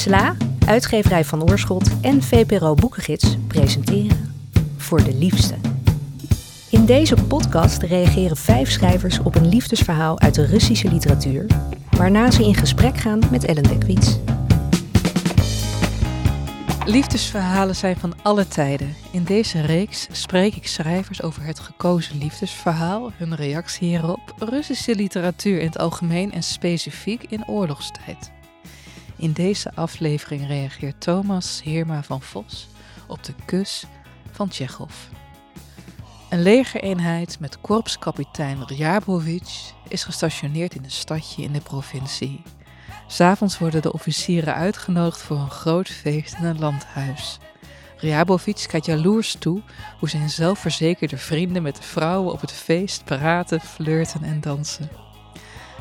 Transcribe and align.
SLA, 0.00 0.36
uitgeverij 0.66 1.24
van 1.24 1.50
Oorschot 1.50 2.00
en 2.00 2.22
VPRO 2.22 2.74
Boekengids 2.74 3.36
presenteren 3.46 4.34
Voor 4.76 5.04
de 5.04 5.14
Liefste. 5.14 5.54
In 6.70 6.84
deze 6.84 7.14
podcast 7.14 7.82
reageren 7.82 8.36
vijf 8.36 8.70
schrijvers 8.70 9.18
op 9.18 9.34
een 9.34 9.48
liefdesverhaal 9.48 10.20
uit 10.20 10.34
de 10.34 10.46
Russische 10.46 10.88
literatuur, 10.88 11.46
waarna 11.90 12.30
ze 12.30 12.44
in 12.44 12.54
gesprek 12.54 12.96
gaan 12.96 13.20
met 13.30 13.44
Ellen 13.44 13.62
Dekwits. 13.62 14.18
Liefdesverhalen 16.84 17.76
zijn 17.76 17.96
van 17.96 18.14
alle 18.22 18.48
tijden. 18.48 18.94
In 19.10 19.24
deze 19.24 19.60
reeks 19.60 20.08
spreek 20.12 20.54
ik 20.54 20.66
schrijvers 20.66 21.22
over 21.22 21.42
het 21.42 21.58
gekozen 21.58 22.18
liefdesverhaal, 22.18 23.12
hun 23.16 23.34
reactie 23.34 23.88
hierop, 23.88 24.34
Russische 24.38 24.94
literatuur 24.94 25.60
in 25.60 25.66
het 25.66 25.78
algemeen 25.78 26.32
en 26.32 26.42
specifiek 26.42 27.24
in 27.28 27.48
oorlogstijd. 27.48 28.30
In 29.20 29.32
deze 29.32 29.74
aflevering 29.74 30.46
reageert 30.46 31.00
Thomas 31.00 31.60
Heerma 31.64 32.02
van 32.02 32.22
Vos 32.22 32.68
op 33.06 33.24
de 33.24 33.32
kus 33.44 33.84
van 34.30 34.48
Tsjechov. 34.48 34.94
Een 36.28 36.42
legereenheid 36.42 37.40
met 37.40 37.60
korpskapitein 37.60 38.64
Ryabovich 38.66 39.72
is 39.88 40.04
gestationeerd 40.04 40.74
in 40.74 40.84
een 40.84 40.90
stadje 40.90 41.42
in 41.42 41.52
de 41.52 41.60
provincie. 41.60 42.42
S'avonds 43.06 43.58
worden 43.58 43.82
de 43.82 43.92
officieren 43.92 44.54
uitgenodigd 44.54 45.22
voor 45.22 45.38
een 45.38 45.50
groot 45.50 45.88
feest 45.88 46.34
in 46.38 46.44
een 46.44 46.58
landhuis. 46.58 47.38
Ryabovich 47.96 48.66
kijkt 48.66 48.86
jaloers 48.86 49.34
toe 49.38 49.62
hoe 49.98 50.08
zijn 50.08 50.30
zelfverzekerde 50.30 51.16
vrienden 51.16 51.62
met 51.62 51.76
de 51.76 51.82
vrouwen 51.82 52.32
op 52.32 52.40
het 52.40 52.52
feest 52.52 53.04
praten, 53.04 53.60
flirten 53.60 54.22
en 54.22 54.40
dansen. 54.40 55.09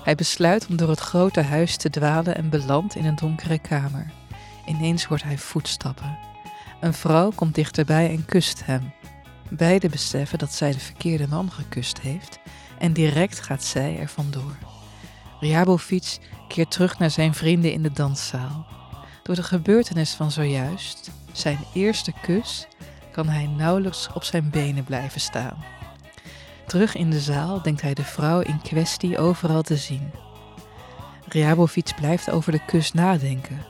Hij 0.03 0.15
besluit 0.15 0.67
om 0.67 0.75
door 0.75 0.89
het 0.89 0.99
grote 0.99 1.41
huis 1.41 1.77
te 1.77 1.89
dwalen 1.89 2.35
en 2.35 2.49
belandt 2.49 2.95
in 2.95 3.05
een 3.05 3.15
donkere 3.15 3.59
kamer. 3.59 4.11
Ineens 4.65 5.03
hoort 5.03 5.23
hij 5.23 5.37
voetstappen. 5.37 6.17
Een 6.79 6.93
vrouw 6.93 7.31
komt 7.35 7.55
dichterbij 7.55 8.09
en 8.09 8.25
kust 8.25 8.65
hem. 8.65 8.93
Beiden 9.49 9.91
beseffen 9.91 10.39
dat 10.39 10.53
zij 10.53 10.71
de 10.71 10.79
verkeerde 10.79 11.27
man 11.27 11.51
gekust 11.51 11.99
heeft 12.01 12.39
en 12.79 12.93
direct 12.93 13.39
gaat 13.39 13.63
zij 13.63 13.99
er 13.99 14.07
vandoor. 14.07 14.55
Ryabovich 15.39 16.17
keert 16.47 16.71
terug 16.71 16.99
naar 16.99 17.11
zijn 17.11 17.33
vrienden 17.33 17.71
in 17.71 17.83
de 17.83 17.91
danszaal. 17.91 18.65
Door 19.23 19.35
de 19.35 19.43
gebeurtenis 19.43 20.13
van 20.13 20.31
zojuist, 20.31 21.11
zijn 21.31 21.59
eerste 21.73 22.13
kus, 22.21 22.67
kan 23.11 23.27
hij 23.27 23.47
nauwelijks 23.47 24.09
op 24.13 24.23
zijn 24.23 24.49
benen 24.49 24.83
blijven 24.83 25.21
staan. 25.21 25.57
Terug 26.69 26.95
in 26.95 27.09
de 27.09 27.19
zaal 27.19 27.61
denkt 27.61 27.81
hij 27.81 27.93
de 27.93 28.03
vrouw 28.03 28.39
in 28.39 28.61
kwestie 28.61 29.17
overal 29.17 29.61
te 29.61 29.75
zien. 29.75 30.11
Ryabovich 31.27 31.95
blijft 31.95 32.31
over 32.31 32.51
de 32.51 32.65
kus 32.65 32.91
nadenken. 32.91 33.65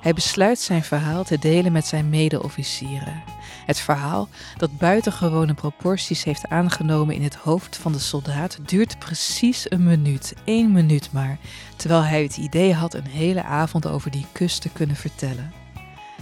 Hij 0.00 0.12
besluit 0.12 0.58
zijn 0.58 0.82
verhaal 0.82 1.24
te 1.24 1.38
delen 1.38 1.72
met 1.72 1.86
zijn 1.86 2.08
mede-officieren. 2.08 3.22
Het 3.66 3.78
verhaal, 3.78 4.28
dat 4.56 4.78
buitengewone 4.78 5.54
proporties 5.54 6.24
heeft 6.24 6.48
aangenomen 6.48 7.14
in 7.14 7.22
het 7.22 7.34
hoofd 7.34 7.76
van 7.76 7.92
de 7.92 7.98
soldaat, 7.98 8.58
duurt 8.66 8.98
precies 8.98 9.70
een 9.70 9.84
minuut, 9.84 10.34
één 10.44 10.72
minuut 10.72 11.12
maar, 11.12 11.38
terwijl 11.76 12.02
hij 12.02 12.22
het 12.22 12.36
idee 12.36 12.74
had 12.74 12.94
een 12.94 13.06
hele 13.06 13.42
avond 13.42 13.86
over 13.86 14.10
die 14.10 14.26
kus 14.32 14.58
te 14.58 14.68
kunnen 14.68 14.96
vertellen. 14.96 15.52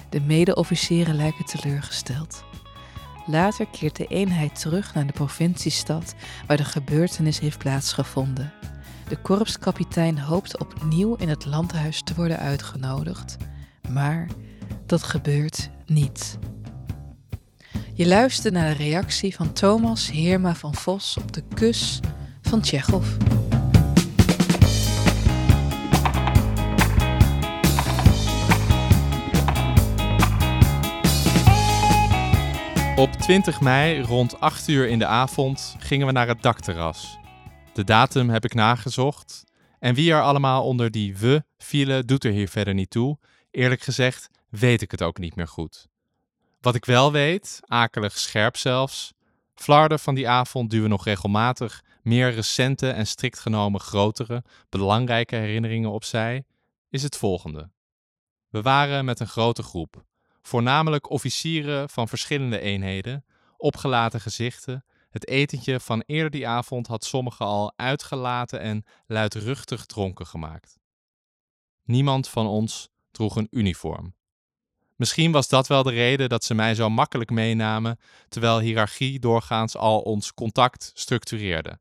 De 0.09 0.21
mede-officieren 0.21 1.17
lijken 1.17 1.45
teleurgesteld. 1.45 2.45
Later 3.27 3.67
keert 3.67 3.97
de 3.97 4.07
eenheid 4.07 4.61
terug 4.61 4.95
naar 4.95 5.07
de 5.07 5.13
provinciestad 5.13 6.15
waar 6.47 6.57
de 6.57 6.65
gebeurtenis 6.65 7.39
heeft 7.39 7.59
plaatsgevonden. 7.59 8.53
De 9.09 9.17
korpskapitein 9.17 10.19
hoopt 10.19 10.59
opnieuw 10.59 11.15
in 11.15 11.29
het 11.29 11.45
landhuis 11.45 12.03
te 12.03 12.15
worden 12.15 12.39
uitgenodigd, 12.39 13.37
maar 13.89 14.29
dat 14.87 15.03
gebeurt 15.03 15.71
niet. 15.87 16.39
Je 17.95 18.07
luistert 18.07 18.55
naar 18.55 18.77
de 18.77 18.83
reactie 18.83 19.35
van 19.35 19.53
Thomas 19.53 20.11
Heerma 20.11 20.55
van 20.55 20.75
Vos 20.75 21.17
op 21.17 21.33
de 21.33 21.43
kus 21.55 22.01
van 22.43 22.61
Tsjechov. 22.61 23.17
Op 32.97 33.13
20 33.13 33.61
mei 33.61 34.03
rond 34.03 34.41
8 34.41 34.69
uur 34.69 34.89
in 34.89 34.99
de 34.99 35.07
avond 35.07 35.77
gingen 35.79 36.07
we 36.07 36.13
naar 36.13 36.29
het 36.29 36.43
dakterras. 36.43 37.19
De 37.73 37.85
datum 37.85 38.29
heb 38.29 38.45
ik 38.45 38.55
nagezocht. 38.55 39.45
En 39.79 39.95
wie 39.95 40.13
er 40.13 40.23
allemaal 40.23 40.65
onder 40.65 40.91
die 40.91 41.17
we 41.17 41.45
vielen, 41.59 42.07
doet 42.07 42.25
er 42.25 42.33
hier 42.33 42.49
verder 42.49 42.75
niet 42.75 42.91
toe. 42.91 43.19
Eerlijk 43.51 43.81
gezegd 43.81 44.29
weet 44.49 44.83
ik 44.83 44.91
het 44.91 45.03
ook 45.03 45.19
niet 45.19 45.37
meer 45.37 45.49
goed. 45.49 45.87
Wat 46.61 46.75
ik 46.75 46.85
wel 46.85 47.13
weet, 47.13 47.61
akelig 47.63 48.19
scherp 48.19 48.57
zelfs, 48.57 49.13
flarden 49.55 49.99
van 49.99 50.15
die 50.15 50.29
avond 50.29 50.71
duwen 50.71 50.91
nog 50.91 51.05
regelmatig 51.05 51.85
meer 52.03 52.31
recente 52.31 52.91
en 52.91 53.07
strikt 53.07 53.39
genomen 53.39 53.81
grotere, 53.81 54.45
belangrijke 54.69 55.37
herinneringen 55.37 55.91
opzij, 55.91 56.45
is 56.91 57.03
het 57.03 57.17
volgende. 57.17 57.71
We 58.49 58.63
waren 58.63 59.05
met 59.05 59.21
een 59.21 59.29
grote 59.29 59.63
groep, 59.63 60.05
voornamelijk 60.47 61.11
officieren 61.11 61.89
van 61.89 62.09
verschillende 62.09 62.61
eenheden, 62.61 63.25
opgelaten 63.57 64.21
gezichten. 64.21 64.85
Het 65.11 65.29
etentje 65.29 65.81
van 65.81 66.03
eerder 66.07 66.31
die 66.31 66.49
avond 66.49 66.87
had 66.87 67.05
sommigen 67.05 67.47
al 67.47 67.73
uitgelaten 67.77 68.61
en 68.61 68.85
luidruchtig 69.07 69.87
dronken 69.87 70.27
gemaakt. 70.27 70.79
Niemand 71.85 72.29
van 72.29 72.47
ons 72.47 72.89
droeg 73.11 73.37
een 73.37 73.49
uniform. 73.51 74.15
Misschien 74.97 75.33
was 75.33 75.49
dat 75.49 75.67
wel 75.67 75.83
de 75.83 75.91
reden 75.91 76.29
dat 76.29 76.45
ze 76.45 76.55
mij 76.55 76.75
zo 76.75 76.91
makkelijk 76.91 77.31
meenamen, 77.31 77.99
terwijl 78.29 78.59
hiërarchie 78.59 79.19
doorgaans 79.19 79.77
al 79.77 80.01
ons 80.01 80.35
contact 80.35 80.91
structureerde. 80.95 81.79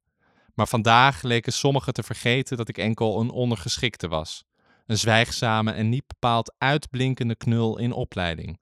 Maar 0.53 0.67
vandaag 0.67 1.21
leken 1.21 1.53
sommigen 1.53 1.93
te 1.93 2.03
vergeten 2.03 2.57
dat 2.57 2.69
ik 2.69 2.77
enkel 2.77 3.19
een 3.19 3.29
ondergeschikte 3.29 4.07
was, 4.07 4.43
een 4.85 4.97
zwijgzame 4.97 5.71
en 5.71 5.89
niet 5.89 6.07
bepaald 6.07 6.53
uitblinkende 6.57 7.35
knul 7.35 7.77
in 7.77 7.91
opleiding. 7.91 8.59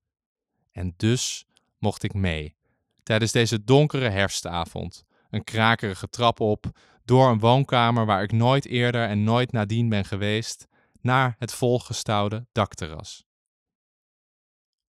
En 0.71 0.93
dus 0.97 1.45
mocht 1.77 2.03
ik 2.03 2.13
mee, 2.13 2.55
tijdens 3.03 3.31
deze 3.31 3.63
donkere 3.63 4.09
herfstavond, 4.09 5.03
een 5.29 5.43
krakerige 5.43 6.09
trap 6.09 6.39
op, 6.39 6.65
door 7.05 7.29
een 7.29 7.39
woonkamer 7.39 8.05
waar 8.05 8.23
ik 8.23 8.31
nooit 8.31 8.65
eerder 8.65 9.07
en 9.07 9.23
nooit 9.23 9.51
nadien 9.51 9.89
ben 9.89 10.05
geweest, 10.05 10.67
naar 11.01 11.35
het 11.39 11.53
volgestouwde 11.53 12.45
dakterras 12.51 13.25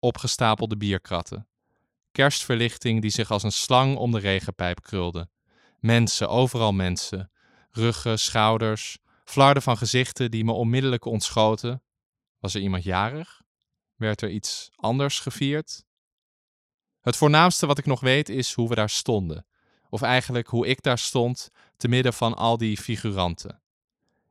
opgestapelde 0.04 0.76
bierkratten. 0.76 1.48
Kerstverlichting 2.12 3.00
die 3.00 3.10
zich 3.10 3.30
als 3.30 3.42
een 3.42 3.52
slang 3.52 3.96
om 3.96 4.10
de 4.10 4.18
regenpijp 4.18 4.82
krulde. 4.82 5.28
Mensen, 5.80 6.28
overal 6.28 6.72
mensen. 6.72 7.30
Ruggen, 7.70 8.18
schouders, 8.18 8.98
flarden 9.24 9.62
van 9.62 9.76
gezichten 9.76 10.30
die 10.30 10.44
me 10.44 10.52
onmiddellijk 10.52 11.04
ontschoten. 11.04 11.82
Was 12.38 12.54
er 12.54 12.60
iemand 12.60 12.84
jarig? 12.84 13.42
Werd 13.96 14.22
er 14.22 14.30
iets 14.30 14.70
anders 14.76 15.20
gevierd? 15.20 15.84
Het 17.00 17.16
voornaamste 17.16 17.66
wat 17.66 17.78
ik 17.78 17.86
nog 17.86 18.00
weet 18.00 18.28
is 18.28 18.52
hoe 18.52 18.68
we 18.68 18.74
daar 18.74 18.90
stonden. 18.90 19.46
Of 19.88 20.02
eigenlijk 20.02 20.48
hoe 20.48 20.66
ik 20.66 20.82
daar 20.82 20.98
stond, 20.98 21.50
te 21.76 21.88
midden 21.88 22.12
van 22.12 22.34
al 22.34 22.56
die 22.56 22.76
figuranten. 22.76 23.62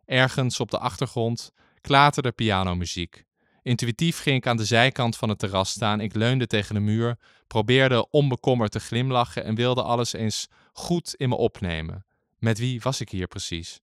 Ergens 0.05 0.59
op 0.59 0.71
de 0.71 0.77
achtergrond 0.77 1.51
klaterde 1.81 2.31
pianomuziek. 2.31 3.25
Intuïtief 3.61 4.19
ging 4.19 4.37
ik 4.37 4.47
aan 4.47 4.57
de 4.57 4.65
zijkant 4.65 5.17
van 5.17 5.29
het 5.29 5.39
terras 5.39 5.69
staan. 5.69 5.99
Ik 5.99 6.13
leunde 6.13 6.47
tegen 6.47 6.75
de 6.75 6.81
muur, 6.81 7.17
probeerde 7.47 8.09
onbekommerd 8.09 8.71
te 8.71 8.79
glimlachen 8.79 9.43
en 9.43 9.55
wilde 9.55 9.83
alles 9.83 10.13
eens 10.13 10.47
goed 10.73 11.15
in 11.15 11.29
me 11.29 11.35
opnemen. 11.35 12.05
Met 12.39 12.57
wie 12.57 12.81
was 12.81 13.01
ik 13.01 13.09
hier 13.09 13.27
precies? 13.27 13.79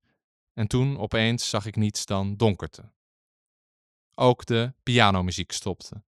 En 0.53 0.67
toen 0.67 0.99
opeens 0.99 1.49
zag 1.49 1.67
ik 1.67 1.77
niets 1.77 2.07
dan 2.07 2.37
donkerte. 2.37 2.93
Ook 4.15 4.47
de 4.47 4.73
pianomuziek 4.83 5.53
stopte. 5.53 6.03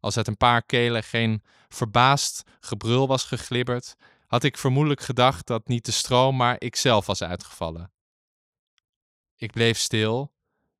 Als 0.00 0.16
uit 0.16 0.26
een 0.26 0.36
paar 0.36 0.62
kelen 0.62 1.02
geen 1.02 1.42
verbaasd 1.68 2.42
gebrul 2.60 3.06
was 3.06 3.24
geglibberd, 3.24 3.96
had 4.26 4.44
ik 4.44 4.58
vermoedelijk 4.58 5.00
gedacht 5.00 5.46
dat 5.46 5.68
niet 5.68 5.84
de 5.84 5.92
stroom, 5.92 6.36
maar 6.36 6.60
ikzelf 6.60 7.06
was 7.06 7.22
uitgevallen. 7.22 7.92
Ik 9.36 9.52
bleef 9.52 9.78
stil 9.78 10.34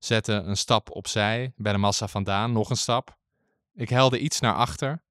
zette 0.05 0.33
een 0.33 0.57
stap 0.57 0.91
opzij, 0.91 1.53
bij 1.57 1.73
de 1.73 1.79
massa 1.79 2.09
vandaan, 2.09 2.53
nog 2.53 2.71
een 2.71 2.77
stap. 2.77 3.19
Ik 3.73 3.89
helde 3.89 4.19
iets 4.19 4.41
naar 4.41 4.55
achter, 4.55 5.03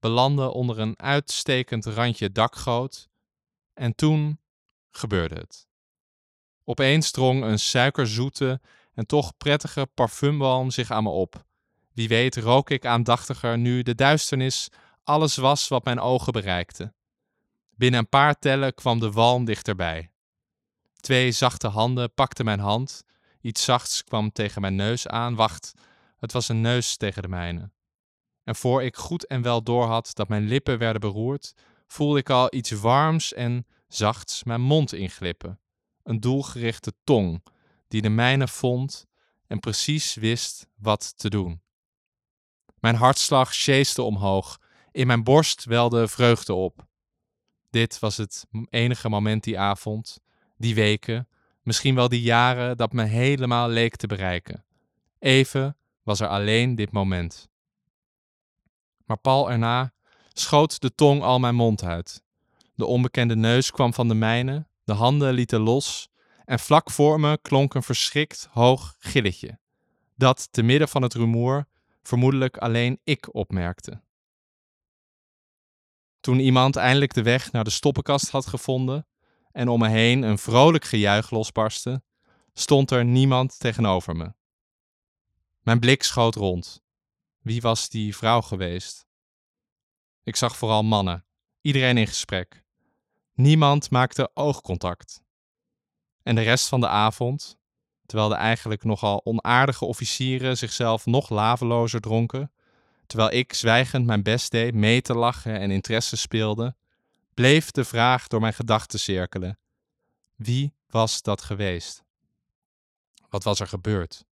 belandde 0.00 0.50
onder 0.50 0.78
een 0.78 0.98
uitstekend 0.98 1.86
randje 1.86 2.32
dakgoot 2.32 3.08
en 3.74 3.94
toen 3.94 4.40
gebeurde 4.90 5.34
het. 5.34 5.68
Opeens 6.64 7.10
drong 7.10 7.42
een 7.42 7.58
suikerzoete 7.58 8.60
en 8.94 9.06
toch 9.06 9.36
prettige 9.36 9.86
parfumbalm 9.94 10.70
zich 10.70 10.90
aan 10.90 11.02
me 11.02 11.10
op. 11.10 11.44
Wie 11.92 12.08
weet 12.08 12.36
rook 12.36 12.70
ik 12.70 12.86
aandachtiger 12.86 13.58
nu 13.58 13.82
de 13.82 13.94
duisternis 13.94 14.68
alles 15.04 15.36
was 15.36 15.68
wat 15.68 15.84
mijn 15.84 16.00
ogen 16.00 16.32
bereikte. 16.32 16.92
Binnen 17.70 18.00
een 18.00 18.08
paar 18.08 18.38
tellen 18.38 18.74
kwam 18.74 19.00
de 19.00 19.10
walm 19.10 19.44
dichterbij. 19.44 20.10
Twee 21.00 21.32
zachte 21.32 21.68
handen 21.68 22.14
pakten 22.14 22.44
mijn 22.44 22.60
hand 22.60 23.04
Iets 23.42 23.64
zachts 23.64 24.04
kwam 24.04 24.32
tegen 24.32 24.60
mijn 24.60 24.74
neus 24.74 25.06
aan. 25.06 25.34
Wacht, 25.34 25.72
Het 26.18 26.32
was 26.32 26.48
een 26.48 26.60
neus 26.60 26.96
tegen 26.96 27.22
de 27.22 27.28
mijne. 27.28 27.70
En 28.44 28.56
voor 28.56 28.82
ik 28.82 28.96
goed 28.96 29.26
en 29.26 29.42
wel 29.42 29.62
doorhad 29.62 30.10
dat 30.14 30.28
mijn 30.28 30.46
lippen 30.46 30.78
werden 30.78 31.00
beroerd, 31.00 31.54
voelde 31.86 32.18
ik 32.18 32.30
al 32.30 32.54
iets 32.54 32.70
warms 32.70 33.32
en 33.32 33.66
zachts 33.88 34.44
mijn 34.44 34.60
mond 34.60 34.92
inglippen. 34.92 35.60
Een 36.02 36.20
doelgerichte 36.20 36.92
tong 37.04 37.42
die 37.88 38.02
de 38.02 38.08
mijne 38.08 38.48
vond 38.48 39.06
en 39.46 39.58
precies 39.58 40.14
wist 40.14 40.66
wat 40.76 41.18
te 41.18 41.30
doen. 41.30 41.62
Mijn 42.80 42.94
hartslag 42.94 43.54
sjeeste 43.54 44.02
omhoog, 44.02 44.58
in 44.90 45.06
mijn 45.06 45.24
borst 45.24 45.64
welde 45.64 46.08
vreugde 46.08 46.54
op. 46.54 46.86
Dit 47.70 47.98
was 47.98 48.16
het 48.16 48.46
enige 48.68 49.08
moment 49.08 49.44
die 49.44 49.58
avond, 49.58 50.18
die 50.56 50.74
weken, 50.74 51.28
misschien 51.62 51.94
wel 51.94 52.08
die 52.08 52.22
jaren 52.22 52.76
dat 52.76 52.92
me 52.92 53.04
helemaal 53.04 53.68
leek 53.68 53.96
te 53.96 54.06
bereiken. 54.06 54.64
Even 55.18 55.76
was 56.02 56.20
er 56.20 56.28
alleen 56.28 56.74
dit 56.74 56.92
moment. 56.92 57.48
Maar 59.04 59.16
pal 59.16 59.50
erna 59.50 59.92
schoot 60.32 60.80
de 60.80 60.94
tong 60.94 61.22
al 61.22 61.38
mijn 61.38 61.54
mond 61.54 61.82
uit. 61.82 62.22
De 62.74 62.86
onbekende 62.86 63.36
neus 63.36 63.70
kwam 63.70 63.94
van 63.94 64.08
de 64.08 64.14
mijne, 64.14 64.66
de 64.84 64.92
handen 64.92 65.32
lieten 65.32 65.60
los 65.60 66.10
en 66.44 66.58
vlak 66.58 66.90
voor 66.90 67.20
me 67.20 67.38
klonk 67.42 67.74
een 67.74 67.82
verschrikt 67.82 68.48
hoog 68.50 68.96
gilletje, 68.98 69.58
dat 70.16 70.48
te 70.52 70.62
midden 70.62 70.88
van 70.88 71.02
het 71.02 71.14
rumoer 71.14 71.66
vermoedelijk 72.02 72.56
alleen 72.56 73.00
ik 73.04 73.34
opmerkte. 73.34 74.02
Toen 76.20 76.38
iemand 76.38 76.76
eindelijk 76.76 77.14
de 77.14 77.22
weg 77.22 77.52
naar 77.52 77.64
de 77.64 77.70
stoppenkast 77.70 78.30
had 78.30 78.46
gevonden 78.46 79.06
en 79.52 79.68
om 79.68 79.78
me 79.78 79.88
heen 79.88 80.22
een 80.22 80.38
vrolijk 80.38 80.84
gejuich 80.84 81.30
losbarstte, 81.30 82.02
stond 82.52 82.90
er 82.90 83.04
niemand 83.04 83.58
tegenover 83.58 84.16
me. 84.16 84.32
Mijn 85.60 85.80
blik 85.80 86.02
schoot 86.02 86.34
rond. 86.34 86.82
Wie 87.38 87.60
was 87.60 87.88
die 87.88 88.16
vrouw 88.16 88.40
geweest? 88.40 89.06
Ik 90.22 90.36
zag 90.36 90.56
vooral 90.56 90.82
mannen, 90.82 91.24
iedereen 91.60 91.98
in 91.98 92.06
gesprek. 92.06 92.61
Niemand 93.42 93.90
maakte 93.90 94.30
oogcontact. 94.34 95.22
En 96.22 96.34
de 96.34 96.40
rest 96.40 96.68
van 96.68 96.80
de 96.80 96.88
avond, 96.88 97.58
terwijl 98.06 98.28
de 98.28 98.34
eigenlijk 98.34 98.84
nogal 98.84 99.20
onaardige 99.24 99.84
officieren 99.84 100.56
zichzelf 100.56 101.06
nog 101.06 101.28
lavelozer 101.28 102.00
dronken, 102.00 102.52
terwijl 103.06 103.32
ik 103.32 103.52
zwijgend 103.52 104.06
mijn 104.06 104.22
best 104.22 104.50
deed 104.50 104.74
mee 104.74 105.02
te 105.02 105.14
lachen 105.14 105.58
en 105.58 105.70
interesse 105.70 106.16
speelde, 106.16 106.74
bleef 107.34 107.70
de 107.70 107.84
vraag 107.84 108.26
door 108.26 108.40
mijn 108.40 108.54
gedachten 108.54 109.00
cirkelen: 109.00 109.58
wie 110.36 110.74
was 110.86 111.22
dat 111.22 111.42
geweest? 111.42 112.04
Wat 113.28 113.44
was 113.44 113.60
er 113.60 113.68
gebeurd? 113.68 114.24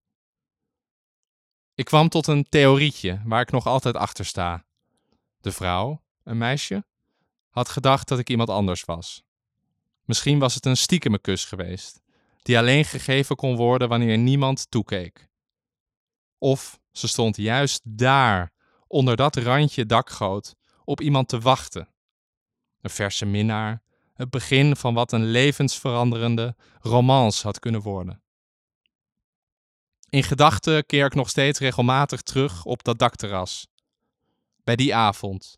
Ik 1.74 1.86
kwam 1.86 2.10
tot 2.10 2.28
een 2.28 2.50
theorietje 2.50 3.22
waar 3.26 3.42
ik 3.42 3.52
nog 3.52 3.66
altijd 3.66 3.96
achter 3.96 4.26
sta. 4.26 4.66
De 5.42 5.52
vrouw, 5.52 6.02
een 6.24 6.38
meisje, 6.38 6.84
had 7.50 7.70
gedacht 7.70 8.08
dat 8.08 8.20
ik 8.20 8.30
iemand 8.30 8.50
anders 8.50 8.86
was. 8.86 9.24
Misschien 10.04 10.40
was 10.40 10.56
het 10.56 10.66
een 10.66 10.78
stiekeme 10.78 11.20
kus 11.20 11.46
geweest, 11.46 12.02
die 12.42 12.58
alleen 12.58 12.86
gegeven 12.86 13.36
kon 13.36 13.56
worden 13.56 13.90
wanneer 13.90 14.18
niemand 14.18 14.72
toekeek. 14.72 15.28
Of 16.38 16.80
ze 16.92 17.08
stond 17.08 17.36
juist 17.36 17.82
daar, 17.84 18.52
onder 18.88 19.16
dat 19.16 19.36
randje 19.36 19.86
dakgoot, 19.86 20.56
op 20.84 21.02
iemand 21.02 21.28
te 21.28 21.40
wachten. 21.40 21.90
Een 22.82 22.90
verse 22.90 23.26
minnaar, 23.26 23.82
het 24.14 24.30
begin 24.30 24.76
van 24.76 24.94
wat 24.94 25.12
een 25.12 25.26
levensveranderende 25.26 26.56
romance 26.80 27.44
had 27.44 27.60
kunnen 27.60 27.82
worden. 27.82 28.22
In 30.10 30.24
gedachten 30.24 30.86
keer 30.86 31.06
ik 31.06 31.16
nog 31.16 31.30
steeds 31.30 31.60
regelmatig 31.60 32.22
terug 32.22 32.66
op 32.66 32.84
dat 32.84 33.00
dakterras. 33.00 33.68
Bij 34.64 34.76
die 34.76 34.96
avond. 34.96 35.58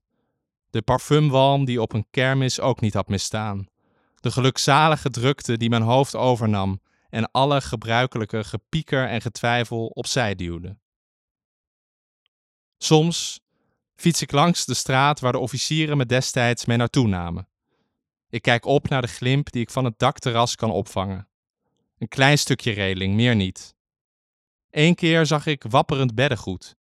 De 0.72 0.82
parfumwalm 0.82 1.66
die 1.66 1.82
op 1.82 1.94
een 1.94 2.08
kermis 2.12 2.60
ook 2.60 2.82
niet 2.82 2.94
had 2.94 3.08
misstaan. 3.08 3.68
De 4.20 4.32
gelukzalige 4.32 5.10
drukte 5.10 5.58
die 5.58 5.70
mijn 5.70 5.82
hoofd 5.82 6.16
overnam 6.16 6.82
en 7.10 7.32
alle 7.32 7.62
gebruikelijke 7.62 8.44
gepieker 8.44 9.08
en 9.08 9.22
getwijfel 9.22 9.86
opzij 9.86 10.36
duwde. 10.36 10.78
Soms 12.78 13.40
fiets 13.96 14.22
ik 14.22 14.32
langs 14.32 14.66
de 14.66 14.74
straat 14.74 15.20
waar 15.20 15.32
de 15.32 15.38
officieren 15.38 15.98
me 15.98 16.06
destijds 16.06 16.66
mee 16.66 16.78
naartoe 16.78 17.08
namen. 17.08 17.48
Ik 18.30 18.42
kijk 18.42 18.66
op 18.66 18.90
naar 18.90 19.02
de 19.02 19.08
glimp 19.08 19.52
die 19.52 19.62
ik 19.62 19.70
van 19.70 19.86
het 19.86 20.00
dakterras 20.00 20.56
kan 20.56 20.72
opvangen. 20.72 21.28
Een 21.98 22.08
klein 22.08 22.38
stukje 22.38 22.72
reling, 22.72 23.16
meer 23.16 23.36
niet. 23.36 23.76
Eén 24.70 24.96
keer 24.96 25.26
zag 25.26 25.46
ik 25.46 25.64
wapperend 25.70 26.16
beddengoed. 26.16 26.76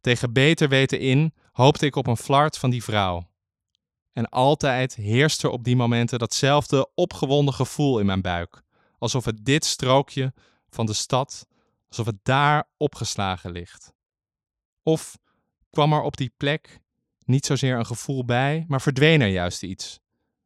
Tegen 0.00 0.32
beter 0.32 0.68
weten 0.68 1.00
in 1.00 1.34
hoopte 1.58 1.86
ik 1.86 1.96
op 1.96 2.06
een 2.06 2.16
flart 2.16 2.58
van 2.58 2.70
die 2.70 2.84
vrouw. 2.84 3.30
En 4.12 4.28
altijd 4.28 4.94
heerst 4.94 5.42
er 5.42 5.50
op 5.50 5.64
die 5.64 5.76
momenten 5.76 6.18
datzelfde 6.18 6.90
opgewonden 6.94 7.54
gevoel 7.54 7.98
in 7.98 8.06
mijn 8.06 8.22
buik. 8.22 8.62
Alsof 8.98 9.24
het 9.24 9.44
dit 9.44 9.64
strookje 9.64 10.32
van 10.70 10.86
de 10.86 10.92
stad, 10.92 11.46
alsof 11.88 12.06
het 12.06 12.18
daar 12.22 12.68
opgeslagen 12.76 13.50
ligt. 13.50 13.92
Of 14.82 15.18
kwam 15.70 15.92
er 15.92 16.02
op 16.02 16.16
die 16.16 16.32
plek 16.36 16.80
niet 17.24 17.46
zozeer 17.46 17.78
een 17.78 17.86
gevoel 17.86 18.24
bij, 18.24 18.64
maar 18.68 18.80
verdween 18.80 19.20
er 19.20 19.28
juist 19.28 19.62
iets. 19.62 20.00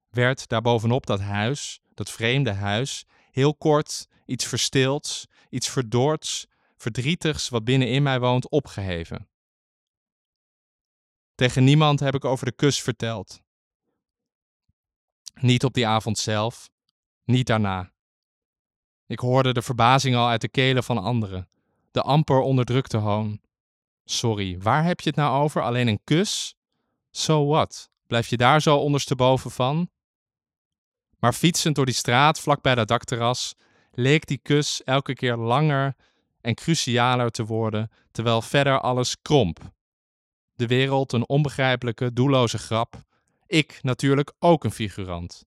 Werd 0.09 0.49
daarbovenop 0.49 1.07
dat 1.07 1.21
huis, 1.21 1.81
dat 1.95 2.11
vreemde 2.11 2.53
huis, 2.53 3.05
heel 3.31 3.55
kort 3.55 4.09
iets 4.27 4.47
verstilds, 4.47 5.27
iets 5.51 5.69
verdoords, 5.69 6.47
verdrietigs 6.77 7.49
wat 7.49 7.65
binnenin 7.65 8.03
mij 8.03 8.21
woont 8.21 8.49
opgeheven. 8.49 9.27
Tegen 11.43 11.65
niemand 11.65 12.01
heb 12.01 12.15
ik 12.15 12.25
over 12.25 12.47
de 12.47 12.53
kus 12.53 12.83
verteld. 12.83 13.43
Niet 15.35 15.65
op 15.65 15.75
die 15.75 15.87
avond 15.87 16.19
zelf, 16.19 16.71
niet 17.25 17.47
daarna. 17.47 17.93
Ik 19.07 19.19
hoorde 19.19 19.53
de 19.53 19.63
verbazing 19.63 20.17
al 20.17 20.29
uit 20.29 20.41
de 20.41 20.49
kelen 20.49 20.85
van 20.85 20.99
anderen, 20.99 21.49
de 21.91 22.03
amper 22.03 22.41
onderdrukte 22.41 22.97
hoon. 22.97 23.41
Sorry, 24.05 24.59
waar 24.59 24.85
heb 24.85 25.01
je 25.01 25.09
het 25.09 25.19
nou 25.19 25.43
over? 25.43 25.63
Alleen 25.63 25.89
een 25.89 26.01
kus? 26.05 26.55
So 27.11 27.47
what? 27.47 27.91
Blijf 28.07 28.29
je 28.29 28.37
daar 28.37 28.63
zo 28.63 28.77
ondersteboven 28.77 29.51
van? 29.51 29.91
Maar 31.19 31.33
fietsend 31.33 31.75
door 31.75 31.87
die 31.87 31.95
straat 31.95 32.41
vlakbij 32.41 32.75
dat 32.75 32.89
dakterras 32.89 33.55
leek 33.91 34.27
die 34.27 34.41
kus 34.43 34.83
elke 34.83 35.15
keer 35.15 35.37
langer 35.37 35.97
en 36.41 36.55
crucialer 36.55 37.31
te 37.31 37.45
worden, 37.45 37.91
terwijl 38.11 38.43
verder 38.43 38.81
alles 38.81 39.17
kromp. 39.23 39.73
De 40.55 40.67
wereld 40.67 41.13
een 41.13 41.29
onbegrijpelijke, 41.29 42.13
doelloze 42.13 42.59
grap. 42.59 43.03
Ik 43.47 43.79
natuurlijk 43.83 44.33
ook 44.39 44.65
een 44.65 44.71
figurant. 44.71 45.45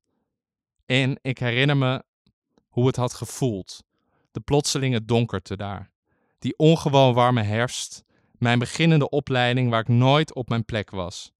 En 0.86 1.20
ik 1.22 1.40
herinner 1.40 1.78
me 1.78 2.04
hoe 2.68 2.88
het 2.88 2.96
had 2.96 3.14
gevoeld, 3.14 3.84
de 4.32 4.40
plotselinge 4.40 5.06
donkerte 5.06 5.58
daar, 5.58 5.92
die 6.40 6.58
ongewoon 6.58 7.14
warme 7.14 7.42
herfst, 7.42 8.04
mijn 8.38 8.60
beginnende 8.60 9.10
opleiding 9.10 9.70
waar 9.70 9.80
ik 9.80 9.88
nooit 9.88 10.34
op 10.34 10.50
mijn 10.50 10.66
plek 10.66 10.90
was. 10.90 11.32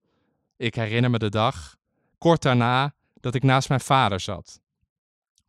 Ik 0.58 0.76
herinner 0.76 1.10
me 1.10 1.20
de 1.20 1.30
dag, 1.30 1.76
kort 2.18 2.42
daarna, 2.42 2.94
dat 3.14 3.36
ik 3.36 3.44
naast 3.44 3.70
mijn 3.70 3.82
vader 3.82 4.20
zat, 4.20 4.62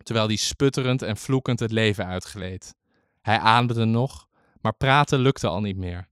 terwijl 0.03 0.27
die 0.27 0.37
sputterend 0.37 1.03
en 1.03 1.17
vloekend 1.17 1.61
het 1.61 1.73
leven 1.73 2.07
uitgleed. 2.07 2.75
Hij 3.21 3.39
ademde 3.39 3.85
nog, 3.85 4.29
maar 4.61 4.75
praten 4.75 5.19
lukte 5.19 5.47
al 5.47 5.61
niet 5.61 5.77
meer. 5.77 6.09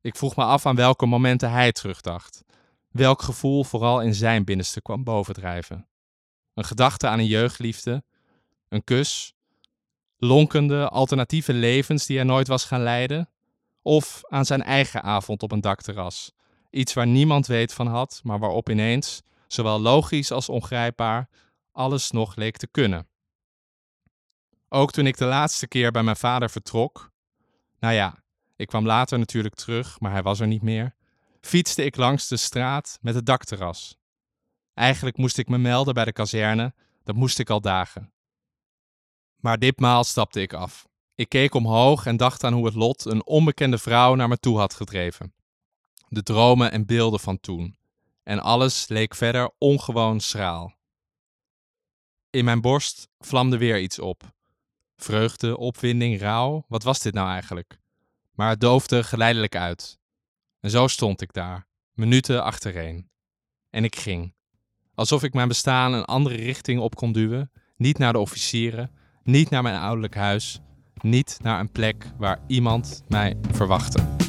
Ik 0.00 0.16
vroeg 0.16 0.36
me 0.36 0.44
af 0.44 0.66
aan 0.66 0.76
welke 0.76 1.06
momenten 1.06 1.50
hij 1.50 1.72
terugdacht. 1.72 2.44
Welk 2.90 3.22
gevoel 3.22 3.64
vooral 3.64 4.00
in 4.00 4.14
zijn 4.14 4.44
binnenste 4.44 4.82
kwam 4.82 5.04
bovendrijven. 5.04 5.88
Een 6.54 6.64
gedachte 6.64 7.06
aan 7.06 7.18
een 7.18 7.26
jeugdliefde, 7.26 8.04
een 8.68 8.84
kus, 8.84 9.34
lonkende, 10.16 10.88
alternatieve 10.88 11.52
levens 11.52 12.06
die 12.06 12.16
hij 12.16 12.26
nooit 12.26 12.48
was 12.48 12.64
gaan 12.64 12.82
leiden, 12.82 13.30
of 13.82 14.20
aan 14.28 14.44
zijn 14.44 14.62
eigen 14.62 15.02
avond 15.02 15.42
op 15.42 15.52
een 15.52 15.60
dakterras. 15.60 16.32
Iets 16.70 16.92
waar 16.92 17.06
niemand 17.06 17.46
weet 17.46 17.72
van 17.72 17.86
had, 17.86 18.20
maar 18.22 18.38
waarop 18.38 18.70
ineens, 18.70 19.22
zowel 19.46 19.80
logisch 19.80 20.30
als 20.32 20.48
ongrijpbaar, 20.48 21.28
alles 21.72 22.10
nog 22.10 22.36
leek 22.36 22.56
te 22.56 22.66
kunnen. 22.66 23.08
Ook 24.68 24.92
toen 24.92 25.06
ik 25.06 25.16
de 25.16 25.24
laatste 25.24 25.68
keer 25.68 25.90
bij 25.90 26.02
mijn 26.02 26.16
vader 26.16 26.50
vertrok, 26.50 27.10
nou 27.78 27.94
ja, 27.94 28.22
ik 28.60 28.66
kwam 28.66 28.86
later 28.86 29.18
natuurlijk 29.18 29.54
terug, 29.54 30.00
maar 30.00 30.12
hij 30.12 30.22
was 30.22 30.40
er 30.40 30.46
niet 30.46 30.62
meer, 30.62 30.94
fietste 31.40 31.84
ik 31.84 31.96
langs 31.96 32.28
de 32.28 32.36
straat 32.36 32.98
met 33.00 33.14
het 33.14 33.26
dakterras. 33.26 33.96
Eigenlijk 34.74 35.16
moest 35.16 35.38
ik 35.38 35.48
me 35.48 35.58
melden 35.58 35.94
bij 35.94 36.04
de 36.04 36.12
kazerne, 36.12 36.74
dat 37.04 37.14
moest 37.14 37.38
ik 37.38 37.50
al 37.50 37.60
dagen. 37.60 38.12
Maar 39.36 39.58
ditmaal 39.58 40.04
stapte 40.04 40.40
ik 40.40 40.52
af. 40.52 40.88
Ik 41.14 41.28
keek 41.28 41.54
omhoog 41.54 42.06
en 42.06 42.16
dacht 42.16 42.44
aan 42.44 42.52
hoe 42.52 42.64
het 42.64 42.74
lot 42.74 43.04
een 43.04 43.26
onbekende 43.26 43.78
vrouw 43.78 44.14
naar 44.14 44.28
me 44.28 44.38
toe 44.38 44.58
had 44.58 44.74
gedreven. 44.74 45.34
De 46.08 46.22
dromen 46.22 46.72
en 46.72 46.86
beelden 46.86 47.20
van 47.20 47.40
toen. 47.40 47.76
En 48.22 48.40
alles 48.40 48.88
leek 48.88 49.14
verder 49.14 49.50
ongewoon 49.58 50.20
schraal. 50.20 50.74
In 52.30 52.44
mijn 52.44 52.60
borst 52.60 53.08
vlamde 53.18 53.58
weer 53.58 53.80
iets 53.80 53.98
op. 53.98 54.32
Vreugde, 54.96 55.56
opwinding, 55.56 56.20
rouw, 56.20 56.64
wat 56.68 56.82
was 56.82 56.98
dit 56.98 57.14
nou 57.14 57.28
eigenlijk? 57.28 57.80
Maar 58.40 58.50
het 58.50 58.60
doofde 58.60 59.04
geleidelijk 59.04 59.56
uit. 59.56 59.98
En 60.60 60.70
zo 60.70 60.86
stond 60.86 61.20
ik 61.20 61.32
daar, 61.32 61.66
minuten 61.92 62.44
achtereen. 62.44 63.10
En 63.70 63.84
ik 63.84 63.96
ging. 63.96 64.34
Alsof 64.94 65.22
ik 65.22 65.34
mijn 65.34 65.48
bestaan 65.48 65.92
een 65.92 66.04
andere 66.04 66.34
richting 66.34 66.80
op 66.80 66.94
kon 66.94 67.12
duwen. 67.12 67.50
Niet 67.76 67.98
naar 67.98 68.12
de 68.12 68.18
officieren, 68.18 68.90
niet 69.22 69.50
naar 69.50 69.62
mijn 69.62 69.80
ouderlijk 69.80 70.14
huis, 70.14 70.60
niet 71.00 71.38
naar 71.42 71.60
een 71.60 71.72
plek 71.72 72.04
waar 72.18 72.38
iemand 72.46 73.02
mij 73.08 73.36
verwachtte. 73.50 74.19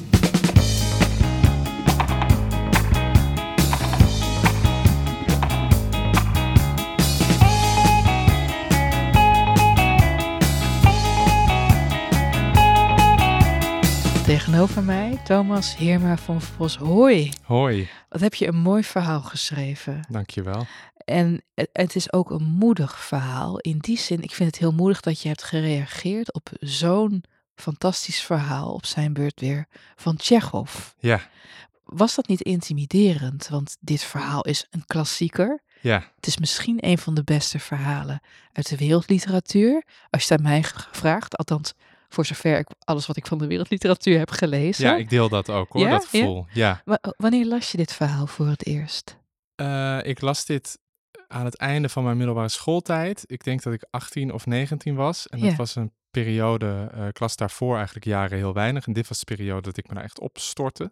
Tegenover 14.51 14.83
mij 14.83 15.21
Thomas 15.23 15.75
Heerma 15.75 16.17
van 16.17 16.41
Vos. 16.41 16.77
Hoi, 16.77 17.31
Hoi, 17.43 17.89
wat 18.09 18.21
heb 18.21 18.33
je 18.33 18.47
een 18.47 18.57
mooi 18.57 18.83
verhaal 18.83 19.21
geschreven. 19.21 20.05
dankjewel. 20.09 20.65
En 21.05 21.43
het, 21.71 21.95
is 21.95 22.13
ook 22.13 22.29
een 22.31 22.43
moedig 22.43 22.99
verhaal. 23.05 23.59
In 23.59 23.77
die 23.79 23.97
zin, 23.97 24.21
ik 24.21 24.31
vind 24.33 24.49
het 24.49 24.59
heel 24.59 24.71
moedig 24.73 25.01
dat 25.01 25.21
je 25.21 25.27
hebt 25.27 25.43
gereageerd 25.43 26.33
op 26.33 26.49
zo'n 26.59 27.23
fantastisch 27.55 28.21
verhaal 28.21 28.73
op 28.73 28.85
zijn 28.85 29.13
beurt 29.13 29.39
weer 29.39 29.65
van 29.95 30.15
Tsjechov. 30.15 30.89
Ja, 30.99 31.19
Was 31.83 32.15
dat 32.15 32.27
niet 32.27 32.41
intimiderend? 32.41 33.47
Want 33.47 33.77
dit 33.79 34.03
verhaal 34.03 34.41
is 34.41 34.67
een 34.69 34.85
klassieker. 34.85 35.61
ja, 35.81 36.11
Het 36.15 36.27
is 36.27 36.37
misschien 36.37 36.77
een 36.79 36.97
van 36.97 37.13
de 37.13 37.23
beste 37.23 37.59
verhalen 37.59 38.21
uit 38.53 38.69
de 38.69 38.77
wereldliteratuur. 38.77 39.83
Als 40.09 40.23
je 40.27 40.33
het 40.33 40.43
aan 40.43 40.49
mij 40.51 40.63
vraagt, 40.91 41.37
althans 41.37 41.73
voor 42.13 42.25
zover 42.25 42.57
ik 42.57 42.67
alles 42.79 43.05
wat 43.07 43.17
ik 43.17 43.27
van 43.27 43.37
de 43.37 43.47
wereldliteratuur 43.47 44.17
heb 44.17 44.29
gelezen. 44.31 44.85
ja, 44.85 44.95
ik 44.95 45.09
deel 45.09 45.29
dat 45.29 45.49
ook 45.49 45.71
hoor, 45.73 45.81
Ja? 45.81 45.89
dat 45.89 46.05
gevoel. 46.05 46.45
Ja. 46.53 46.81
Wa- 46.85 46.99
wanneer 47.17 47.45
las 47.45 47.71
je 47.71 47.77
dit 47.77 47.93
verhaal 47.93 48.27
voor 48.27 48.47
het 48.47 48.65
eerst? 48.65 49.17
Eh, 49.55 49.97
ik 50.03 50.21
las 50.21 50.45
dit 50.45 50.79
aan 51.27 51.45
het 51.45 51.55
einde 51.57 51.89
van 51.89 52.03
mijn 52.03 52.17
middelbare 52.17 52.49
schooltijd. 52.49 53.23
Ik 53.25 53.43
denk 53.43 53.63
dat 53.63 53.73
ik 53.73 53.85
18 53.89 54.33
of 54.33 54.45
19 54.45 54.95
was. 54.95 55.27
En 55.27 55.39
dat 55.39 55.55
was 55.55 55.75
een 55.75 55.91
periode, 56.11 56.89
eh, 56.93 57.07
ik 57.07 57.19
las 57.19 57.35
daarvoor 57.35 57.75
eigenlijk 57.75 58.05
jaren 58.05 58.37
heel 58.37 58.53
weinig. 58.53 58.87
En 58.87 58.93
dit 58.93 59.07
was 59.07 59.19
de 59.19 59.25
periode 59.35 59.61
dat 59.61 59.77
ik 59.77 59.87
me 59.87 59.93
daar 59.93 60.03
echt 60.03 60.19
op 60.19 60.37
stortte. 60.37 60.91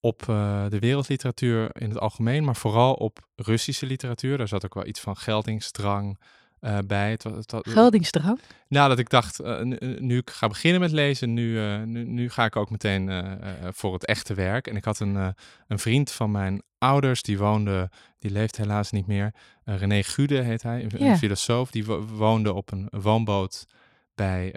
Op 0.00 0.28
eh, 0.28 0.64
de 0.68 0.78
wereldliteratuur 0.78 1.68
in 1.80 1.88
het 1.88 1.98
algemeen, 1.98 2.44
maar 2.44 2.56
vooral 2.56 2.94
op 2.94 3.18
Russische 3.36 3.86
literatuur. 3.86 4.38
Daar 4.38 4.48
zat 4.48 4.64
ook 4.64 4.74
wel 4.74 4.86
iets 4.86 5.00
van 5.00 5.16
geldingsdrang 5.16 6.20
eh, 6.60 6.78
bij. 6.86 7.10
Het, 7.10 7.22
het, 7.22 7.54
Geldingsdrang? 7.60 8.40
nou, 8.68 8.88
dat 8.88 8.98
ik 8.98 9.10
dacht, 9.10 9.40
eh, 9.40 9.60
nu, 9.60 9.78
nu 9.98 10.18
ik 10.18 10.30
ga 10.30 10.46
beginnen 10.46 10.80
met 10.80 10.90
lezen, 10.90 11.34
nu, 11.34 11.60
eh, 11.60 11.82
nu, 11.82 12.04
nu 12.04 12.30
ga 12.30 12.44
ik 12.44 12.56
ook 12.56 12.70
meteen 12.70 13.10
voor 13.72 13.92
het 13.92 14.04
echte 14.04 14.34
werk. 14.34 14.66
En 14.66 14.76
ik 14.76 14.84
had 14.84 15.00
een, 15.00 15.34
een 15.66 15.78
vriend 15.78 16.10
van 16.10 16.30
mijn 16.30 16.62
ouders, 16.78 17.22
die 17.22 17.38
woonde, 17.38 17.90
die 18.18 18.30
leeft 18.30 18.56
helaas 18.56 18.90
niet 18.90 19.06
meer. 19.06 19.34
René 19.64 20.02
Gude 20.02 20.42
heet 20.42 20.62
hij, 20.62 20.86
een, 20.88 21.18
filosoof. 21.18 21.70
Die 21.70 21.84
wo- 21.84 22.06
woonde 22.06 22.52
op 22.52 22.72
een 22.72 22.88
woonboot 22.90 23.64
bij 24.14 24.54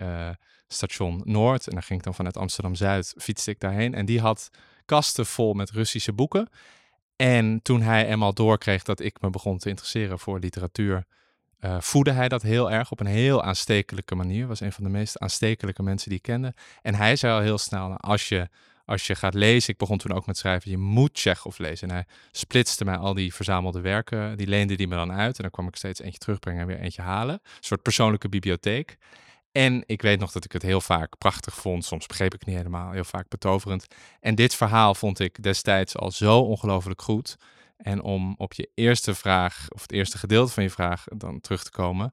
station 0.67 1.21
Noord. 1.23 1.67
En 1.67 1.73
dan 1.73 1.83
ging 1.83 1.99
ik 1.99 2.05
dan 2.05 2.15
vanuit 2.15 2.37
Amsterdam-Zuid, 2.37 3.13
fietste 3.17 3.51
ik 3.51 3.59
daarheen. 3.59 3.93
En 3.93 4.05
die 4.05 4.19
had 4.19 4.49
kasten 4.85 5.25
vol 5.25 5.53
met 5.53 5.71
Russische 5.71 6.13
boeken. 6.13 6.49
En 7.15 7.59
toen 7.61 7.81
hij 7.81 8.07
eenmaal 8.07 8.33
doorkreeg 8.33 8.83
dat 8.83 8.99
ik 8.99 9.21
me 9.21 9.29
begon 9.29 9.57
te 9.57 9.69
interesseren 9.69 10.19
voor 10.19 10.39
literatuur, 10.39 11.05
eh, 11.59 11.77
voedde 11.79 12.11
hij 12.11 12.27
dat 12.27 12.41
heel 12.41 12.71
erg 12.71 12.91
op 12.91 12.99
een 12.99 13.05
heel 13.05 13.43
aanstekelijke 13.43 14.15
manier. 14.15 14.47
Was 14.47 14.59
een 14.59 14.71
van 14.71 14.83
de 14.83 14.89
meest 14.89 15.19
aanstekelijke 15.19 15.83
mensen 15.83 16.09
die 16.09 16.17
ik 16.17 16.23
kende. 16.23 16.53
En 16.81 16.95
hij 16.95 17.15
zei 17.15 17.33
al 17.33 17.41
heel 17.41 17.57
snel, 17.57 17.87
nou, 17.87 17.99
als 17.99 18.29
je, 18.29 18.49
als 18.85 19.07
je 19.07 19.15
gaat 19.15 19.33
lezen, 19.33 19.73
ik 19.73 19.77
begon 19.77 19.97
toen 19.97 20.13
ook 20.13 20.25
met 20.25 20.37
schrijven, 20.37 20.71
je 20.71 20.77
moet 20.77 21.13
Tsjechov 21.13 21.57
lezen. 21.57 21.87
En 21.87 21.93
hij 21.93 22.05
splitste 22.31 22.85
mij 22.85 22.97
al 22.97 23.13
die 23.13 23.33
verzamelde 23.33 23.81
werken, 23.81 24.37
die 24.37 24.47
leende 24.47 24.75
die 24.75 24.87
me 24.87 24.95
dan 24.95 25.11
uit. 25.11 25.35
En 25.35 25.41
dan 25.41 25.51
kwam 25.51 25.67
ik 25.67 25.75
steeds 25.75 26.01
eentje 26.01 26.19
terugbrengen 26.19 26.61
en 26.61 26.67
weer 26.67 26.79
eentje 26.79 27.01
halen. 27.01 27.35
Een 27.43 27.51
soort 27.59 27.81
persoonlijke 27.81 28.29
bibliotheek. 28.29 28.97
En 29.51 29.83
ik 29.85 30.01
weet 30.01 30.19
nog 30.19 30.31
dat 30.31 30.45
ik 30.45 30.51
het 30.51 30.61
heel 30.61 30.81
vaak 30.81 31.17
prachtig 31.17 31.55
vond. 31.55 31.85
Soms 31.85 32.05
begreep 32.05 32.33
ik 32.33 32.39
het 32.39 32.47
niet 32.47 32.57
helemaal, 32.57 32.91
heel 32.91 33.03
vaak 33.03 33.27
betoverend. 33.27 33.87
En 34.19 34.35
dit 34.35 34.55
verhaal 34.55 34.95
vond 34.95 35.19
ik 35.19 35.43
destijds 35.43 35.97
al 35.97 36.11
zo 36.11 36.39
ongelooflijk 36.39 37.01
goed. 37.01 37.37
En 37.81 38.01
om 38.01 38.35
op 38.37 38.53
je 38.53 38.69
eerste 38.73 39.15
vraag, 39.15 39.67
of 39.69 39.81
het 39.81 39.91
eerste 39.91 40.17
gedeelte 40.17 40.53
van 40.53 40.63
je 40.63 40.69
vraag 40.69 41.03
dan 41.03 41.41
terug 41.41 41.63
te 41.63 41.71
komen. 41.71 42.11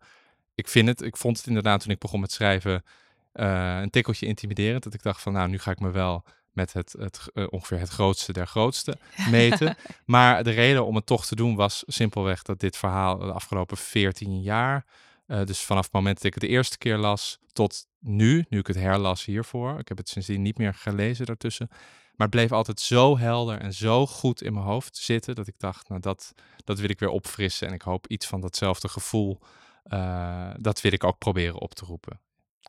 Ik 0.54 0.68
vind 0.68 0.88
het, 0.88 1.02
ik 1.02 1.16
vond 1.16 1.36
het 1.36 1.46
inderdaad 1.46 1.80
toen 1.80 1.92
ik 1.92 1.98
begon 1.98 2.20
met 2.20 2.32
schrijven 2.32 2.84
eh, 3.32 3.78
een 3.80 3.90
tikkeltje 3.90 4.26
intimiderend. 4.26 4.82
Dat 4.82 4.94
ik 4.94 5.02
dacht 5.02 5.22
van 5.22 5.32
nou, 5.32 5.48
nu 5.48 5.58
ga 5.58 5.70
ik 5.70 5.80
me 5.80 5.90
wel 5.90 6.24
met 6.52 6.72
het, 6.72 6.94
het 6.98 7.20
eh, 7.34 7.46
ongeveer 7.50 7.78
het 7.78 7.88
grootste 7.88 8.32
der 8.32 8.46
grootste 8.46 8.98
meten. 9.30 9.76
maar 10.04 10.44
de 10.44 10.50
reden 10.50 10.86
om 10.86 10.94
het 10.94 11.06
toch 11.06 11.26
te 11.26 11.36
doen 11.36 11.54
was 11.54 11.82
simpelweg 11.86 12.42
dat 12.42 12.60
dit 12.60 12.76
verhaal 12.76 13.18
de 13.18 13.32
afgelopen 13.32 13.76
14 13.76 14.42
jaar, 14.42 14.84
eh, 15.26 15.44
dus 15.44 15.60
vanaf 15.60 15.84
het 15.84 15.92
moment 15.92 16.16
dat 16.16 16.24
ik 16.24 16.34
het 16.34 16.42
de 16.42 16.48
eerste 16.48 16.78
keer 16.78 16.96
las 16.96 17.38
tot 17.52 17.86
nu, 17.98 18.44
nu 18.48 18.58
ik 18.58 18.66
het 18.66 18.76
herlas 18.76 19.24
hiervoor. 19.24 19.78
Ik 19.78 19.88
heb 19.88 19.96
het 19.96 20.08
sindsdien 20.08 20.42
niet 20.42 20.58
meer 20.58 20.74
gelezen 20.74 21.26
daartussen. 21.26 21.68
Maar 22.16 22.26
het 22.26 22.36
bleef 22.36 22.52
altijd 22.52 22.80
zo 22.80 23.18
helder 23.18 23.58
en 23.60 23.72
zo 23.74 24.06
goed 24.06 24.42
in 24.42 24.52
mijn 24.52 24.64
hoofd 24.64 24.96
zitten 24.96 25.34
dat 25.34 25.46
ik 25.46 25.58
dacht, 25.58 25.88
nou 25.88 26.00
dat, 26.00 26.32
dat 26.64 26.78
wil 26.78 26.90
ik 26.90 26.98
weer 26.98 27.08
opfrissen. 27.08 27.68
En 27.68 27.74
ik 27.74 27.82
hoop 27.82 28.06
iets 28.06 28.26
van 28.26 28.40
datzelfde 28.40 28.88
gevoel, 28.88 29.38
eh, 29.82 30.50
dat 30.56 30.80
wil 30.80 30.92
ik 30.92 31.04
ook 31.04 31.18
proberen 31.18 31.60
op 31.60 31.74
te 31.74 31.84
roepen. 31.84 32.20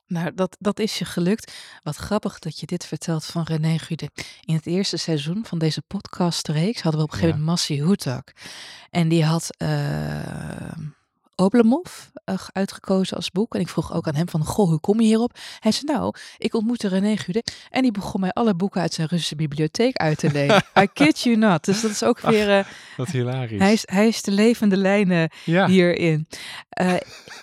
Nou, 0.07 0.33
dat, 0.33 0.55
dat 0.59 0.79
is 0.79 0.99
je 0.99 1.05
gelukt. 1.05 1.53
Wat 1.83 1.95
grappig 1.95 2.39
dat 2.39 2.59
je 2.59 2.65
dit 2.65 2.85
vertelt 2.85 3.25
van 3.25 3.43
René 3.43 3.77
Gude. 3.77 4.09
In 4.41 4.55
het 4.55 4.65
eerste 4.65 4.97
seizoen 4.97 5.45
van 5.45 5.57
deze 5.57 5.81
podcastreeks 5.81 6.81
hadden 6.81 7.01
we 7.01 7.07
op 7.07 7.13
een 7.13 7.19
gegeven 7.19 7.39
Ja. 7.39 7.45
moment 7.45 7.67
Massi 7.67 7.83
Hutak. 7.83 8.31
En 8.89 9.07
die 9.07 9.25
had 9.25 9.49
eh 9.57 10.71
Oblomov 11.37 11.91
eh, 12.25 12.35
uitgekozen 12.53 13.15
als 13.15 13.31
boek. 13.31 13.55
En 13.55 13.59
ik 13.59 13.67
vroeg 13.67 13.93
ook 13.93 14.07
aan 14.07 14.15
hem 14.15 14.29
van, 14.29 14.45
goh, 14.45 14.69
hoe 14.69 14.79
kom 14.79 14.99
je 14.99 15.07
hierop? 15.07 15.37
Hij 15.59 15.71
zei, 15.71 15.93
nou, 15.93 16.13
ik 16.37 16.53
ontmoette 16.53 16.87
René 16.87 17.17
Gude 17.17 17.43
en 17.69 17.81
die 17.81 17.91
begon 17.91 18.21
mij 18.21 18.31
alle 18.31 18.55
boeken 18.55 18.81
uit 18.81 18.93
zijn 18.93 19.07
Russische 19.07 19.35
bibliotheek 19.35 19.95
uit 19.95 20.17
te 20.17 20.31
lenen. 20.31 20.63
I 20.83 20.87
kid 20.93 21.21
you 21.21 21.35
not. 21.35 21.65
Dus 21.65 21.81
dat 21.81 21.91
is 21.91 22.03
ook 22.03 22.19
weer, 22.19 22.57
eh, 22.57 22.65
Wat 22.97 23.07
hilarisch. 23.07 23.59
hij, 23.59 23.73
is, 23.73 23.83
hij 23.85 24.07
is 24.07 24.21
de 24.21 24.31
levende 24.31 24.77
lijnen 24.77 25.31
ja. 25.43 25.67
hierin. 25.67 26.27
Eh, 26.69 26.93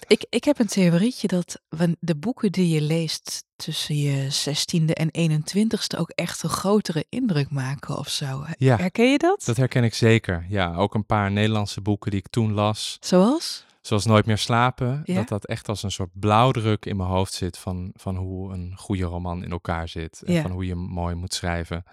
ik, 0.07 0.27
ik 0.31 0.45
heb 0.45 0.59
een 0.59 0.67
theorietje 0.67 1.29
dat 1.29 1.61
de 2.01 2.17
boeken 2.17 2.53
die 2.53 2.69
je 2.69 2.81
leest 2.81 3.45
tussen 3.57 3.97
je 3.97 4.29
16e 4.31 4.93
en 4.93 5.41
21ste 5.41 5.99
ook 5.99 6.11
echt 6.11 6.43
een 6.43 6.51
grotere 6.51 7.05
indruk 7.09 7.51
maken 7.51 7.99
of 7.99 8.09
zo. 8.09 8.45
Ja. 8.59 8.77
Herken 8.77 9.11
je 9.11 9.19
dat? 9.19 9.45
Dat 9.45 9.57
herken 9.57 9.85
ik 9.85 9.95
zeker. 9.95 10.47
Ja, 10.49 10.75
ook 10.75 10.95
een 10.95 11.07
paar 11.07 11.31
Nederlandse 11.31 11.81
boeken 11.81 12.11
die 12.11 12.21
ik 12.21 12.29
toen 12.29 12.53
las. 12.53 12.97
Zoals? 13.01 13.64
Zoals 13.87 14.05
Nooit 14.05 14.27
meer 14.27 14.39
slapen. 14.39 15.01
Ja? 15.05 15.15
Dat 15.15 15.29
dat 15.29 15.47
echt 15.47 15.69
als 15.69 15.83
een 15.83 15.91
soort 15.91 16.11
blauwdruk 16.13 16.87
in 16.87 16.97
mijn 16.97 17.09
hoofd 17.09 17.33
zit 17.33 17.59
van, 17.59 17.91
van 17.95 18.17
hoe 18.17 18.53
een 18.53 18.73
goede 18.77 19.05
roman 19.05 19.45
in 19.45 19.51
elkaar 19.51 19.89
zit. 19.89 20.23
En 20.23 20.33
Ja. 20.33 20.43
van 20.43 20.51
hoe 20.51 20.67
je 20.67 20.75
mooi 20.75 21.15
moet 21.15 21.35
schrijven. 21.35 21.85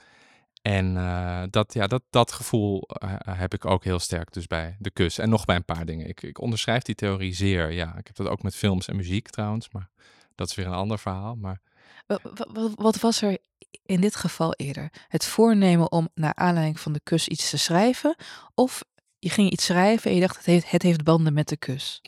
En 0.62 0.98
eh, 0.98 1.44
dat, 1.50 1.74
ja, 1.74 1.88
dat, 1.88 2.02
dat 2.10 2.32
gevoel 2.32 2.82
eh, 2.82 3.14
heb 3.26 3.54
ik 3.54 3.66
ook 3.66 3.84
heel 3.84 4.00
sterk 4.00 4.34
dus 4.34 4.48
bij 4.48 4.76
De 4.80 4.92
Kus. 4.92 5.18
En 5.18 5.30
nog 5.30 5.46
bij 5.46 5.56
een 5.56 5.66
paar 5.66 5.86
dingen. 5.86 6.08
Ik, 6.08 6.22
ik 6.24 6.40
onderschrijf 6.42 6.82
die 6.82 6.96
theorie 6.96 7.34
zeer. 7.34 7.72
Ja, 7.72 7.98
ik 7.98 8.08
heb 8.08 8.16
dat 8.16 8.28
ook 8.28 8.44
met 8.44 8.56
films 8.56 8.88
en 8.88 8.96
muziek 8.96 9.30
trouwens. 9.30 9.70
Maar 9.72 9.90
dat 10.36 10.50
is 10.50 10.56
weer 10.56 10.66
een 10.66 10.74
ander 10.74 11.00
verhaal. 11.00 11.36
Maar 11.36 11.62
Wa- 12.08 12.20
wa- 12.24 12.48
wa- 12.54 12.70
Wat 12.76 13.00
was 13.00 13.22
er 13.22 13.38
in 13.86 14.02
dit 14.02 14.16
geval 14.16 14.54
eerder? 14.54 14.90
Het 15.08 15.26
voornemen 15.26 15.92
om 15.92 16.10
naar 16.14 16.36
aanleiding 16.36 16.80
van 16.80 16.94
de 16.94 17.00
kus 17.04 17.28
iets 17.28 17.50
te 17.50 17.58
schrijven? 17.58 18.16
Of 18.56 18.84
je 19.22 19.30
ging 19.30 19.50
iets 19.52 19.66
schrijven 19.66 20.10
en 20.10 20.16
je 20.16 20.22
dacht, 20.22 20.36
het 20.38 20.46
heeft, 20.46 20.72
het 20.72 20.82
heeft 20.82 21.04
banden 21.04 21.34
met 21.34 21.48
de 21.48 21.58
kus? 21.58 22.02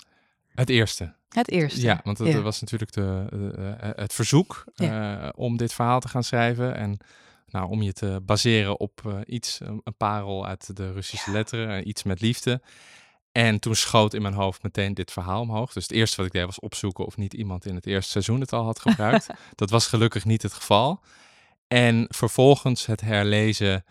het 0.54 0.70
eerste. 0.70 1.16
Het 1.30 1.50
eerste. 1.52 1.82
Ja, 1.82 2.02
want 2.04 2.18
dat 2.18 2.28
Ja. 2.28 2.42
was 2.42 2.62
natuurlijk 2.62 2.92
de, 2.94 3.26
de- 3.30 3.76
eh, 3.80 3.90
het 3.96 4.14
verzoek 4.14 4.64
eh, 4.76 5.30
om 5.36 5.58
dit 5.58 5.74
verhaal 5.74 6.00
te 6.00 6.08
gaan 6.08 6.24
schrijven. 6.24 6.76
En 6.76 6.98
nou, 7.48 7.70
om 7.70 7.82
je 7.82 7.94
te 7.94 8.20
baseren 8.24 8.80
op 8.80 9.02
eh, 9.06 9.20
iets, 9.26 9.60
een, 9.60 9.82
parel 9.98 10.46
uit 10.48 10.76
de 10.76 10.92
Russische 10.92 11.32
letteren, 11.32 11.78
eh, 11.80 11.86
iets 11.88 12.04
met 12.04 12.22
liefde. 12.22 12.62
En 13.32 13.60
toen 13.60 13.76
schoot 13.76 14.14
in 14.14 14.22
mijn 14.22 14.34
hoofd 14.34 14.64
meteen 14.64 14.94
dit 14.94 15.12
verhaal 15.12 15.42
omhoog. 15.42 15.74
Dus 15.74 15.84
het 15.84 15.92
eerste 15.92 16.18
wat 16.18 16.26
ik 16.26 16.32
deed 16.32 16.46
was 16.46 16.60
opzoeken 16.60 17.06
of 17.06 17.18
niet 17.18 17.34
iemand 17.34 17.66
in 17.66 17.76
het 17.76 17.86
eerste 17.86 18.12
seizoen 18.12 18.40
het 18.40 18.54
al 18.54 18.64
had 18.64 18.80
gebruikt. 18.80 19.28
dat 19.56 19.70
was 19.70 19.88
gelukkig 19.88 20.26
niet 20.26 20.42
het 20.42 20.54
geval. 20.54 21.04
En 21.68 22.06
vervolgens 22.10 22.86
het 22.86 23.02
herlezen 23.02 23.86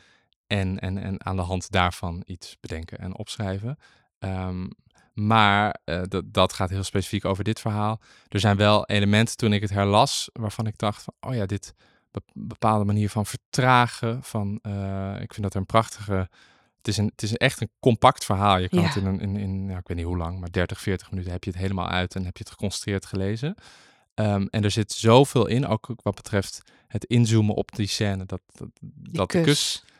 en, 0.58 0.78
en, 0.78 0.98
en 0.98 1.24
aan 1.24 1.36
de 1.36 1.42
hand 1.42 1.70
daarvan 1.70 2.22
iets 2.26 2.56
bedenken 2.60 2.98
en 2.98 3.16
opschrijven. 3.16 3.76
Ehm, 4.18 4.68
maar 5.12 5.80
eh, 5.84 6.02
dat, 6.04 6.24
dat 6.26 6.52
gaat 6.52 6.70
heel 6.70 6.82
specifiek 6.82 7.24
over 7.24 7.44
dit 7.44 7.60
verhaal. 7.60 8.00
Er 8.28 8.40
zijn 8.40 8.56
wel 8.56 8.86
elementen 8.86 9.36
toen 9.36 9.52
ik 9.52 9.60
het 9.60 9.70
herlas 9.70 10.28
waarvan 10.32 10.66
ik 10.66 10.78
dacht 10.78 11.02
van, 11.02 11.14
oh 11.20 11.34
ja, 11.34 11.46
dit 11.46 11.74
be- 12.10 12.20
bepaalde 12.32 12.84
manier 12.84 13.10
van 13.10 13.26
vertragen. 13.26 14.22
Van, 14.22 14.58
eh, 14.62 15.14
ik 15.20 15.32
vind 15.34 15.42
dat 15.42 15.54
een 15.54 15.66
prachtige. 15.66 16.28
Het 16.76 16.88
is, 16.88 16.96
een, 16.96 17.06
het 17.10 17.22
is 17.22 17.36
echt 17.36 17.60
een 17.60 17.70
compact 17.80 18.24
verhaal. 18.24 18.58
Je 18.58 18.68
kan 18.68 18.80
Ja. 18.80 18.86
het 18.86 18.96
in, 18.96 19.06
een, 19.06 19.20
in, 19.20 19.36
in 19.36 19.68
ja, 19.68 19.78
ik 19.78 19.86
weet 19.86 19.96
niet 19.96 20.06
hoe 20.06 20.16
lang, 20.16 20.40
maar 20.40 20.50
30, 20.50 20.80
40 20.80 21.10
minuten 21.10 21.32
heb 21.32 21.44
je 21.44 21.50
het 21.50 21.58
helemaal 21.58 21.88
uit 21.88 22.14
en 22.14 22.24
heb 22.24 22.36
je 22.36 22.42
het 22.42 22.52
geconcentreerd 22.52 23.06
gelezen. 23.06 23.54
Ehm, 24.14 24.46
en 24.50 24.64
er 24.64 24.70
zit 24.70 24.92
zoveel 24.92 25.46
in, 25.46 25.66
ook 25.66 25.90
wat 26.02 26.14
betreft 26.14 26.62
het 26.86 27.04
inzoomen 27.04 27.54
op 27.54 27.72
die 27.76 27.86
scène, 27.86 28.24
dat, 28.26 28.40
dat, 28.54 28.68
dat 29.10 29.30
de 29.30 29.40
kus, 29.42 29.82
uh, 29.84 29.90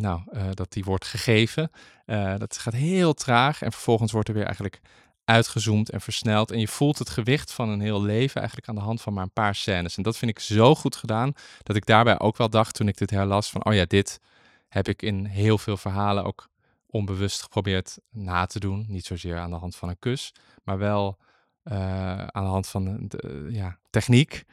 nou, 0.00 0.20
uh, 0.32 0.44
dat 0.54 0.72
die 0.72 0.84
wordt 0.84 1.04
gegeven. 1.04 1.70
Uh, 2.06 2.36
dat 2.38 2.58
gaat 2.58 2.74
heel 2.74 3.14
traag 3.14 3.62
en 3.62 3.72
vervolgens 3.72 4.12
wordt 4.12 4.28
er 4.28 4.34
weer 4.34 4.44
eigenlijk 4.44 4.80
uitgezoomd 5.24 5.90
en 5.90 6.00
versneld. 6.00 6.50
En 6.50 6.58
je 6.58 6.68
voelt 6.68 6.98
het 6.98 7.10
gewicht 7.10 7.52
van 7.52 7.68
een 7.68 7.80
heel 7.80 8.02
leven 8.02 8.36
eigenlijk 8.36 8.68
aan 8.68 8.74
de 8.74 8.80
hand 8.80 9.02
van 9.02 9.12
maar 9.12 9.22
een 9.22 9.32
paar 9.32 9.54
scènes. 9.54 9.96
En 9.96 10.02
dat 10.02 10.16
vind 10.16 10.30
ik 10.30 10.38
zo 10.38 10.74
goed 10.74 10.96
gedaan, 10.96 11.32
dat 11.62 11.76
ik 11.76 11.86
daarbij 11.86 12.18
ook 12.18 12.36
wel 12.36 12.50
dacht 12.50 12.74
toen 12.74 12.88
ik 12.88 12.98
dit 12.98 13.10
herlas 13.10 13.50
van, 13.50 13.64
oh 13.64 13.74
ja, 13.74 13.84
dit 13.84 14.20
heb 14.68 14.88
ik 14.88 15.02
in 15.02 15.24
heel 15.24 15.58
veel 15.58 15.76
verhalen 15.76 16.24
ook 16.24 16.48
onbewust 16.86 17.42
geprobeerd 17.42 17.98
na 18.10 18.46
te 18.46 18.60
doen. 18.60 18.84
Niet 18.88 19.06
zozeer 19.06 19.38
aan 19.38 19.50
de 19.50 19.56
hand 19.56 19.76
van 19.76 19.88
een 19.88 19.98
kus, 19.98 20.34
maar 20.64 20.78
wel 20.78 21.18
aan 21.64 22.44
de 22.44 22.50
hand 22.50 22.68
van 22.68 22.98
de, 23.08 23.46
ja, 23.50 23.78
techniek. 23.90 24.44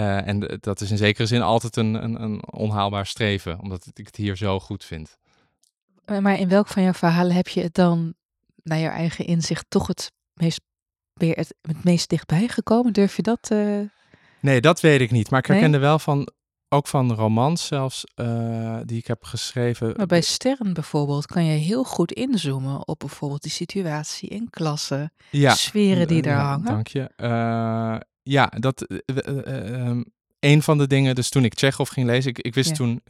Uh, 0.00 0.26
en 0.26 0.58
dat 0.60 0.80
is 0.80 0.90
in 0.90 0.96
zekere 0.96 1.26
zin 1.26 1.42
altijd 1.42 1.76
een, 1.76 1.94
een, 1.94 2.22
een, 2.22 2.52
onhaalbaar 2.52 3.06
streven, 3.06 3.60
omdat 3.60 3.86
ik 3.94 4.06
het 4.06 4.16
hier 4.16 4.36
zo 4.36 4.60
goed 4.60 4.84
vind. 4.84 5.18
Maar 6.20 6.38
in 6.38 6.48
welk 6.48 6.68
van 6.68 6.82
jouw 6.82 6.92
verhalen 6.92 7.34
heb 7.34 7.48
je 7.48 7.62
het 7.62 7.74
dan, 7.74 8.14
naar 8.62 8.78
je 8.78 8.88
eigen 8.88 9.26
inzicht, 9.26 9.64
toch 9.68 9.86
het 9.86 10.12
meest, 10.34 10.60
weer 11.14 11.36
het, 11.36 11.54
het 11.62 11.84
meest 11.84 12.08
dichtbij 12.08 12.48
gekomen? 12.48 12.92
Durf 12.92 13.16
je 13.16 13.22
dat? 13.22 13.50
Uh... 13.52 13.80
Nee, 14.40 14.60
dat 14.60 14.80
weet 14.80 15.00
ik 15.00 15.10
niet. 15.10 15.30
Maar 15.30 15.40
ik 15.40 15.46
herkende 15.46 15.78
nee? 15.78 15.86
wel 15.86 15.98
van 15.98 16.28
ook 16.72 16.86
van 16.86 17.14
romans 17.14 17.66
zelfs, 17.66 18.04
uh, 18.16 18.78
die 18.84 18.98
ik 18.98 19.06
heb 19.06 19.24
geschreven. 19.24 19.94
Maar 19.96 20.06
bij 20.06 20.20
Sterren 20.20 20.72
bijvoorbeeld 20.72 21.26
kan 21.26 21.44
je 21.44 21.58
heel 21.58 21.84
goed 21.84 22.12
inzoomen 22.12 22.88
op 22.88 22.98
bijvoorbeeld 22.98 23.42
die 23.42 23.50
situatie 23.50 24.28
in 24.28 24.50
klassen, 24.50 25.12
ja, 25.30 25.54
sferen 25.54 26.08
die 26.08 26.22
daar 26.22 26.36
ja, 26.36 26.48
hangen. 26.48 26.64
Dank 26.64 26.86
je. 26.86 27.10
Ja, 28.22 28.46
dat 28.46 28.86
uh, 28.88 30.00
een 30.40 30.62
van 30.62 30.78
de 30.78 30.86
dingen, 30.86 31.14
dus 31.14 31.28
toen 31.28 31.44
ik 31.44 31.54
Tsjechov 31.54 31.90
ging 31.90 32.06
lezen, 32.06 32.30
ik, 32.30 32.38
ik 32.38 32.54
wist 32.54 32.68
Ja. 32.68 32.74
toen 32.74 33.02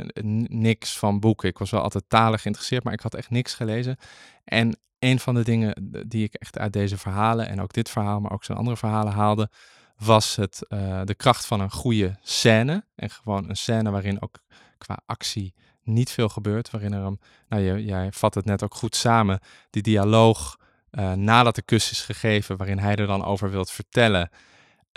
niks 0.48 0.98
van 0.98 1.20
boeken. 1.20 1.48
Ik 1.48 1.58
was 1.58 1.70
wel 1.70 1.82
altijd 1.82 2.04
talig 2.08 2.40
geïnteresseerd, 2.40 2.84
maar 2.84 2.92
ik 2.92 3.00
had 3.00 3.14
echt 3.14 3.30
niks 3.30 3.54
gelezen. 3.54 3.96
En 4.44 4.78
een 4.98 5.18
van 5.20 5.34
de 5.34 5.44
dingen 5.44 5.90
die 6.06 6.24
ik 6.24 6.34
echt 6.34 6.58
uit 6.58 6.72
deze 6.72 6.98
verhalen 6.98 7.48
en 7.48 7.60
ook 7.60 7.72
dit 7.72 7.90
verhaal, 7.90 8.20
maar 8.20 8.32
ook 8.32 8.44
zijn 8.44 8.58
andere 8.58 8.76
verhalen 8.76 9.12
haalde, 9.12 9.50
was 9.98 10.36
het 10.36 10.66
uh, 10.68 11.00
de 11.04 11.14
kracht 11.14 11.46
van 11.46 11.60
een 11.60 11.70
goede 11.70 12.16
scène. 12.22 12.84
En 12.94 13.10
gewoon 13.10 13.48
een 13.48 13.56
scène 13.56 13.90
waarin 13.90 14.22
ook 14.22 14.38
qua 14.78 15.00
actie 15.06 15.54
niet 15.82 16.10
veel 16.10 16.28
gebeurt. 16.28 16.70
Waarin 16.70 16.92
er 16.92 17.02
een, 17.02 17.20
nou 17.48 17.62
je, 17.62 17.84
jij 17.84 18.12
vat 18.12 18.34
het 18.34 18.44
net 18.44 18.62
ook 18.62 18.74
goed 18.74 18.96
samen, 18.96 19.40
die 19.70 19.82
dialoog 19.82 20.56
uh, 20.90 21.12
nadat 21.12 21.54
de 21.54 21.62
kus 21.62 21.90
is 21.90 22.00
gegeven, 22.00 22.56
waarin 22.56 22.78
hij 22.78 22.96
er 22.96 23.06
dan 23.06 23.24
over 23.24 23.50
wilt 23.50 23.70
vertellen. 23.70 24.30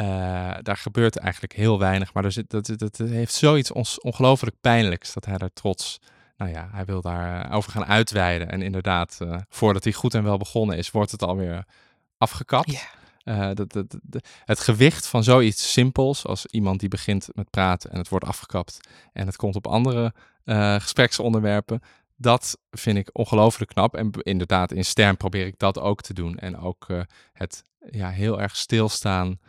Uh, 0.01 0.07
daar 0.61 0.77
gebeurt 0.77 1.17
eigenlijk 1.17 1.53
heel 1.53 1.79
weinig, 1.79 2.13
maar 2.13 2.25
er 2.25 2.31
zit, 2.31 2.49
dat, 2.49 2.65
dat, 2.65 2.79
dat 2.79 3.09
heeft 3.09 3.33
zoiets 3.33 3.71
ons, 3.71 3.99
ongelooflijk 3.99 4.55
pijnlijks 4.61 5.13
dat 5.13 5.25
hij 5.25 5.37
daar 5.37 5.53
trots, 5.53 5.99
nou 6.37 6.51
ja, 6.51 6.69
hij 6.71 6.85
wil 6.85 7.01
daar 7.01 7.51
over 7.51 7.71
gaan 7.71 7.85
uitweiden. 7.85 8.49
En 8.49 8.61
inderdaad, 8.61 9.17
voordat 9.49 9.83
hij 9.83 9.93
goed 9.93 10.13
en 10.13 10.23
wel 10.23 10.37
begonnen 10.37 10.77
is, 10.77 10.91
wordt 10.91 11.11
het 11.11 11.23
alweer 11.23 11.65
afgekapt. 12.17 12.87
Uh, 13.23 13.49
dat, 13.53 13.71
dat, 13.71 13.95
dat, 14.03 14.27
het 14.45 14.59
gewicht 14.59 15.07
van 15.07 15.23
zoiets 15.23 15.71
simpels 15.71 16.25
als 16.25 16.45
iemand 16.45 16.79
die 16.79 16.89
begint 16.89 17.27
met 17.33 17.49
praten 17.49 17.91
en 17.91 17.97
het 17.97 18.09
wordt 18.09 18.25
afgekapt 18.25 18.79
en 19.13 19.25
het 19.25 19.35
komt 19.35 19.55
op 19.55 19.67
andere 19.67 20.13
uh, 20.45 20.75
gespreksonderwerpen, 20.79 21.81
dat 22.15 22.57
vind 22.71 22.97
ik 22.97 23.09
ongelooflijk 23.11 23.71
knap. 23.71 23.95
En 23.95 24.11
inderdaad, 24.11 24.71
in 24.71 24.85
Stern 24.85 25.17
probeer 25.17 25.45
ik 25.45 25.59
dat 25.59 25.79
ook 25.79 26.01
te 26.01 26.13
doen. 26.13 26.37
En 26.37 26.57
ook 26.57 26.85
uh, 26.87 27.01
het 27.33 27.63
ja, 27.91 28.09
heel 28.09 28.41
erg 28.41 28.55
stilstaan 28.55 29.39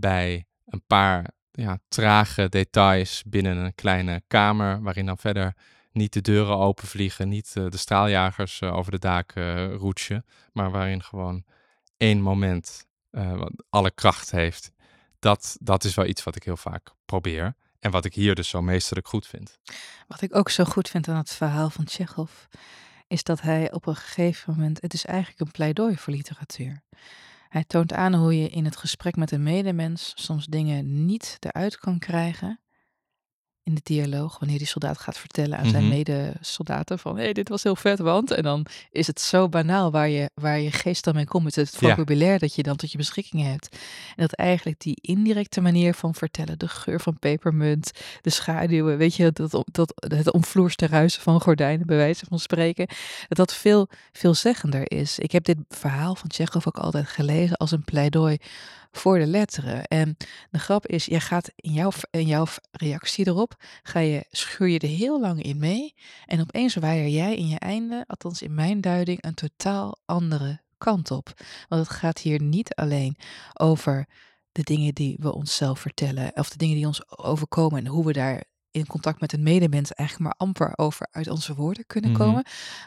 bij 0.00 0.46
een 0.66 0.82
paar 0.86 1.30
ja, 1.50 1.78
trage 1.88 2.48
details 2.48 3.22
binnen 3.26 3.56
een 3.56 3.74
kleine 3.74 4.22
kamer, 4.26 4.82
waarin 4.82 5.06
dan 5.06 5.18
verder 5.18 5.54
niet 5.92 6.12
de 6.12 6.20
deuren 6.20 6.56
openvliegen, 6.56 7.28
niet 7.28 7.52
de 7.52 7.76
straaljagers 7.76 8.62
over 8.62 8.92
de 8.92 8.98
daken 8.98 9.72
roetsen, 9.72 10.24
maar 10.52 10.70
waarin 10.70 11.02
gewoon 11.02 11.44
één 11.96 12.20
moment 12.20 12.86
alle 13.70 13.90
kracht 13.90 14.30
heeft. 14.30 14.72
Dat, 15.18 15.56
dat 15.60 15.84
is 15.84 15.94
wel 15.94 16.06
iets 16.06 16.24
wat 16.24 16.36
ik 16.36 16.42
heel 16.42 16.56
vaak 16.56 16.90
probeer. 17.04 17.54
En 17.78 17.90
wat 17.90 18.04
ik 18.04 18.14
hier 18.14 18.34
dus 18.34 18.48
zo 18.48 18.62
meesterlijk 18.62 19.08
goed 19.08 19.26
vind. 19.26 19.58
Wat 20.06 20.20
ik 20.20 20.36
ook 20.36 20.50
zo 20.50 20.64
goed 20.64 20.88
vind 20.88 21.08
aan 21.08 21.16
het 21.16 21.30
verhaal 21.30 21.70
van 21.70 21.84
Tsjechov, 21.84 22.30
is 23.06 23.22
dat 23.22 23.40
hij 23.40 23.72
op 23.72 23.86
een 23.86 23.96
gegeven 23.96 24.54
moment, 24.54 24.80
het 24.80 24.94
is 24.94 25.04
eigenlijk 25.04 25.40
een 25.40 25.50
pleidooi 25.50 25.96
voor 25.96 26.12
literatuur. 26.12 26.82
Hij 27.50 27.64
toont 27.64 27.92
aan 27.92 28.14
hoe 28.14 28.42
je 28.42 28.48
in 28.48 28.64
het 28.64 28.76
gesprek 28.76 29.16
met 29.16 29.30
een 29.30 29.42
medemens 29.42 30.12
soms 30.14 30.46
dingen 30.46 31.04
niet 31.06 31.36
eruit 31.40 31.78
kan 31.78 31.98
krijgen 31.98 32.60
in 33.70 33.76
de 33.76 33.80
dialoog, 33.84 34.38
wanneer 34.38 34.58
die 34.58 34.66
soldaat 34.66 34.98
gaat 34.98 35.18
vertellen 35.18 35.58
aan 35.58 35.68
zijn 35.68 35.84
Mhm. 35.86 35.92
medesoldaten 35.92 36.98
van 36.98 37.16
hé, 37.16 37.22
hey, 37.22 37.32
dit 37.32 37.48
was 37.48 37.62
heel 37.62 37.76
vet, 37.76 37.98
want 37.98 38.30
en 38.30 38.42
dan 38.42 38.66
is 38.90 39.06
het 39.06 39.20
zo 39.20 39.48
banaal 39.48 39.90
waar 39.90 40.08
je, 40.08 40.30
waar 40.34 40.60
je 40.60 40.72
geest 40.72 41.04
dan 41.04 41.14
mee 41.14 41.24
komt, 41.26 41.54
het 41.54 41.76
Ja. 41.80 41.88
vocabulaire 41.88 42.38
dat 42.38 42.54
je 42.54 42.62
dan 42.62 42.76
tot 42.76 42.90
je 42.92 42.98
beschikking 42.98 43.42
hebt. 43.42 43.68
En 44.16 44.22
dat 44.26 44.32
eigenlijk 44.32 44.80
die 44.80 44.98
indirecte 45.00 45.60
manier 45.60 45.94
van 45.94 46.14
vertellen, 46.14 46.58
de 46.58 46.68
geur 46.68 47.00
van 47.00 47.18
pepermunt, 47.18 47.90
de 48.20 48.30
schaduwen, 48.30 48.96
weet 48.98 49.14
je, 49.14 49.30
dat, 49.32 49.64
dat, 49.72 49.92
het 50.08 50.32
omvloerste 50.32 50.86
ruisen 50.86 51.22
van 51.22 51.40
gordijnen, 51.40 51.86
bij 51.86 51.96
wijze 51.96 52.24
van 52.28 52.38
spreken, 52.38 52.86
dat 53.28 53.36
dat 53.36 53.54
veel 53.54 53.88
veelzeggender 54.12 54.90
is. 54.90 55.18
Ik 55.18 55.32
heb 55.32 55.44
dit 55.44 55.56
verhaal 55.68 56.14
van 56.14 56.28
Tsjechov 56.28 56.66
ook 56.66 56.78
altijd 56.78 57.08
gelezen 57.08 57.56
als 57.56 57.70
een 57.70 57.84
pleidooi 57.84 58.36
voor 58.92 59.18
de 59.18 59.26
letteren. 59.26 59.84
En 59.84 60.16
de 60.50 60.58
grap 60.58 60.86
is, 60.86 61.04
jij 61.04 61.20
gaat 61.20 61.50
in 61.56 61.72
jouw, 61.72 61.90
in 62.10 62.26
jouw 62.26 62.46
reactie 62.70 63.26
erop, 63.26 63.54
ga 63.82 63.98
je, 63.98 64.24
schuur 64.30 64.68
je 64.68 64.78
er 64.78 64.88
heel 64.88 65.20
lang 65.20 65.42
in 65.42 65.58
mee. 65.58 65.94
En 66.26 66.40
opeens 66.40 66.74
weier 66.74 67.08
jij 67.08 67.36
in 67.36 67.48
je 67.48 67.58
einde, 67.58 68.04
althans 68.06 68.42
in 68.42 68.54
mijn 68.54 68.80
duiding, 68.80 69.24
een 69.24 69.34
totaal 69.34 69.98
andere 70.04 70.60
kant 70.78 71.10
op. 71.10 71.32
Want 71.68 71.86
het 71.86 71.96
gaat 71.96 72.18
hier 72.18 72.42
niet 72.42 72.74
alleen 72.74 73.16
over 73.54 74.06
de 74.52 74.62
dingen 74.62 74.94
die 74.94 75.16
we 75.20 75.32
onszelf 75.34 75.80
vertellen, 75.80 76.30
of 76.34 76.50
de 76.50 76.56
dingen 76.56 76.76
die 76.76 76.86
ons 76.86 77.18
overkomen 77.18 77.78
en 77.78 77.86
hoe 77.86 78.04
we 78.04 78.12
daar 78.12 78.44
in 78.70 78.86
contact 78.86 79.20
met 79.20 79.32
een 79.32 79.42
medemens 79.42 79.92
eigenlijk 79.92 80.28
maar 80.28 80.48
amper 80.48 80.72
over 80.78 81.08
uit 81.10 81.28
onze 81.28 81.54
woorden 81.54 81.86
kunnen 81.86 82.10
Mhm. 82.10 82.20
komen. 82.20 82.44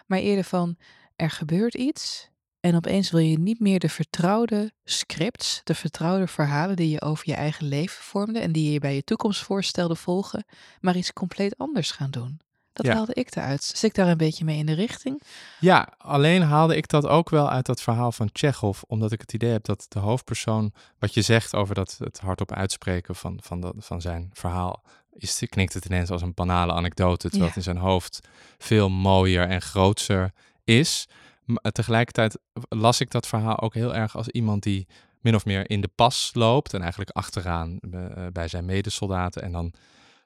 Maar 0.08 0.20
eerder 0.20 0.44
van, 0.44 0.78
er 1.16 1.30
gebeurt 1.30 1.74
iets 1.74 2.30
en 2.64 2.76
opeens 2.76 3.12
wil 3.12 3.20
je 3.20 3.40
niet 3.40 3.60
meer 3.60 3.80
de 3.80 3.90
vertrouwde 3.90 4.72
scripts, 4.84 5.62
de 5.64 5.76
vertrouwde 5.76 6.28
verhalen 6.28 6.76
die 6.76 6.90
je 6.90 7.02
over 7.02 7.24
je 7.30 7.34
eigen 7.34 7.68
leven 7.68 8.04
vormde 8.04 8.40
en 8.40 8.52
die 8.52 8.72
je 8.72 8.80
bij 8.80 8.96
je 8.96 9.04
toekomst 9.04 9.42
voorstelde 9.42 9.96
volgen, 9.96 10.46
maar 10.82 10.96
iets 10.96 11.14
compleet 11.14 11.58
anders 11.58 11.92
gaan 11.92 12.12
doen. 12.12 12.40
Dat 12.74 12.86
Ja. 12.86 12.94
haalde 12.94 13.14
ik 13.14 13.36
eruit. 13.36 13.64
Zit 13.64 13.84
ik 13.84 13.94
daar 13.96 14.08
een 14.08 14.18
beetje 14.18 14.46
mee 14.46 14.58
in 14.58 14.66
de 14.66 14.74
richting? 14.74 15.22
Ja, 15.60 15.94
alleen 15.98 16.42
haalde 16.42 16.76
ik 16.76 16.88
dat 16.88 17.08
ook 17.08 17.30
wel 17.30 17.50
uit 17.50 17.66
dat 17.66 17.82
verhaal 17.82 18.12
van 18.12 18.32
Tsjechov, 18.32 18.82
omdat 18.88 19.12
ik 19.12 19.22
het 19.22 19.34
idee 19.34 19.52
heb 19.52 19.64
dat 19.64 19.86
de 19.90 20.00
hoofdpersoon, 20.00 20.74
wat 21.00 21.14
je 21.14 21.22
zegt 21.22 21.56
over 21.56 21.76
dat 21.76 21.96
het 22.00 22.20
hardop 22.20 22.52
uitspreken 22.52 23.16
van, 23.16 23.40
van, 23.42 23.62
dat, 23.62 23.74
van 23.78 24.02
zijn 24.02 24.30
verhaal, 24.34 24.84
is, 25.14 25.44
klinkt 25.50 25.74
het 25.74 25.86
ineens 25.86 26.10
als 26.10 26.22
een 26.22 26.34
banale 26.34 26.74
anekdote, 26.74 27.30
terwijl 27.30 27.42
Ja. 27.42 27.48
het 27.48 27.56
in 27.58 27.64
zijn 27.74 27.78
hoofd 27.86 28.20
veel 28.58 28.90
mooier 28.90 29.48
en 29.50 29.62
grootser 29.62 30.32
is. 30.64 31.08
Maar 31.46 31.72
tegelijkertijd 31.72 32.40
las 32.70 33.00
ik 33.00 33.12
dat 33.12 33.28
verhaal 33.28 33.60
ook 33.60 33.74
heel 33.74 33.96
erg 33.96 34.16
als 34.16 34.28
iemand 34.28 34.64
die 34.64 34.88
min 35.20 35.36
of 35.36 35.46
meer 35.46 35.70
in 35.70 35.82
de 35.82 35.90
pas 35.96 36.32
loopt 36.34 36.74
en 36.74 36.82
eigenlijk 36.82 37.12
achteraan 37.12 37.80
eh, 37.80 38.26
bij 38.32 38.48
zijn 38.48 38.66
medesoldaten 38.66 39.42
en 39.42 39.52
dan 39.52 39.74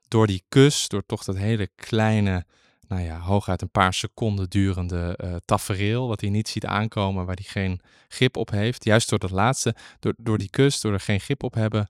door 0.08 0.28
die 0.28 0.44
kus, 0.50 0.88
door 0.88 1.06
toch 1.06 1.24
dat 1.24 1.38
hele 1.38 1.70
kleine 1.76 2.46
nou 2.88 3.02
ja, 3.02 3.20
hooguit 3.20 3.62
een 3.62 3.70
paar 3.70 3.94
seconden 3.94 4.50
durende 4.50 5.40
tafereel, 5.46 6.08
wat 6.08 6.22
hij 6.22 6.30
niet 6.30 6.48
ziet 6.48 6.66
aankomen, 6.66 7.26
waar 7.26 7.36
hij 7.36 7.44
geen 7.44 7.82
grip 8.08 8.38
op 8.38 8.50
heeft. 8.50 8.84
Juist 8.84 9.10
door 9.10 9.20
dat 9.20 9.32
laatste, 9.32 9.76
door, 10.00 10.14
door 10.18 10.38
die 10.38 10.50
kus, 10.50 10.82
door 10.82 10.94
er 10.94 11.00
geen 11.00 11.20
grip 11.20 11.44
op 11.44 11.54
hebben, 11.54 11.88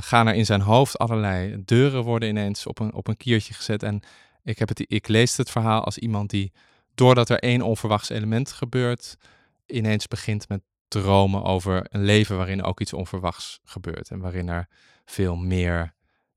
gaan 0.00 0.26
er 0.26 0.34
in 0.34 0.46
zijn 0.46 0.60
hoofd 0.60 0.98
allerlei 0.98 1.62
deuren 1.64 2.02
worden 2.02 2.28
ineens 2.28 2.66
op 2.66 2.78
een, 2.78 2.94
op 2.94 3.08
een 3.08 3.16
kiertje 3.16 3.54
gezet. 3.54 3.82
En 3.82 4.02
ik, 4.42 4.58
heb 4.58 4.68
het, 4.68 4.84
ik 4.86 5.08
lees 5.08 5.36
het 5.36 5.50
verhaal 5.50 5.84
als 5.84 5.98
iemand 5.98 6.30
die, 6.30 6.52
doordat 6.98 7.28
er 7.28 7.38
één 7.38 7.62
onverwachts 7.62 8.08
element 8.08 8.52
gebeurt, 8.52 9.16
ineens 9.66 10.06
begint 10.06 10.48
met 10.48 10.60
dromen 10.88 11.42
over 11.42 11.86
een 11.88 12.04
leven 12.04 12.36
waarin 12.36 12.62
ook 12.62 12.80
iets 12.80 12.92
onverwachts 12.92 13.60
gebeurt. 13.64 14.10
En 14.10 14.18
waarin 14.18 14.48
er 14.48 14.68
veel 15.04 15.36
meer 15.36 15.94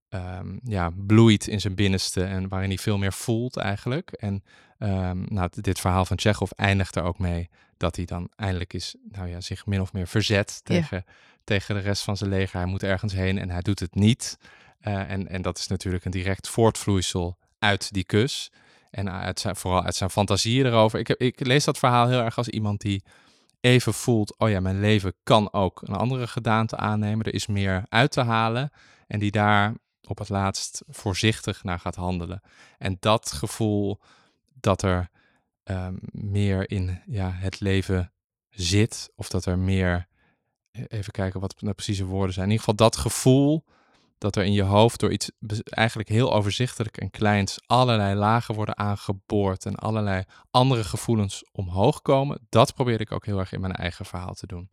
um, 0.10 0.60
ja, 0.64 0.92
bloeit 0.96 1.48
in 1.48 1.62
zijn 1.62 1.76
binnenste 1.76 2.24
en 2.24 2.48
waarin 2.48 2.70
hij 2.70 2.78
veel 2.78 2.98
meer 2.98 3.14
voelt 3.14 3.58
eigenlijk. 3.58 4.12
En 4.12 4.44
um, 4.80 5.26
nou, 5.30 5.50
dit 5.52 5.80
verhaal 5.80 6.06
van 6.06 6.18
Tsjechov 6.18 6.52
eindigt 6.52 6.96
er 6.96 7.04
ook 7.04 7.20
mee 7.20 7.50
dat 7.78 7.96
hij 7.96 8.06
dan 8.06 8.30
eindelijk 8.36 8.74
is, 8.74 8.96
nou 9.10 9.28
ja, 9.28 9.42
zich 9.42 9.66
min 9.66 9.82
of 9.82 9.94
meer 9.94 10.08
verzet 10.08 10.62
tegen, 10.64 11.04
ja. 11.06 11.14
tegen 11.44 11.76
de 11.76 11.82
rest 11.82 12.04
van 12.04 12.18
zijn 12.18 12.30
leger. 12.30 12.60
Hij 12.60 12.70
moet 12.70 12.84
ergens 12.84 13.14
heen 13.14 13.38
en 13.40 13.50
hij 13.50 13.62
doet 13.62 13.80
het 13.80 13.96
niet. 13.96 14.38
Uh, 14.82 15.10
en, 15.12 15.28
en 15.28 15.42
dat 15.42 15.58
is 15.58 15.68
natuurlijk 15.68 16.06
een 16.06 16.12
direct 16.12 16.50
voortvloeisel 16.50 17.38
uit 17.60 17.94
die 17.94 18.04
kus. 18.04 18.52
En 18.92 19.34
zijn, 19.38 19.56
vooral 19.56 19.84
uit 19.84 19.96
zijn 19.96 20.10
fantasieën 20.10 20.66
erover. 20.66 21.00
Ik, 21.00 21.10
ik 21.10 21.46
lees 21.46 21.64
dat 21.64 21.78
verhaal 21.78 22.08
heel 22.08 22.22
erg 22.22 22.38
als 22.38 22.48
iemand 22.48 22.82
die 22.82 23.04
even 23.62 23.94
voelt, 23.94 24.38
oh 24.38 24.50
ja, 24.50 24.60
mijn 24.60 24.80
leven 24.80 25.14
kan 25.24 25.54
ook 25.54 25.82
een 25.82 25.96
andere 25.96 26.28
gedaante 26.28 26.78
aannemen. 26.78 27.26
Er 27.26 27.34
is 27.34 27.48
meer 27.48 27.86
uit 27.90 28.12
te 28.12 28.22
halen. 28.22 28.72
En 29.08 29.20
die 29.20 29.32
daar 29.32 29.74
op 30.08 30.18
het 30.18 30.30
laatst 30.30 30.84
voorzichtig 30.88 31.64
naar 31.64 31.80
gaat 31.80 31.96
handelen. 31.96 32.42
En 32.78 32.98
dat 33.00 33.32
gevoel 33.32 34.00
dat 34.54 34.82
er 34.82 35.10
ehm, 35.64 35.96
meer 36.12 36.70
in 36.72 37.02
ja, 37.06 37.32
het 37.32 37.60
leven 37.60 38.14
zit, 38.50 39.12
of 39.16 39.30
dat 39.30 39.46
er 39.46 39.60
meer, 39.60 40.08
e-, 40.72 40.84
even 40.88 41.12
kijken 41.12 41.40
wat 41.40 41.54
de 41.58 41.74
precieze 41.74 42.06
woorden 42.06 42.34
zijn. 42.34 42.46
In 42.46 42.52
ieder 42.52 42.66
geval 42.66 42.88
dat 42.88 42.98
gevoel 42.98 43.64
dat 44.22 44.36
er 44.36 44.44
in 44.44 44.54
je 44.54 44.64
hoofd 44.64 45.00
door 45.00 45.12
iets 45.12 45.32
eigenlijk 45.64 46.10
heel 46.10 46.34
overzichtelijk 46.34 46.98
en 46.98 47.10
kleins 47.10 47.60
allerlei 47.66 48.16
lagen 48.16 48.56
worden 48.56 48.78
aangeboord 48.78 49.66
en 49.66 49.76
allerlei 49.76 50.24
andere 50.52 50.84
gevoelens 50.84 51.44
omhoog 51.52 52.02
komen. 52.02 52.40
Dat 52.50 52.74
probeer 52.74 53.02
ik 53.02 53.12
ook 53.12 53.26
heel 53.26 53.40
erg 53.40 53.52
in 53.52 53.62
mijn 53.62 53.74
eigen 53.74 54.06
verhaal 54.06 54.34
te 54.34 54.48
doen. 54.48 54.70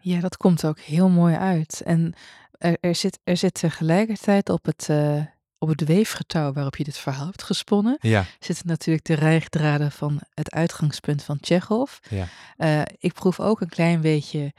Ja, 0.00 0.20
dat 0.20 0.36
komt 0.36 0.66
ook 0.66 0.78
heel 0.78 1.08
mooi 1.08 1.34
uit. 1.34 1.80
En 1.84 2.14
er, 2.50 2.76
er, 2.80 2.94
zit, 2.94 3.18
er 3.24 3.36
zit 3.36 3.54
tegelijkertijd 3.54 4.48
op 4.48 4.64
het, 4.64 4.88
uh, 4.90 5.22
op 5.58 5.68
het 5.68 5.84
weefgetouw 5.84 6.52
waarop 6.52 6.76
je 6.76 6.84
dit 6.84 6.98
verhaal 6.98 7.26
hebt 7.26 7.42
gesponnen, 7.42 7.96
ja. 8.00 8.24
zitten 8.38 8.66
natuurlijk 8.66 9.06
de 9.06 9.14
rijgdraden 9.14 9.92
van 9.92 10.20
het 10.34 10.50
uitgangspunt 10.50 11.22
van 11.22 11.40
Tsjechov. 11.40 11.96
Ja. 12.08 12.26
Uh, 12.56 12.82
ik 12.98 13.12
proef 13.12 13.40
ook 13.40 13.60
een 13.60 13.68
klein 13.68 14.00
beetje 14.00 14.52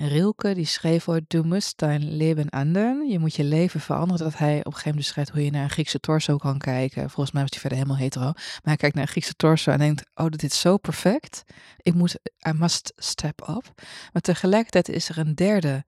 Rilke, 0.00 0.54
die 0.54 0.66
schreef 0.66 1.08
ooit, 1.08 1.24
du 1.30 1.42
musst 1.42 1.78
dein 1.78 2.16
Leben 2.16 2.48
ändern. 2.48 3.08
Je 3.08 3.18
moet 3.18 3.34
je 3.34 3.44
leven 3.44 3.80
veranderen. 3.80 4.24
Dat 4.24 4.38
hij 4.38 4.58
op 4.58 4.66
een 4.66 4.72
gegeven 4.72 4.88
moment 4.88 5.04
beschrijft 5.04 5.30
hoe 5.30 5.44
je 5.44 5.50
naar 5.50 5.62
een 5.62 5.70
Griekse 5.70 6.00
torso 6.00 6.36
kan 6.36 6.58
kijken. 6.58 7.10
Volgens 7.10 7.30
mij 7.30 7.42
was 7.42 7.50
hij 7.50 7.60
verder 7.60 7.78
helemaal 7.78 8.00
hetero. 8.00 8.24
Maar 8.24 8.60
hij 8.62 8.76
kijkt 8.76 8.94
naar 8.94 9.04
een 9.04 9.10
Griekse 9.10 9.34
torso 9.34 9.70
en 9.70 9.78
denkt, 9.78 10.06
oh, 10.14 10.26
dit 10.26 10.42
is 10.42 10.60
zo 10.60 10.76
perfect. 10.76 11.44
Ik 11.76 11.94
moet, 11.94 12.18
I 12.48 12.52
must 12.52 12.92
step 12.96 13.40
up. 13.48 13.82
Maar 14.12 14.22
tegelijkertijd 14.22 14.88
is 14.88 15.08
er 15.08 15.18
een 15.18 15.34
derde 15.34 15.84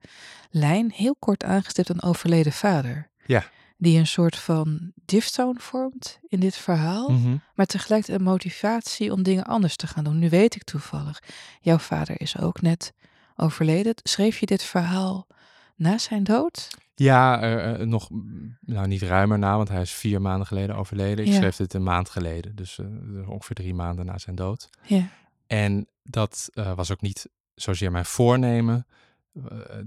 lijn, 0.49 0.91
heel 0.91 1.15
kort 1.19 1.43
aangestipt, 1.43 1.89
een 1.89 2.03
overleden 2.03 2.53
vader. 2.53 3.09
Ja. 3.25 3.43
Die 3.77 3.99
een 3.99 4.07
soort 4.07 4.35
van 4.35 4.91
diftone 5.05 5.59
vormt 5.59 6.19
in 6.27 6.39
dit 6.39 6.55
verhaal. 6.55 7.09
Mhm. 7.09 7.35
Maar 7.55 7.65
tegelijkertijd 7.65 8.19
een 8.19 8.25
motivatie 8.25 9.11
om 9.11 9.23
dingen 9.23 9.43
anders 9.43 9.75
te 9.75 9.87
gaan 9.87 10.03
doen. 10.03 10.19
Nu 10.19 10.29
weet 10.29 10.55
ik 10.55 10.63
toevallig, 10.63 11.23
jouw 11.61 11.77
vader 11.77 12.21
is 12.21 12.37
ook 12.37 12.61
net 12.61 12.93
overleden. 13.41 13.93
Schreef 14.03 14.39
je 14.39 14.45
dit 14.45 14.63
verhaal 14.63 15.27
na 15.75 15.97
zijn 15.97 16.23
dood? 16.23 16.67
Ja, 16.95 17.43
uh, 17.43 17.79
uh, 17.79 17.85
nog 17.87 18.09
mm, 18.09 18.57
nou, 18.61 18.87
niet 18.87 19.01
ruimer 19.01 19.39
na, 19.39 19.55
want 19.57 19.69
hij 19.69 19.81
is 19.81 19.91
vier 19.91 20.21
maanden 20.21 20.47
geleden 20.47 20.75
overleden. 20.75 21.25
Ik 21.25 21.31
Ja. 21.31 21.37
schreef 21.37 21.55
dit 21.55 21.73
een 21.73 21.83
maand 21.83 22.09
geleden, 22.09 22.55
dus 22.55 22.77
uh, 22.77 23.29
ongeveer 23.29 23.55
drie 23.55 23.73
maanden 23.73 24.05
na 24.05 24.17
zijn 24.17 24.35
dood. 24.35 24.69
Ja. 24.85 25.07
En 25.47 25.87
dat 26.03 26.49
uh, 26.53 26.73
was 26.73 26.91
ook 26.91 27.01
niet 27.01 27.29
zozeer 27.55 27.91
mijn 27.91 28.05
voornemen. 28.05 28.87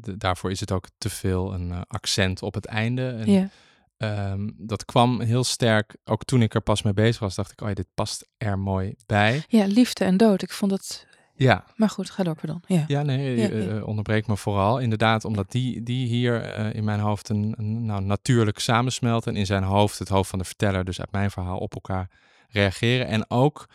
De, 0.00 0.16
daarvoor 0.16 0.50
is 0.50 0.60
het 0.60 0.72
ook 0.72 0.86
te 0.98 1.10
veel 1.10 1.54
een 1.54 1.72
accent 1.86 2.42
op 2.42 2.54
het 2.54 2.66
einde. 2.66 3.08
En, 3.08 3.30
Ja. 3.30 4.30
um, 4.32 4.54
dat 4.58 4.84
kwam 4.84 5.20
heel 5.20 5.44
sterk, 5.44 5.96
ook 6.04 6.24
toen 6.24 6.42
ik 6.42 6.54
er 6.54 6.60
pas 6.60 6.82
mee 6.82 6.92
bezig 6.94 7.18
was, 7.20 7.34
dacht 7.34 7.52
ik, 7.52 7.60
oh 7.60 7.68
ja, 7.68 7.74
dit 7.74 7.88
past 7.94 8.28
er 8.36 8.58
mooi 8.58 8.94
bij. 9.06 9.44
ja, 9.48 9.66
liefde 9.66 10.04
en 10.04 10.16
dood. 10.16 10.42
Ik 10.42 10.50
vond 10.52 10.70
het... 10.72 11.06
Ja, 11.36 11.64
Maar 11.76 11.88
goed, 11.88 12.10
ga 12.10 12.22
door, 12.22 12.34
pardon. 12.34 12.62
Ja. 12.66 12.84
ja 12.86 13.02
nee, 13.02 13.36
Ja, 13.36 13.56
ja. 13.56 13.76
eh, 13.76 13.86
onderbreek 13.86 14.26
me 14.26 14.36
vooral. 14.36 14.78
Inderdaad, 14.78 15.24
omdat 15.24 15.50
die, 15.50 15.82
die 15.82 16.06
hier 16.06 16.42
eh, 16.42 16.74
in 16.74 16.84
mijn 16.84 17.00
hoofd 17.00 17.28
een, 17.28 17.54
een 17.56 17.84
nou, 17.84 18.02
natuurlijk 18.02 18.58
samensmelten. 18.58 19.32
En 19.32 19.38
in 19.38 19.46
zijn 19.46 19.62
hoofd, 19.62 19.98
het 19.98 20.08
hoofd 20.08 20.30
van 20.30 20.38
de 20.38 20.44
verteller, 20.44 20.84
dus 20.84 21.00
uit 21.00 21.12
mijn 21.12 21.30
verhaal 21.30 21.58
op 21.58 21.74
elkaar 21.74 22.10
reageren. 22.48 23.06
En 23.06 23.30
ook, 23.30 23.68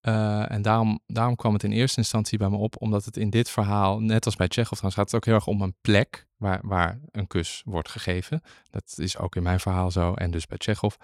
eh, 0.00 0.50
en 0.50 0.62
daarom, 0.62 1.00
daarom 1.06 1.36
kwam 1.36 1.52
het 1.52 1.62
in 1.62 1.72
eerste 1.72 1.98
instantie 1.98 2.38
bij 2.38 2.48
me 2.48 2.56
op, 2.56 2.80
omdat 2.80 3.04
het 3.04 3.16
in 3.16 3.30
dit 3.30 3.50
verhaal, 3.50 4.00
net 4.00 4.24
als 4.24 4.36
bij 4.36 4.48
Tsjechov 4.48 4.78
trouwens, 4.78 5.00
gaat 5.00 5.10
het 5.10 5.14
ook 5.14 5.24
heel 5.24 5.34
erg 5.34 5.46
om 5.46 5.62
een 5.62 5.74
plek 5.80 6.26
waar, 6.36 6.60
waar 6.62 6.98
een 7.10 7.26
kus 7.26 7.62
wordt 7.64 7.88
gegeven. 7.88 8.42
Dat 8.70 8.94
is 8.96 9.18
ook 9.18 9.36
in 9.36 9.42
mijn 9.42 9.60
verhaal 9.60 9.90
zo 9.90 10.14
en 10.14 10.30
dus 10.30 10.46
bij 10.46 10.58
Tsjechov. 10.58 10.94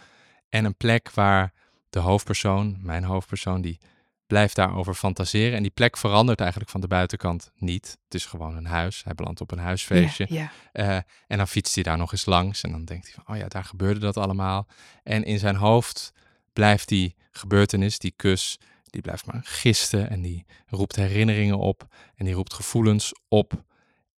En 0.49 0.64
een 0.64 0.77
plek 0.77 1.11
waar 1.11 1.53
de 1.90 1.99
hoofdpersoon, 1.99 2.77
mijn 2.81 3.05
hoofdpersoon, 3.05 3.61
die 3.61 3.79
blijft 4.27 4.57
daarover 4.57 4.95
fantaseren. 4.95 5.57
En 5.57 5.62
die 5.62 5.71
plek 5.71 5.97
verandert 5.97 6.41
eigenlijk 6.41 6.71
van 6.71 6.81
de 6.81 6.87
buitenkant 6.87 7.51
niet. 7.59 7.99
Het 8.05 8.15
is 8.15 8.27
gewoon 8.27 8.57
een 8.57 8.67
huis. 8.67 9.05
Hij 9.05 9.15
belandt 9.15 9.41
op 9.41 9.51
een 9.51 9.59
huisfeestje. 9.59 10.27
Uh, 10.29 10.97
en 11.27 11.37
dan 11.37 11.49
fietst 11.49 11.75
hij 11.75 11.83
daar 11.83 11.97
nog 11.97 12.12
eens 12.12 12.27
langs. 12.27 12.62
En 12.62 12.71
dan 12.71 12.85
denkt 12.85 13.05
hij 13.05 13.15
van, 13.15 13.35
oh 13.35 13.41
ja, 13.41 13.49
daar 13.49 13.65
gebeurde 13.65 14.01
dat 14.01 14.17
allemaal. 14.17 14.67
En 15.03 15.25
in 15.25 15.39
zijn 15.39 15.57
hoofd 15.57 16.12
blijft 16.53 16.89
die 16.89 17.17
gebeurtenis, 17.31 17.99
die 17.99 18.12
kus, 18.17 18.59
die 18.85 19.01
blijft 19.01 19.27
maar 19.27 19.41
gisten. 19.45 20.11
En 20.11 20.23
die 20.23 20.47
roept 20.67 20.97
herinneringen 20.97 21.59
op. 21.59 21.87
En 22.15 22.25
die 22.25 22.35
roept 22.35 22.55
gevoelens 22.55 23.12
op. 23.29 23.65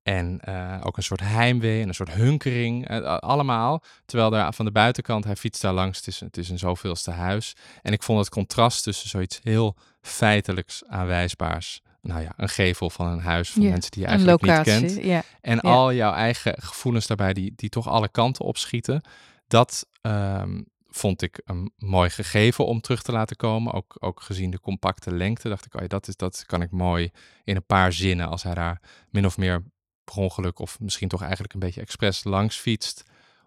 En 0.09 0.40
uh, 0.49 0.81
ook 0.83 0.97
een 0.97 1.03
soort 1.03 1.21
heimwee 1.21 1.83
en 1.83 1.88
een 1.88 1.94
soort 1.94 2.12
hunkering. 2.12 2.90
Uh, 2.90 3.16
allemaal. 3.18 3.83
Terwijl 4.05 4.31
daar 4.31 4.53
van 4.53 4.64
de 4.64 4.71
buitenkant, 4.71 5.25
hij 5.25 5.37
fietst 5.37 5.62
daar 5.62 5.73
langs. 5.73 5.99
Het 5.99 6.07
is, 6.07 6.21
het 6.21 6.37
is 6.37 6.49
een 6.49 6.59
zoveelste 6.59 7.11
huis. 7.11 7.57
En 7.83 7.92
ik 7.92 8.03
vond 8.03 8.18
het 8.18 8.29
contrast 8.29 8.83
tussen 8.83 9.09
zoiets 9.09 9.40
heel 9.42 9.77
feitelijks 10.01 10.83
aanwijsbaars. 10.87 11.81
Nou 12.03 12.21
ja, 12.23 12.33
een 12.37 12.49
gevel 12.49 12.90
van 12.90 13.07
een 13.07 13.21
huis 13.21 13.51
van 13.51 13.62
Ja, 13.62 13.71
mensen 13.71 13.90
die 13.90 14.03
je 14.03 14.09
eigenlijk 14.09 14.42
locatie. 14.42 14.73
niet 14.81 14.94
kent. 14.94 15.05
Ja. 15.05 15.23
En 15.40 15.59
Ja. 15.62 15.71
al 15.71 15.92
jouw 15.92 16.12
eigen 16.12 16.55
gevoelens 16.62 17.07
daarbij, 17.07 17.33
die, 17.33 17.53
die 17.57 17.68
toch 17.68 17.88
alle 17.88 18.09
kanten 18.09 18.44
opschieten. 18.44 19.01
Dat 19.47 19.87
ehm, 20.01 20.62
vond 20.88 21.23
ik 21.23 21.40
een 21.44 21.73
mooi 21.77 22.11
gegeven 22.11 22.66
om 22.66 22.81
terug 22.81 23.03
te 23.03 23.12
laten 23.12 23.37
komen. 23.37 23.73
Ook, 23.73 23.97
ook 23.99 24.21
gezien 24.23 24.51
de 24.51 24.61
compacte 24.61 25.14
lengte 25.14 25.49
dacht 25.49 25.66
ik, 25.66 25.75
oh 25.75 25.81
ja, 25.81 25.88
dat, 25.88 26.09
is, 26.09 26.16
dat 26.16 26.44
kan 26.47 26.62
ik 26.62 26.71
mooi 26.71 27.11
in 27.44 27.57
een 27.57 27.66
paar 27.66 27.92
zinnen. 27.92 28.29
Als 28.29 28.42
hij 28.42 28.55
daar 28.55 28.81
min 29.11 29.27
of 29.27 29.37
meer 29.37 29.62
per 30.12 30.23
ongeluk 30.23 30.59
of 30.59 30.81
misschien 30.81 31.09
toch 31.09 31.23
eigenlijk 31.23 31.53
een 31.53 31.61
beetje 31.61 31.81
expres 31.81 32.25
langs 32.25 32.57
fietst. 32.57 33.03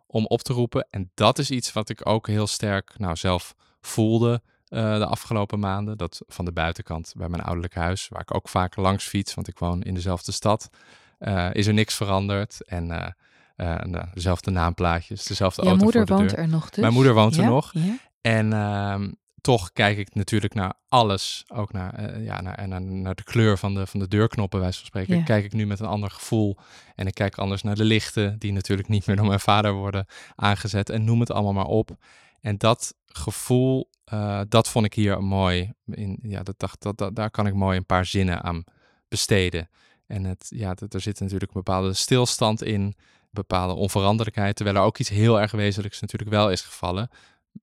Om 0.08 0.26
op 0.26 0.42
te 0.42 0.54
roepen. 0.54 0.88
En 0.90 1.12
dat 1.14 1.40
is 1.40 1.52
iets 1.52 1.74
wat 1.74 1.90
ik 1.90 2.08
ook 2.08 2.28
heel 2.28 2.48
sterk 2.48 2.94
nou, 2.98 3.16
zelf 3.16 3.56
voelde 3.82 4.42
eh, 4.68 4.98
de 4.98 5.06
afgelopen 5.06 5.60
maanden. 5.60 5.98
Dat 5.98 6.22
van 6.28 6.46
de 6.46 6.52
buitenkant 6.52 7.14
bij 7.18 7.30
mijn 7.30 7.44
ouderlijk 7.44 7.76
huis, 7.76 8.08
waar 8.08 8.22
ik 8.22 8.36
ook 8.36 8.50
vaak 8.50 8.76
langs 8.76 9.08
fiets, 9.08 9.34
want 9.34 9.48
ik 9.48 9.60
woon 9.60 9.82
in 9.82 9.94
dezelfde 9.94 10.32
stad, 10.32 10.70
eh, 11.18 11.50
is 11.54 11.68
er 11.68 11.74
niks 11.74 11.96
veranderd. 11.96 12.66
En 12.66 13.16
eh, 13.56 14.06
dezelfde 14.14 14.52
naamplaatjes, 14.52 15.24
dezelfde 15.24 15.62
auto 15.62 15.84
moeder 15.84 16.08
voor 16.08 16.16
de 16.16 16.22
woont 16.22 16.30
deur. 16.30 16.40
er 16.40 16.48
nog 16.48 16.70
dus? 16.70 16.82
Mijn 16.82 16.94
moeder 16.94 17.14
woont 17.14 17.38
er 17.38 17.46
nog. 17.46 17.72
Ja? 17.74 17.98
En 18.22 18.54
ehm, 18.54 19.12
toch 19.42 19.72
kijk 19.74 19.98
ik 19.98 20.16
natuurlijk 20.16 20.54
naar 20.54 20.74
alles, 20.88 21.44
ook 21.48 21.72
naar, 21.72 21.94
eh, 21.94 22.26
ja, 22.26 22.42
naar, 22.42 22.68
naar, 22.68 22.82
naar 22.82 23.16
de 23.16 23.24
kleur 23.24 23.58
van 23.58 23.74
de, 23.74 23.88
van 23.88 24.00
de 24.00 24.08
deurknoppen, 24.08 24.60
wijze 24.60 24.78
van 24.78 24.88
spreken. 24.88 25.18
Ja. 25.18 25.24
Kijk 25.24 25.46
ik 25.46 25.54
nu 25.54 25.66
met 25.66 25.80
een 25.80 25.86
ander 25.86 26.12
gevoel. 26.12 26.58
En 26.96 27.08
ik 27.08 27.14
kijk 27.14 27.38
anders 27.38 27.62
naar 27.62 27.76
de 27.76 27.84
lichten, 27.84 28.40
die 28.40 28.52
natuurlijk 28.52 28.88
niet 28.88 29.06
meer 29.06 29.16
door 29.16 29.28
mijn 29.28 29.40
vader 29.40 29.74
worden 29.74 30.06
aangezet. 30.36 30.90
En 30.90 31.04
noem 31.04 31.20
het 31.20 31.32
allemaal 31.32 31.54
maar 31.54 31.66
op. 31.66 31.98
En 32.42 32.58
dat 32.58 32.96
gevoel, 33.06 33.90
eh, 34.04 34.42
dat 34.50 34.70
vond 34.70 34.86
ik 34.86 34.94
hier 34.94 35.24
mooi. 35.24 35.74
In, 35.86 36.20
ja, 36.22 36.44
dat 36.44 36.60
dacht, 36.60 36.82
dat, 36.82 36.98
dat, 36.98 37.16
daar 37.16 37.32
kan 37.32 37.48
ik 37.48 37.54
mooi 37.54 37.78
een 37.78 37.86
paar 37.86 38.06
zinnen 38.06 38.42
aan 38.44 38.64
besteden. 39.08 39.70
En 40.08 40.24
het, 40.24 40.48
ja, 40.50 40.74
dat, 40.74 40.94
er 40.94 41.02
zit 41.02 41.20
natuurlijk 41.20 41.54
een 41.54 41.64
bepaalde 41.64 41.94
stilstand 41.94 42.64
in, 42.64 42.96
bepaalde 43.30 43.74
onveranderlijkheid. 43.74 44.56
Terwijl 44.56 44.78
er 44.78 44.84
ook 44.84 44.98
iets 44.98 45.10
heel 45.10 45.42
erg 45.42 45.52
wezenlijks 45.52 46.00
natuurlijk 46.00 46.32
wel 46.32 46.52
is 46.52 46.62
gevallen. 46.62 47.10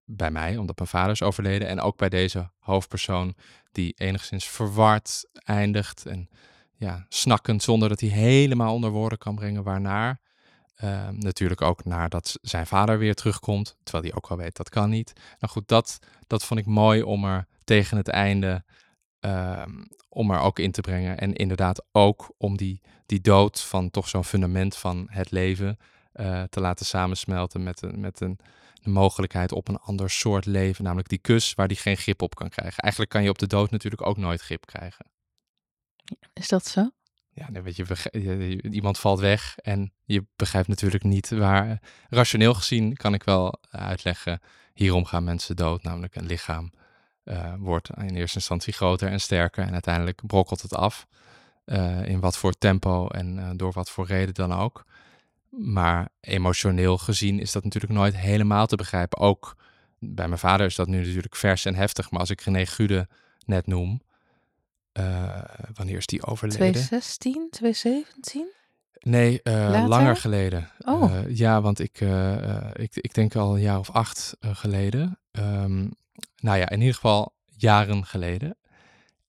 Bij 0.05 0.31
mij, 0.31 0.57
omdat 0.57 0.77
mijn 0.77 0.89
vader 0.89 1.11
is 1.11 1.23
overleden. 1.23 1.69
En 1.69 1.81
ook 1.81 1.97
bij 1.97 2.09
deze 2.09 2.51
hoofdpersoon, 2.59 3.35
die 3.73 3.95
enigszins 3.97 4.49
verward 4.49 5.25
eindigt. 5.33 6.07
En 6.07 6.29
ja, 6.75 7.07
snakkend, 7.09 7.63
zonder 7.63 7.89
dat 7.89 8.01
hij 8.01 8.09
helemaal 8.09 8.75
onder 8.75 8.91
woorden 8.91 9.19
kan 9.19 9.35
brengen 9.35 9.63
waarnaar. 9.63 10.21
Uh, 10.85 11.09
natuurlijk 11.09 11.63
ook 11.63 11.85
nadat 11.85 12.39
zijn 12.43 12.67
vader 12.67 12.99
weer 12.99 13.15
terugkomt, 13.15 13.77
terwijl 13.83 14.05
hij 14.05 14.15
ook 14.15 14.29
wel 14.29 14.39
weet 14.39 14.57
dat 14.57 14.69
kan 14.69 14.91
niet. 14.91 15.13
Nou 15.39 15.53
goed, 15.53 15.69
dat, 15.69 15.99
dat 16.27 16.45
vond 16.45 16.61
ik 16.61 16.67
mooi 16.67 17.03
om 17.03 17.25
er 17.25 17.47
tegen 17.65 17.97
het 17.97 18.09
einde 18.09 18.65
uh, 19.21 19.63
om 20.09 20.31
er 20.31 20.39
ook 20.39 20.59
in 20.59 20.71
te 20.71 20.81
brengen. 20.81 21.19
En 21.19 21.33
inderdaad 21.33 21.85
ook 21.93 22.35
om 22.37 22.57
die, 22.57 22.81
die 23.07 23.21
dood 23.21 23.61
van 23.61 23.91
toch 23.91 24.09
zo'n 24.09 24.25
fundament 24.25 24.77
van 24.77 25.07
het 25.11 25.31
leven 25.31 25.79
uh, 26.15 26.43
te 26.43 26.61
laten 26.61 26.87
samensmelten 26.87 27.63
met, 27.63 27.83
een, 27.83 28.01
met 28.01 28.21
een, 28.21 28.39
mogelijkheid 28.91 29.53
op 29.53 29.69
een 29.69 29.79
ander 29.79 30.11
soort 30.11 30.47
leven. 30.47 30.85
Namelijk 30.85 31.09
die 31.09 31.19
kus 31.19 31.55
waar 31.55 31.69
die 31.69 31.77
geen 31.77 31.97
grip 31.97 32.23
op 32.23 32.35
kan 32.35 32.49
krijgen. 32.49 32.83
Eigenlijk 32.83 33.13
kan 33.13 33.23
je 33.23 33.31
op 33.31 33.39
de 33.39 33.47
dood 33.47 33.71
natuurlijk 33.71 34.07
ook 34.07 34.17
nooit 34.17 34.41
grip 34.41 34.67
krijgen. 34.67 35.07
Is 36.33 36.49
dat 36.49 36.67
zo? 36.67 36.91
Ja, 37.31 37.51
nee, 37.51 37.63
weet 37.63 37.77
je, 37.77 37.85
je, 38.13 38.63
iemand 38.71 38.99
valt 38.99 39.21
weg 39.21 39.59
en 39.59 39.93
je 40.05 40.27
begrijpt 40.37 40.69
natuurlijk 40.69 41.05
niet 41.05 41.29
waar. 41.31 41.83
Rationeel 42.09 42.55
gezien 42.55 42.97
kan 42.97 43.15
ik 43.15 43.23
wel 43.23 43.59
uitleggen, 43.71 44.41
hierom 44.75 45.05
gaan 45.05 45.25
mensen 45.25 45.57
dood, 45.57 45.83
namelijk 45.83 46.17
een 46.17 46.27
lichaam 46.27 46.73
uh, 47.25 47.55
wordt 47.59 47.91
in 47.97 48.15
eerste 48.15 48.37
instantie 48.37 48.73
groter 48.73 49.09
en 49.09 49.21
sterker 49.21 49.65
en 49.65 49.73
uiteindelijk 49.73 50.27
brokkelt 50.27 50.63
het 50.63 50.75
af. 50.75 51.07
Uh, 51.65 52.05
in 52.05 52.21
wat 52.21 52.37
voor 52.37 52.53
tempo 52.53 53.09
en 53.09 53.37
uh, 53.37 53.51
door 53.55 53.73
wat 53.73 53.91
voor 53.91 54.07
reden 54.07 54.35
dan 54.35 54.53
ook. 54.53 54.85
Maar 55.51 56.09
emotioneel 56.21 56.99
gezien 56.99 57.41
is 57.41 57.53
dat 57.53 57.65
natuurlijk 57.65 57.93
nooit 57.93 58.17
helemaal 58.17 58.67
te 58.67 58.77
begrijpen. 58.77 59.19
Ook 59.19 59.57
bij 59.99 60.29
mijn 60.29 60.41
vader 60.41 60.67
is 60.67 60.75
dat 60.75 60.89
nu 60.89 61.07
natuurlijk 61.07 61.37
vers 61.37 61.65
en 61.65 61.75
heftig. 61.75 62.11
Maar 62.11 62.21
als 62.21 62.31
ik 62.31 62.41
René 62.41 62.67
Gude 62.67 63.09
net 63.47 63.67
noem, 63.67 64.01
eh, 64.93 65.41
wanneer 65.75 65.97
is 65.97 66.07
die 66.07 66.27
overleden? 66.27 66.61
2016, 66.61 67.49
2017? 67.51 68.53
Nee, 69.01 69.43
eh, 69.43 69.85
langer 69.87 70.17
geleden. 70.17 70.71
Oh. 70.79 71.15
Eh, 71.15 71.37
ja, 71.37 71.61
want 71.61 71.79
ik, 71.79 72.01
ik, 72.73 72.97
ik 72.97 73.15
denk 73.15 73.37
al 73.37 73.55
een 73.55 73.61
jaar 73.61 73.79
of 73.79 73.91
acht 73.91 74.37
geleden. 74.41 75.19
Ehm, 75.31 75.87
nou 76.37 76.59
ja, 76.59 76.69
in 76.69 76.79
ieder 76.79 76.95
geval 76.95 77.35
jaren 77.47 78.05
geleden. 78.05 78.57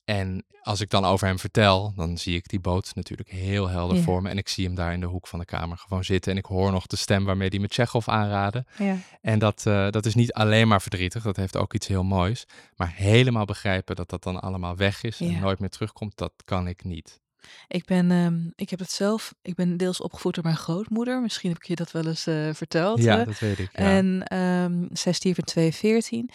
En 0.10 0.44
als 0.62 0.82
ik 0.82 0.90
dan 0.90 1.06
over 1.06 1.28
hem 1.28 1.40
vertel, 1.40 1.94
dan 1.96 2.18
zie 2.18 2.36
ik 2.36 2.48
die 2.50 2.60
boot 2.60 2.92
natuurlijk 2.96 3.30
heel 3.30 3.68
helder 3.70 3.98
Ja. 3.98 4.04
voor 4.04 4.22
me. 4.22 4.30
En 4.30 4.38
ik 4.38 4.48
zie 4.48 4.66
hem 4.66 4.76
daar 4.76 4.94
in 4.94 5.00
de 5.00 5.06
hoek 5.06 5.28
van 5.28 5.40
de 5.40 5.46
kamer 5.46 5.78
gewoon 5.78 6.04
zitten. 6.04 6.32
En 6.32 6.38
ik 6.38 6.46
hoor 6.46 6.72
nog 6.72 6.88
de 6.88 6.96
stem 6.96 7.26
waarmee 7.26 7.50
hij 7.50 7.60
me 7.60 7.68
Tsjechov 7.68 8.08
aanraadde. 8.08 8.66
Ja. 8.78 8.98
En 9.22 9.40
dat, 9.40 9.66
eh, 9.66 9.90
dat 9.90 10.06
is 10.06 10.16
niet 10.16 10.34
alleen 10.34 10.68
maar 10.68 10.82
verdrietig, 10.82 11.24
dat 11.24 11.36
heeft 11.36 11.58
ook 11.58 11.74
iets 11.74 11.88
heel 11.88 12.04
moois. 12.04 12.46
Maar 12.76 12.94
helemaal 12.96 13.46
begrijpen 13.46 13.96
dat 13.96 14.10
dat 14.10 14.24
dan 14.24 14.40
allemaal 14.42 14.76
weg 14.76 15.04
is 15.04 15.20
en 15.20 15.40
nooit 15.40 15.60
meer 15.60 15.70
terugkomt, 15.70 16.18
dat 16.18 16.34
kan 16.46 16.68
ik 16.68 16.84
niet. 16.84 17.20
Ik 17.68 17.86
ben, 17.86 18.12
ehm, 18.12 18.40
ik 18.56 18.70
heb 18.70 18.80
het 18.80 18.92
zelf, 18.92 19.34
ik 19.42 19.56
ben 19.56 19.78
deels 19.78 20.02
opgevoed 20.02 20.36
door 20.36 20.44
mijn 20.44 20.56
grootmoeder. 20.58 21.22
Misschien 21.22 21.50
heb 21.50 21.60
ik 21.60 21.68
je 21.68 21.76
dat 21.76 21.92
wel 21.92 22.06
eens 22.08 22.28
eh, 22.28 22.50
verteld. 22.54 23.04
Ja, 23.04 23.24
dat 23.24 23.40
weet 23.40 23.60
ik. 23.60 23.70
Ja. 23.74 23.84
En 23.84 24.24
ehm 24.24 24.88
zij 24.92 25.12
stierf 25.12 25.38
in 25.38 25.44
2014. 25.44 26.30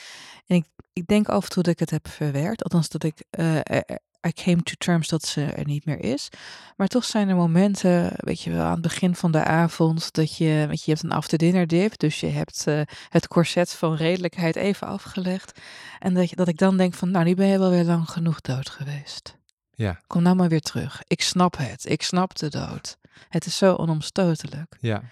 En 0.47 0.57
ik, 0.57 0.64
ik 0.93 1.07
denk 1.07 1.29
af 1.29 1.45
en 1.45 1.51
toe 1.51 1.62
dat 1.62 1.73
ik 1.73 1.79
het 1.79 1.90
heb 1.90 2.09
verwerkt. 2.09 2.62
Althans, 2.62 2.88
dat 2.88 3.05
ik. 3.05 3.25
er- 3.31 4.03
I 4.27 4.33
came 4.33 4.62
to 4.62 4.73
terms 4.79 5.09
dat 5.09 5.25
ze 5.27 5.43
er 5.45 5.64
niet 5.64 5.85
meer 5.85 6.01
is. 6.01 6.29
Maar 6.77 6.88
toch 6.88 7.05
zijn 7.05 7.29
er 7.29 7.37
momenten, 7.37 8.12
weet 8.17 8.40
je 8.43 8.51
wel, 8.51 8.64
aan 8.64 8.73
het 8.73 8.81
begin 8.81 9.14
van 9.14 9.33
de 9.33 9.45
avond. 9.45 10.12
dat 10.12 10.37
je. 10.37 10.64
Weet 10.69 10.79
je, 10.79 10.83
je 10.85 10.90
hebt 10.90 11.03
een 11.03 11.12
after 11.12 11.38
dinner 11.38 11.67
dip. 11.67 11.99
Dus 11.99 12.21
je 12.21 12.27
hebt 12.27 12.67
eh, 12.67 12.81
het 13.09 13.29
corset 13.29 13.73
van 13.73 13.95
redelijkheid 13.95 14.57
even 14.57 14.87
afgelegd. 14.87 15.61
En 15.99 16.14
dat, 16.14 16.31
je, 16.31 16.37
dat 16.37 16.49
ik 16.49 16.59
dan 16.59 16.77
denk: 16.77 16.95
van, 16.95 17.11
nou, 17.11 17.25
nu 17.25 17.35
ben 17.35 17.47
je 17.47 17.59
wel 17.59 17.71
weer 17.71 17.85
lang 17.85 18.09
genoeg 18.11 18.40
dood 18.40 18.71
geweest. 18.71 19.37
Ja. 19.74 20.00
Kom 20.06 20.22
nou 20.22 20.37
maar 20.37 20.48
weer 20.48 20.60
terug. 20.60 21.02
Ik 21.06 21.22
snap 21.22 21.56
het. 21.56 21.90
Ik 21.90 22.02
snap 22.02 22.37
de 22.37 22.48
dood. 22.50 22.96
Het 23.28 23.46
is 23.46 23.56
zo 23.56 23.74
onomstotelijk. 23.74 24.76
ja. 24.80 25.02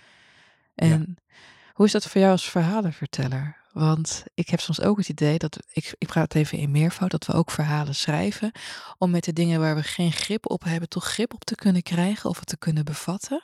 En 0.75 1.17
hoe 1.73 1.87
is 1.87 1.93
dat 1.93 2.07
voor 2.07 2.21
jou 2.21 2.33
als 2.33 2.51
verhalenverteller? 2.51 3.57
Want 3.73 4.25
ik 4.35 4.49
heb 4.49 4.61
soms 4.61 4.81
ook 4.81 4.97
het 4.99 5.09
idee 5.09 5.39
dat, 5.39 5.59
ik, 5.73 5.95
ik 5.99 6.07
praat 6.09 6.35
even 6.35 6.59
in 6.59 6.71
meervoud, 6.71 7.11
dat 7.11 7.27
we 7.27 7.33
ook 7.33 7.51
verhalen 7.51 7.95
schrijven. 7.95 8.53
Om 8.99 9.11
met 9.11 9.25
de 9.25 9.33
dingen 9.33 9.61
waar 9.61 9.75
we 9.75 9.83
geen 9.83 10.13
grip 10.13 10.51
op 10.51 10.65
hebben, 10.65 10.89
toch 10.89 11.05
grip 11.05 11.35
op 11.35 11.45
te 11.45 11.55
kunnen 11.55 11.83
krijgen 11.83 12.31
of 12.31 12.39
het 12.39 12.49
te 12.49 12.57
kunnen 12.57 12.85
bevatten. 12.85 13.43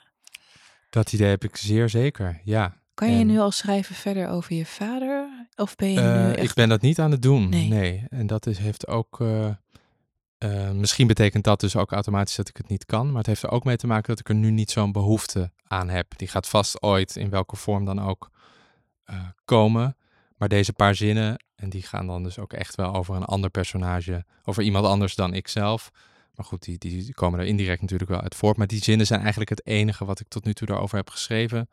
Dat 0.89 1.13
idee 1.13 1.29
heb 1.29 1.43
ik 1.43 1.55
zeer 1.55 1.89
zeker, 1.89 2.41
ja. 2.43 2.77
Kan 2.93 3.11
je 3.11 3.19
En- 3.19 3.27
nu 3.27 3.39
al 3.39 3.51
schrijven 3.51 3.95
verder 3.95 4.27
over 4.29 4.55
je 4.55 4.65
vader? 4.65 5.47
Of 5.55 5.75
ben 5.75 5.91
je 5.91 5.99
Eh, 5.99 6.25
nu 6.25 6.31
echt... 6.33 6.49
Ik 6.49 6.53
ben 6.53 6.69
dat 6.69 6.81
niet 6.81 6.99
aan 6.99 7.11
het 7.11 7.21
doen, 7.21 7.49
Nee. 7.49 7.67
nee. 7.69 8.05
En 8.09 8.27
dat 8.27 8.45
is, 8.45 8.57
heeft 8.57 8.87
ook... 8.87 9.21
eh, 9.21 9.49
eh, 10.39 10.71
misschien 10.71 11.07
betekent 11.07 11.43
dat 11.43 11.59
dus 11.59 11.75
ook 11.75 11.91
automatisch 11.91 12.35
dat 12.35 12.49
ik 12.49 12.57
het 12.57 12.67
niet 12.67 12.85
kan. 12.85 13.07
Maar 13.07 13.17
het 13.17 13.25
heeft 13.25 13.43
er 13.43 13.51
ook 13.51 13.63
mee 13.63 13.77
te 13.77 13.87
maken 13.87 14.07
dat 14.07 14.19
ik 14.19 14.29
er 14.29 14.35
nu 14.35 14.51
niet 14.51 14.71
zo'n 14.71 14.91
behoefte 14.91 15.51
aan 15.67 15.89
heb. 15.89 16.17
Die 16.17 16.27
gaat 16.27 16.47
vast 16.47 16.81
ooit, 16.81 17.15
in 17.15 17.29
welke 17.29 17.55
vorm 17.55 17.85
dan 17.85 18.01
ook, 18.01 18.29
eh, 19.03 19.27
komen. 19.45 19.97
Maar 20.37 20.47
deze 20.47 20.73
paar 20.73 20.95
zinnen, 20.95 21.43
en 21.55 21.69
die 21.69 21.81
gaan 21.81 22.07
dan 22.07 22.23
dus 22.23 22.39
ook 22.39 22.53
echt 22.53 22.75
wel 22.75 22.93
over 22.93 23.15
een 23.15 23.25
ander 23.25 23.49
personage. 23.49 24.25
Over 24.43 24.63
iemand 24.63 24.85
anders 24.85 25.15
dan 25.15 25.33
ikzelf. 25.33 25.91
Maar 26.35 26.45
goed, 26.45 26.63
die, 26.63 26.77
die 26.77 27.13
komen 27.13 27.39
er 27.39 27.45
indirect 27.45 27.81
natuurlijk 27.81 28.09
wel 28.09 28.21
uit 28.21 28.35
voort. 28.35 28.57
Maar 28.57 28.67
die 28.67 28.83
zinnen 28.83 29.07
zijn 29.07 29.19
eigenlijk 29.19 29.49
het 29.49 29.65
enige 29.65 30.05
wat 30.05 30.19
ik 30.19 30.27
tot 30.27 30.45
nu 30.45 30.53
toe 30.53 30.67
daarover 30.67 30.97
heb 30.97 31.09
geschreven. 31.09 31.69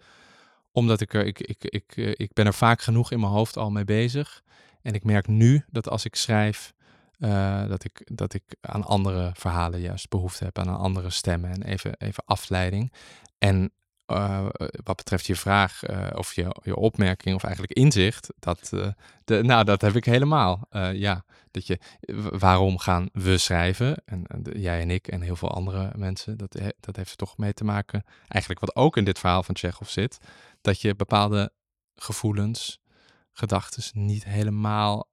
Omdat 0.72 1.00
ik 1.00 1.14
er, 1.14 1.26
ik, 1.26 1.40
ik, 1.40 1.64
ik, 1.64 1.92
eh, 1.96 2.08
ik 2.08 2.32
ben 2.32 2.46
er 2.46 2.54
vaak 2.54 2.82
genoeg 2.82 3.10
in 3.12 3.20
mijn 3.20 3.32
hoofd 3.32 3.56
al 3.56 3.70
mee 3.70 3.84
bezig. 3.84 4.42
En 4.82 4.94
ik 4.94 5.04
merk 5.04 5.26
nu 5.26 5.64
dat 5.70 5.88
als 5.88 6.04
ik 6.04 6.16
schrijf, 6.16 6.74
eh, 7.18 7.68
dat, 7.68 7.84
ik, 7.84 8.02
dat 8.04 8.34
ik 8.34 8.42
aan 8.60 8.84
andere 8.84 9.30
verhalen 9.34 9.80
juist 9.80 10.08
behoefte 10.08 10.44
heb, 10.44 10.58
aan 10.58 10.76
andere 10.76 11.10
stemmen 11.10 11.50
en 11.50 11.62
even, 11.62 11.94
even 11.98 12.24
afleiding. 12.24 12.92
En 13.38 13.72
eh, 14.06 14.46
wat 14.84 14.96
betreft 14.96 15.26
je 15.26 15.36
vraag 15.36 15.82
eh, 15.82 16.06
of 16.14 16.34
je, 16.34 16.56
je 16.62 16.76
opmerking 16.76 17.34
of 17.34 17.42
eigenlijk 17.42 17.72
inzicht, 17.72 18.32
dat, 18.38 18.68
de, 19.24 19.42
nou, 19.42 19.64
dat 19.64 19.80
heb 19.80 19.96
ik 19.96 20.04
helemaal. 20.04 20.68
Ja, 20.92 21.24
dat 21.50 21.66
je, 21.66 21.78
waarom 22.38 22.78
gaan 22.78 23.08
we 23.12 23.38
schrijven? 23.38 24.02
En, 24.04 24.24
jij 24.52 24.80
en 24.80 24.90
ik 24.90 25.08
en 25.08 25.20
heel 25.20 25.36
veel 25.36 25.50
andere 25.50 25.92
mensen, 25.96 26.36
dat, 26.36 26.58
dat 26.80 26.96
heeft 26.96 27.10
er 27.10 27.16
toch 27.16 27.36
mee 27.36 27.52
te 27.52 27.64
maken. 27.64 28.04
Eigenlijk 28.28 28.60
wat 28.60 28.76
ook 28.76 28.96
in 28.96 29.04
dit 29.04 29.18
verhaal 29.18 29.42
van 29.42 29.54
Tsjechov 29.54 29.88
zit, 29.88 30.18
dat 30.60 30.80
je 30.80 30.96
bepaalde 30.96 31.52
gevoelens, 31.94 32.80
gedachten 33.32 33.82
niet 33.92 34.24
helemaal 34.24 35.08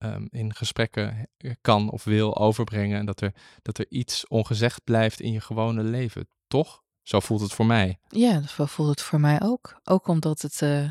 eh, 0.00 0.12
ehm, 0.12 0.26
in 0.30 0.54
gesprekken 0.54 1.28
he- 1.38 1.54
kan 1.60 1.90
of 1.90 2.04
wil 2.04 2.36
overbrengen. 2.38 2.98
En 2.98 3.06
dat 3.06 3.20
er, 3.20 3.32
dat 3.62 3.78
er 3.78 3.86
iets 3.88 4.26
ongezegd 4.28 4.84
blijft 4.84 5.20
in 5.20 5.32
je 5.32 5.40
gewone 5.40 5.82
leven. 5.82 6.28
Toch? 6.48 6.82
Zo 7.02 7.20
voelt 7.20 7.40
het 7.40 7.52
voor 7.52 7.66
mij. 7.66 7.98
Ja, 8.08 8.42
zo 8.46 8.66
voelt 8.66 8.88
het 8.90 9.02
voor 9.02 9.20
mij 9.20 9.40
ook. 9.42 9.80
Ook 9.84 10.08
omdat 10.08 10.42
het, 10.42 10.62
eh, 10.62 10.88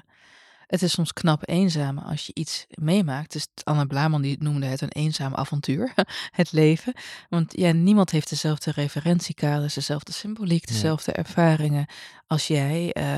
het 0.67 0.81
is 0.81 0.91
soms 0.91 1.13
knap 1.13 1.49
eenzaam 1.49 1.97
als 1.97 2.25
je 2.25 2.31
iets 2.33 2.65
meemaakt. 2.69 3.31
Dus 3.31 3.47
Anne 3.63 3.87
Blaman 3.87 4.21
die 4.21 4.43
noemde 4.43 4.65
het 4.65 4.81
een 4.81 4.91
eenzaam 4.91 5.35
avontuur, 5.35 5.93
het 6.31 6.51
leven. 6.51 6.93
Want 7.29 7.57
ja, 7.57 7.71
niemand 7.71 8.11
heeft 8.11 8.29
dezelfde 8.29 8.71
referentiekaders, 8.71 9.73
dezelfde 9.73 10.11
symboliek, 10.11 10.65
Nee. 10.67 10.75
dezelfde 10.75 11.11
ervaringen 11.11 11.85
als 12.27 12.47
jij. 12.47 12.93
Eh, 12.93 13.15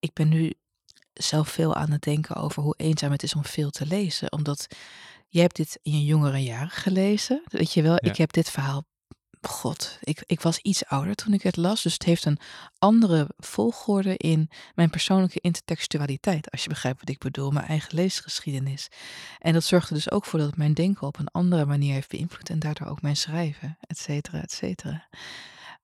ik 0.00 0.12
ben 0.12 0.28
nu 0.28 0.52
zelf 1.12 1.48
veel 1.48 1.74
aan 1.74 1.90
het 1.90 2.02
denken 2.02 2.36
over 2.36 2.62
hoe 2.62 2.74
eenzaam 2.76 3.10
het 3.10 3.22
is 3.22 3.34
om 3.34 3.44
veel 3.44 3.70
te 3.70 3.86
lezen. 3.86 4.32
Omdat 4.32 4.66
jij 5.30 5.42
hebt 5.42 5.56
dit 5.56 5.78
in 5.82 5.92
je 5.92 6.04
jongere 6.04 6.42
jaren 6.42 6.70
gelezen. 6.70 7.42
Weet 7.44 7.72
je 7.72 7.82
wel, 7.82 7.92
Ja. 7.92 8.10
ik 8.10 8.16
heb 8.16 8.32
dit 8.32 8.50
verhaal 8.50 8.84
God, 9.42 9.98
ik, 10.00 10.22
ik 10.26 10.40
was 10.40 10.58
iets 10.58 10.84
ouder 10.84 11.14
toen 11.14 11.32
ik 11.32 11.42
het 11.42 11.56
las, 11.56 11.82
dus 11.82 11.92
het 11.92 12.02
heeft 12.02 12.24
een 12.24 12.38
andere 12.78 13.28
volgorde 13.36 14.16
in 14.16 14.50
mijn 14.74 14.90
persoonlijke 14.90 15.40
intertextualiteit, 15.40 16.50
als 16.50 16.62
je 16.62 16.68
begrijpt 16.68 17.00
wat 17.00 17.08
ik 17.08 17.18
bedoel, 17.18 17.50
mijn 17.50 17.66
eigen 17.66 17.94
leesgeschiedenis. 17.94 18.88
En 19.38 19.52
dat 19.52 19.64
zorgde 19.64 19.94
dus 19.94 20.10
ook 20.10 20.24
voor 20.24 20.38
dat 20.38 20.56
mijn 20.56 20.74
denken 20.74 21.06
op 21.06 21.18
een 21.18 21.28
andere 21.28 21.66
manier 21.66 21.92
heeft 21.92 22.08
beïnvloed 22.08 22.50
en 22.50 22.58
daardoor 22.58 22.86
ook 22.86 23.02
mijn 23.02 23.16
schrijven, 23.16 23.76
et 23.80 23.98
cetera, 23.98 24.42
et 24.42 24.52
cetera. 24.52 25.08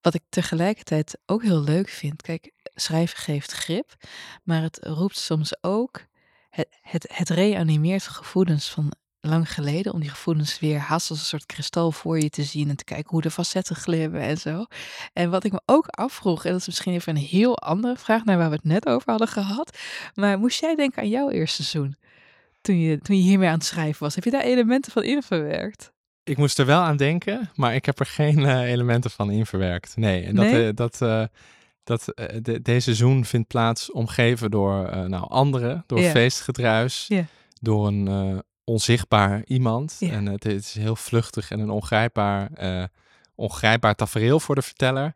Wat 0.01 0.15
ik 0.15 0.23
tegelijkertijd 0.29 1.19
ook 1.27 1.43
heel 1.43 1.61
leuk 1.63 1.89
vind, 1.89 2.23
kijk, 2.23 2.53
schrijven 2.75 3.19
geeft 3.19 3.53
grip, 3.53 3.97
maar 4.43 4.63
het 4.63 4.79
roept 4.83 5.19
soms 5.19 5.63
ook, 5.63 6.07
het, 6.51 6.69
het, 6.81 7.07
het 7.13 7.29
reanimeert 7.31 8.07
gevoelens 8.07 8.71
van 8.71 8.93
lang 9.27 9.53
geleden 9.53 9.93
om 9.93 10.01
die 10.01 10.11
gevoelens 10.11 10.59
weer 10.59 10.79
haast 10.79 11.11
als 11.11 11.19
een 11.19 11.25
soort 11.25 11.47
kristal 11.47 11.93
voor 11.93 12.19
je 12.19 12.31
te 12.31 12.43
zien 12.43 12.69
en 12.69 12.77
te 12.77 12.85
kijken 12.85 13.11
hoe 13.11 13.23
de 13.23 13.31
facetten 13.31 13.77
glimmen 13.77 14.21
en 14.21 14.37
zo. 14.39 14.65
En 15.13 15.31
wat 15.31 15.45
ik 15.45 15.53
me 15.53 15.61
ook 15.67 15.87
afvroeg, 15.87 16.45
en 16.45 16.51
dat 16.51 16.61
is 16.61 16.67
misschien 16.67 16.93
even 16.93 17.17
een 17.17 17.23
heel 17.23 17.59
andere 17.59 17.97
vraag 17.97 18.25
naar 18.25 18.39
waar 18.39 18.49
we 18.49 18.55
het 18.55 18.65
net 18.65 18.87
over 18.87 19.11
hadden 19.11 19.29
gehad, 19.29 19.79
maar 20.15 20.39
moest 20.39 20.61
jij 20.61 20.75
denken 20.75 21.03
aan 21.03 21.09
jouw 21.09 21.31
eerste 21.31 21.65
seizoen? 21.65 21.97
Toen 22.61 22.81
je, 22.81 22.99
toen 22.99 23.17
je 23.17 23.23
hiermee 23.23 23.49
aan 23.49 23.55
het 23.55 23.65
schrijven 23.65 24.03
was, 24.03 24.15
heb 24.15 24.25
je 24.25 24.31
daar 24.31 24.43
elementen 24.43 24.93
van 24.93 25.03
in 25.03 25.23
verwerkt? 25.23 25.93
Ik 26.25 26.37
moest 26.37 26.59
er 26.59 26.67
wel 26.67 26.81
aan 26.81 26.97
denken, 26.97 27.51
maar 27.55 27.75
ik 27.75 27.87
heb 27.87 28.01
er 28.01 28.07
geen 28.07 28.45
eh, 28.45 28.71
elementen 28.73 29.11
van 29.11 29.31
in 29.31 29.47
verwerkt. 29.47 29.97
Nee, 29.97 30.25
en 30.25 30.35
dat, 30.35 30.45
Nee? 30.45 30.69
eh, 30.69 30.75
dat, 30.75 31.03
eh, 31.03 31.25
dat 31.85 32.05
de, 32.43 32.63
deze 32.63 32.81
seizoen 32.81 33.25
vindt 33.25 33.49
plaats 33.49 33.93
omgeven 33.93 34.51
door 34.51 35.09
nou, 35.09 35.29
anderen, 35.29 35.85
door 35.87 36.03
feestgedruis, 36.03 37.11
door 37.61 37.87
een 37.87 38.43
onzichtbaar 38.71 39.43
iemand. 39.45 39.97
Ja. 39.99 40.11
En 40.11 40.27
het 40.27 40.45
is 40.45 40.75
heel 40.75 40.97
vluchtig 40.97 41.51
en 41.51 41.61
een 41.61 41.71
ongrijpbaar, 41.71 42.49
eh, 42.55 42.85
ongrijpbaar 43.35 43.95
tafereel 43.95 44.41
voor 44.41 44.55
de 44.55 44.63
verteller. 44.63 45.15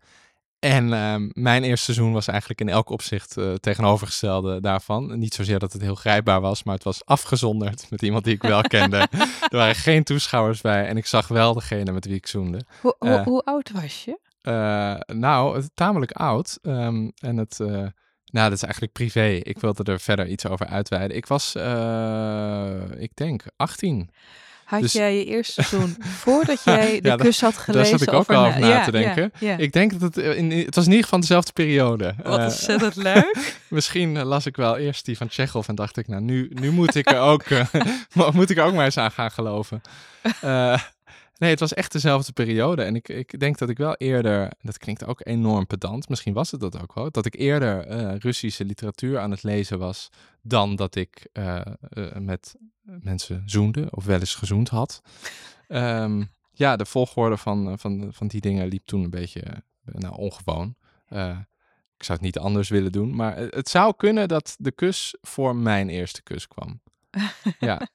En 0.58 0.92
ehm, 0.92 1.28
mijn 1.32 1.62
eerste 1.64 1.84
seizoen 1.92 2.12
was 2.12 2.26
eigenlijk 2.28 2.60
in 2.60 2.68
elk 2.68 2.90
opzicht 2.90 3.36
eh, 3.36 3.52
tegenovergestelde 3.54 4.60
daarvan. 4.60 5.18
Niet 5.18 5.34
zozeer 5.34 5.58
dat 5.58 5.72
het 5.72 5.82
heel 5.82 5.94
grijpbaar 5.94 6.40
was, 6.40 6.62
maar 6.62 6.74
het 6.74 6.84
was 6.84 7.04
afgezonderd 7.04 7.86
met 7.90 8.02
iemand 8.02 8.24
die 8.24 8.34
ik 8.34 8.42
wel 8.42 8.62
kende. 8.78 8.96
er 9.48 9.56
waren 9.56 9.74
geen 9.74 10.04
toeschouwers 10.04 10.60
bij 10.60 10.86
en 10.86 10.96
ik 10.96 11.06
zag 11.06 11.28
wel 11.28 11.54
degene 11.54 11.92
met 11.92 12.04
wie 12.04 12.14
ik 12.14 12.26
zoende. 12.26 12.60
Hoe, 12.80 12.94
hoe, 12.98 13.08
Eh. 13.10 13.22
hoe 13.24 13.42
oud 13.44 13.70
was 13.70 14.04
je? 14.04 14.18
Nou, 15.14 15.56
het- 15.56 15.70
tamelijk 15.74 16.12
oud. 16.12 16.58
ehm, 16.62 17.08
en 17.18 17.36
het, 17.36 17.58
nou, 18.32 18.48
dat 18.48 18.56
is 18.56 18.62
eigenlijk 18.62 18.92
privé. 18.92 19.26
Ik 19.42 19.58
wilde 19.58 19.92
er 19.92 20.00
verder 20.00 20.26
iets 20.26 20.46
over 20.46 20.66
uitweiden. 20.66 21.16
Ik 21.16 21.26
was, 21.26 21.54
eh, 21.54 22.70
ik 22.98 23.10
denk, 23.14 23.42
18. 23.56 24.10
Had 24.64 24.80
dus- 24.80 24.92
jij 24.92 25.16
je 25.16 25.24
eerste 25.24 25.62
seizoen 25.62 25.96
voordat 26.22 26.64
jij 26.64 27.00
de 27.00 27.08
Ja, 27.08 27.16
kus 27.16 27.40
had 27.40 27.56
gelezen? 27.56 27.98
zat 27.98 28.08
ik 28.08 28.14
ook 28.14 28.26
wel 28.26 28.44
erna? 28.44 28.48
over 28.56 28.60
na 28.60 28.68
Ja, 28.68 28.84
te 28.84 28.90
denken. 28.90 29.32
Ja. 29.38 29.56
Ik 29.56 29.72
denk 29.72 29.90
dat 29.90 30.00
het, 30.00 30.18
eh, 30.24 30.36
in, 30.36 30.50
het 30.50 30.74
was 30.74 30.84
in 30.84 30.90
ieder 30.90 31.04
geval 31.04 31.20
dezelfde 31.20 31.52
periode. 31.52 32.14
Wat 32.22 32.38
Eh, 32.38 32.44
ontzettend 32.44 32.96
leuk. 33.12 33.56
Misschien 33.68 34.16
eh, 34.16 34.24
las 34.24 34.46
ik 34.46 34.56
wel 34.56 34.76
eerst 34.76 35.04
die 35.04 35.16
van 35.16 35.28
Tsjechov 35.28 35.68
en 35.68 35.74
dacht 35.74 35.96
ik, 35.96 36.08
nou, 36.08 36.22
nu, 36.22 36.50
nu 36.54 36.70
moet 36.70 36.94
ik 36.94 37.10
er 37.10 37.18
ook, 37.20 37.42
eh, 37.42 37.64
mo- 38.14 38.30
moet 38.32 38.50
ik 38.50 38.56
er 38.58 38.64
ook 38.64 38.74
maar 38.74 38.84
eens 38.84 38.96
aan 38.98 39.10
gaan 39.10 39.30
geloven. 39.30 39.80
Eh, 40.40 40.78
nee, 41.40 41.50
het 41.50 41.60
was 41.60 41.74
echt 41.74 41.92
dezelfde 41.92 42.32
periode. 42.32 42.82
En 42.82 42.94
ik, 42.94 43.08
ik 43.08 43.40
denk 43.40 43.58
dat 43.58 43.68
ik 43.68 43.78
wel 43.78 43.94
eerder, 43.94 44.52
dat 44.62 44.78
klinkt 44.78 45.04
ook 45.04 45.26
enorm 45.26 45.66
pedant, 45.66 46.08
misschien 46.08 46.32
was 46.32 46.50
het 46.50 46.60
dat 46.60 46.82
ook 46.82 46.94
wel, 46.94 47.10
dat 47.10 47.26
ik 47.26 47.34
eerder 47.34 47.86
eh, 47.86 48.16
Russische 48.16 48.64
literatuur 48.64 49.18
aan 49.18 49.30
het 49.30 49.42
lezen 49.42 49.78
was 49.78 50.08
dan 50.42 50.76
dat 50.76 50.94
ik 50.94 51.28
eh, 51.32 51.60
eh, 51.88 52.16
met 52.16 52.54
mensen 52.82 53.42
zoende 53.46 53.88
of 53.90 54.04
wel 54.04 54.18
eens 54.18 54.34
gezoend 54.34 54.68
had. 54.68 55.02
Ehm, 55.68 56.24
ja, 56.52 56.76
de 56.76 56.86
volgorde 56.86 57.36
van, 57.36 57.78
van, 57.78 58.08
van 58.12 58.26
die 58.26 58.40
dingen 58.40 58.68
liep 58.68 58.86
toen 58.86 59.02
een 59.02 59.10
beetje 59.10 59.42
nou, 59.84 60.14
ongewoon. 60.16 60.74
Ik 61.96 62.06
zou 62.06 62.18
het 62.18 62.20
niet 62.20 62.38
anders 62.38 62.68
willen 62.68 62.92
doen, 62.92 63.14
maar 63.14 63.36
het 63.36 63.68
zou 63.68 63.94
kunnen 63.96 64.28
dat 64.28 64.54
de 64.58 64.72
kus 64.72 65.16
voor 65.20 65.56
mijn 65.56 65.88
eerste 65.88 66.22
kus 66.22 66.48
kwam. 66.48 66.80
Ja. 67.58 67.88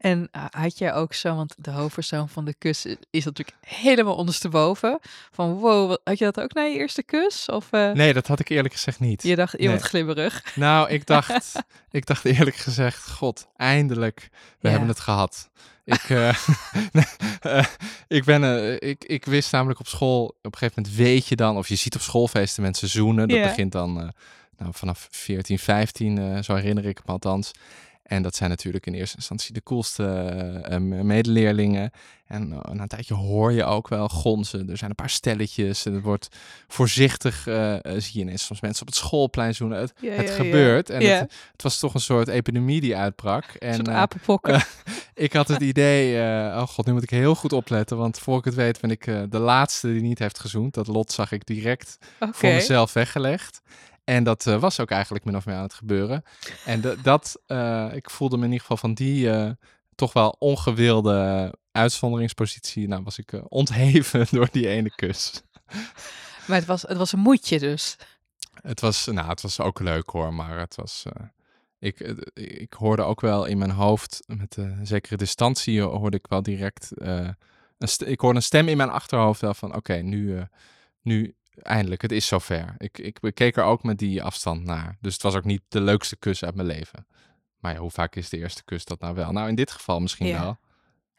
En 0.00 0.28
uh, 0.36 0.44
had 0.50 0.78
jij 0.78 0.94
ook 0.94 1.14
zo, 1.14 1.34
want 1.34 1.54
de 1.58 1.70
hoofdpersoon 1.70 2.28
van 2.28 2.44
de 2.44 2.54
kus 2.58 2.86
is 3.10 3.24
natuurlijk 3.24 3.56
helemaal 3.66 4.14
ondersteboven. 4.14 4.98
Van 5.32 5.52
wow, 5.52 5.96
had 6.04 6.18
je 6.18 6.24
dat 6.24 6.40
ook 6.40 6.52
na 6.54 6.62
je 6.62 6.78
eerste 6.78 7.02
kus? 7.02 7.46
Of 7.46 7.66
eh, 7.70 7.90
Nee, 7.92 8.12
dat 8.12 8.26
had 8.26 8.40
ik 8.40 8.48
eerlijk 8.48 8.74
gezegd 8.74 9.00
niet. 9.00 9.22
je 9.22 9.36
dacht, 9.36 9.54
iemand 9.54 9.80
Nee. 9.80 9.88
glibberig? 9.88 10.56
Nou, 10.56 10.88
ik 10.90 11.06
dacht, 11.16 11.52
ik 11.90 12.06
dacht 12.06 12.24
eerlijk 12.24 12.56
gezegd, 12.56 13.10
god, 13.10 13.46
eindelijk, 13.56 14.28
we 14.32 14.38
Ja. 14.60 14.70
hebben 14.70 14.88
het 14.88 15.00
gehad. 15.00 15.48
Ik, 15.84 16.02
eh, 16.10 16.28
eh, 17.40 17.64
ik, 18.08 18.24
ben, 18.24 18.44
eh, 18.44 18.88
ik, 18.90 19.04
ik 19.04 19.24
wist 19.24 19.52
namelijk 19.52 19.80
op 19.80 19.86
school, 19.88 20.24
op 20.24 20.36
een 20.42 20.56
gegeven 20.58 20.82
moment 20.82 20.98
weet 21.02 21.26
je 21.26 21.36
dan, 21.36 21.56
of 21.56 21.68
je 21.68 21.74
ziet 21.76 21.94
op 21.94 22.00
schoolfeesten 22.00 22.62
mensen 22.62 22.88
zoenen. 22.88 23.28
Dat 23.28 23.42
begint 23.42 23.72
dan 23.72 24.00
eh, 24.00 24.08
nou, 24.56 24.72
vanaf 24.74 25.08
14, 25.10 25.58
15, 25.58 26.18
eh, 26.18 26.42
zo 26.42 26.54
herinner 26.54 26.86
ik 26.86 27.00
me 27.06 27.12
althans. 27.12 27.50
En 28.10 28.22
dat 28.22 28.36
zijn 28.36 28.50
natuurlijk 28.50 28.86
in 28.86 28.94
eerste 28.94 29.16
instantie 29.16 29.54
de 29.54 29.62
coolste 29.62 30.04
eh, 30.64 30.78
medeleerlingen. 31.02 31.90
En 32.30 32.52
eh, 32.52 32.72
na 32.72 32.82
een 32.82 32.88
tijdje 32.88 33.14
hoor 33.14 33.52
je 33.52 33.64
ook 33.64 33.88
wel 33.88 34.08
gonzen. 34.08 34.70
Er 34.70 34.76
zijn 34.76 34.90
een 34.90 34.96
paar 34.96 35.10
stelletjes. 35.10 35.86
En 35.86 35.94
het 35.94 36.02
wordt 36.02 36.28
voorzichtig, 36.68 37.46
eh, 37.46 37.76
zie 37.82 38.10
je 38.12 38.20
ineens 38.20 38.44
soms 38.44 38.60
mensen 38.60 38.82
op 38.82 38.88
het 38.88 38.96
schoolplein 38.96 39.54
zoenen. 39.54 39.78
Het, 39.78 39.92
Ja, 40.00 40.10
het 40.10 40.26
ja, 40.26 40.32
ja. 40.32 40.36
gebeurt. 40.36 40.90
En 40.90 41.00
Ja. 41.00 41.18
het, 41.18 41.32
het 41.52 41.62
was 41.62 41.78
toch 41.78 41.94
een 41.94 42.00
soort 42.00 42.28
epidemie 42.28 42.80
die 42.80 42.96
uitbrak. 42.96 43.44
Een 43.58 43.68
En 43.68 43.84
eh, 43.86 43.94
apenpokken. 43.96 44.62
ik 45.14 45.32
had 45.32 45.48
het 45.48 45.60
idee, 45.60 46.16
oh 46.56 46.62
god, 46.66 46.86
nu 46.86 46.92
moet 46.92 47.02
ik 47.02 47.10
heel 47.10 47.34
goed 47.34 47.52
opletten. 47.52 47.96
Want 47.96 48.18
voor 48.18 48.38
ik 48.38 48.44
het 48.44 48.54
weet 48.54 48.80
ben 48.80 48.90
ik 48.90 49.04
de 49.04 49.38
laatste 49.38 49.92
die 49.92 50.02
niet 50.02 50.18
heeft 50.18 50.38
gezoend. 50.38 50.74
Dat 50.74 50.86
lot 50.86 51.12
zag 51.12 51.32
ik 51.32 51.46
direct 51.46 51.98
voor 52.18 52.48
mezelf 52.52 52.92
weggelegd. 52.92 53.60
En 54.04 54.24
dat 54.24 54.46
eh, 54.46 54.60
was 54.60 54.80
ook 54.80 54.90
eigenlijk 54.90 55.24
min 55.24 55.36
of 55.36 55.46
meer 55.46 55.54
aan 55.54 55.62
het 55.62 55.74
gebeuren. 55.74 56.22
En 56.64 56.82
dat, 57.02 57.40
eh, 57.46 57.90
ik 57.92 58.10
voelde 58.10 58.36
me 58.36 58.44
in 58.44 58.52
ieder 58.52 58.60
geval 58.60 58.76
van 58.76 58.94
die 58.94 59.30
eh, 59.30 59.50
toch 59.94 60.12
wel 60.12 60.36
ongewilde 60.38 61.54
uitzonderingspositie. 61.72 62.88
Nou, 62.88 63.02
was 63.02 63.18
ik 63.18 63.40
ontheven 63.48 64.26
door 64.36 64.48
die 64.52 64.68
ene 64.68 64.90
kus. 64.94 65.42
Maar 66.46 66.56
het 66.58 66.66
was, 66.66 66.82
het 66.82 66.96
was 66.96 67.12
een 67.12 67.18
moedje 67.18 67.58
dus. 67.58 67.96
Het 68.62 68.80
was, 68.80 69.06
nou, 69.06 69.28
het 69.28 69.40
was 69.40 69.60
ook 69.60 69.80
leuk 69.80 70.10
hoor, 70.10 70.34
maar 70.34 70.58
het 70.58 70.74
was. 70.74 71.04
ik, 71.78 72.00
ik 72.34 72.72
hoorde 72.72 73.02
ook 73.02 73.20
wel 73.20 73.44
in 73.44 73.58
mijn 73.58 73.70
hoofd, 73.70 74.22
met 74.26 74.56
een 74.56 74.86
zekere 74.86 75.16
distantie, 75.16 75.82
hoorde 75.82 76.16
ik 76.16 76.26
wel 76.28 76.42
direct. 76.42 76.90
een 76.96 77.36
ik 77.98 78.20
hoorde 78.20 78.36
een 78.36 78.42
stem 78.42 78.68
in 78.68 78.76
mijn 78.76 78.90
achterhoofd 78.90 79.40
wel 79.40 79.54
van: 79.54 79.74
oké, 79.74 79.94
nu, 79.94 80.36
eh, 80.36 80.42
nu 81.02 81.34
eindelijk, 81.62 82.02
het 82.02 82.12
is 82.12 82.26
zover. 82.26 82.74
Ik, 82.78 82.98
ik 82.98 83.18
keek 83.34 83.56
er 83.56 83.64
ook 83.64 83.82
met 83.82 83.98
die 83.98 84.22
afstand 84.22 84.64
naar. 84.64 84.96
Dus 85.00 85.12
het 85.12 85.22
was 85.22 85.34
ook 85.34 85.44
niet 85.44 85.62
de 85.68 85.80
leukste 85.80 86.16
kus 86.16 86.44
uit 86.44 86.54
mijn 86.54 86.66
leven. 86.66 87.06
Maar 87.58 87.72
ja, 87.72 87.78
hoe 87.78 87.90
vaak 87.90 88.16
is 88.16 88.28
de 88.28 88.36
eerste 88.38 88.64
kus 88.64 88.84
dat 88.84 89.00
nou 89.00 89.14
wel? 89.14 89.32
Nou, 89.32 89.48
in 89.48 89.54
dit 89.54 89.70
geval 89.70 90.00
misschien 90.00 90.26
Ja. 90.26 90.40
wel. 90.40 90.58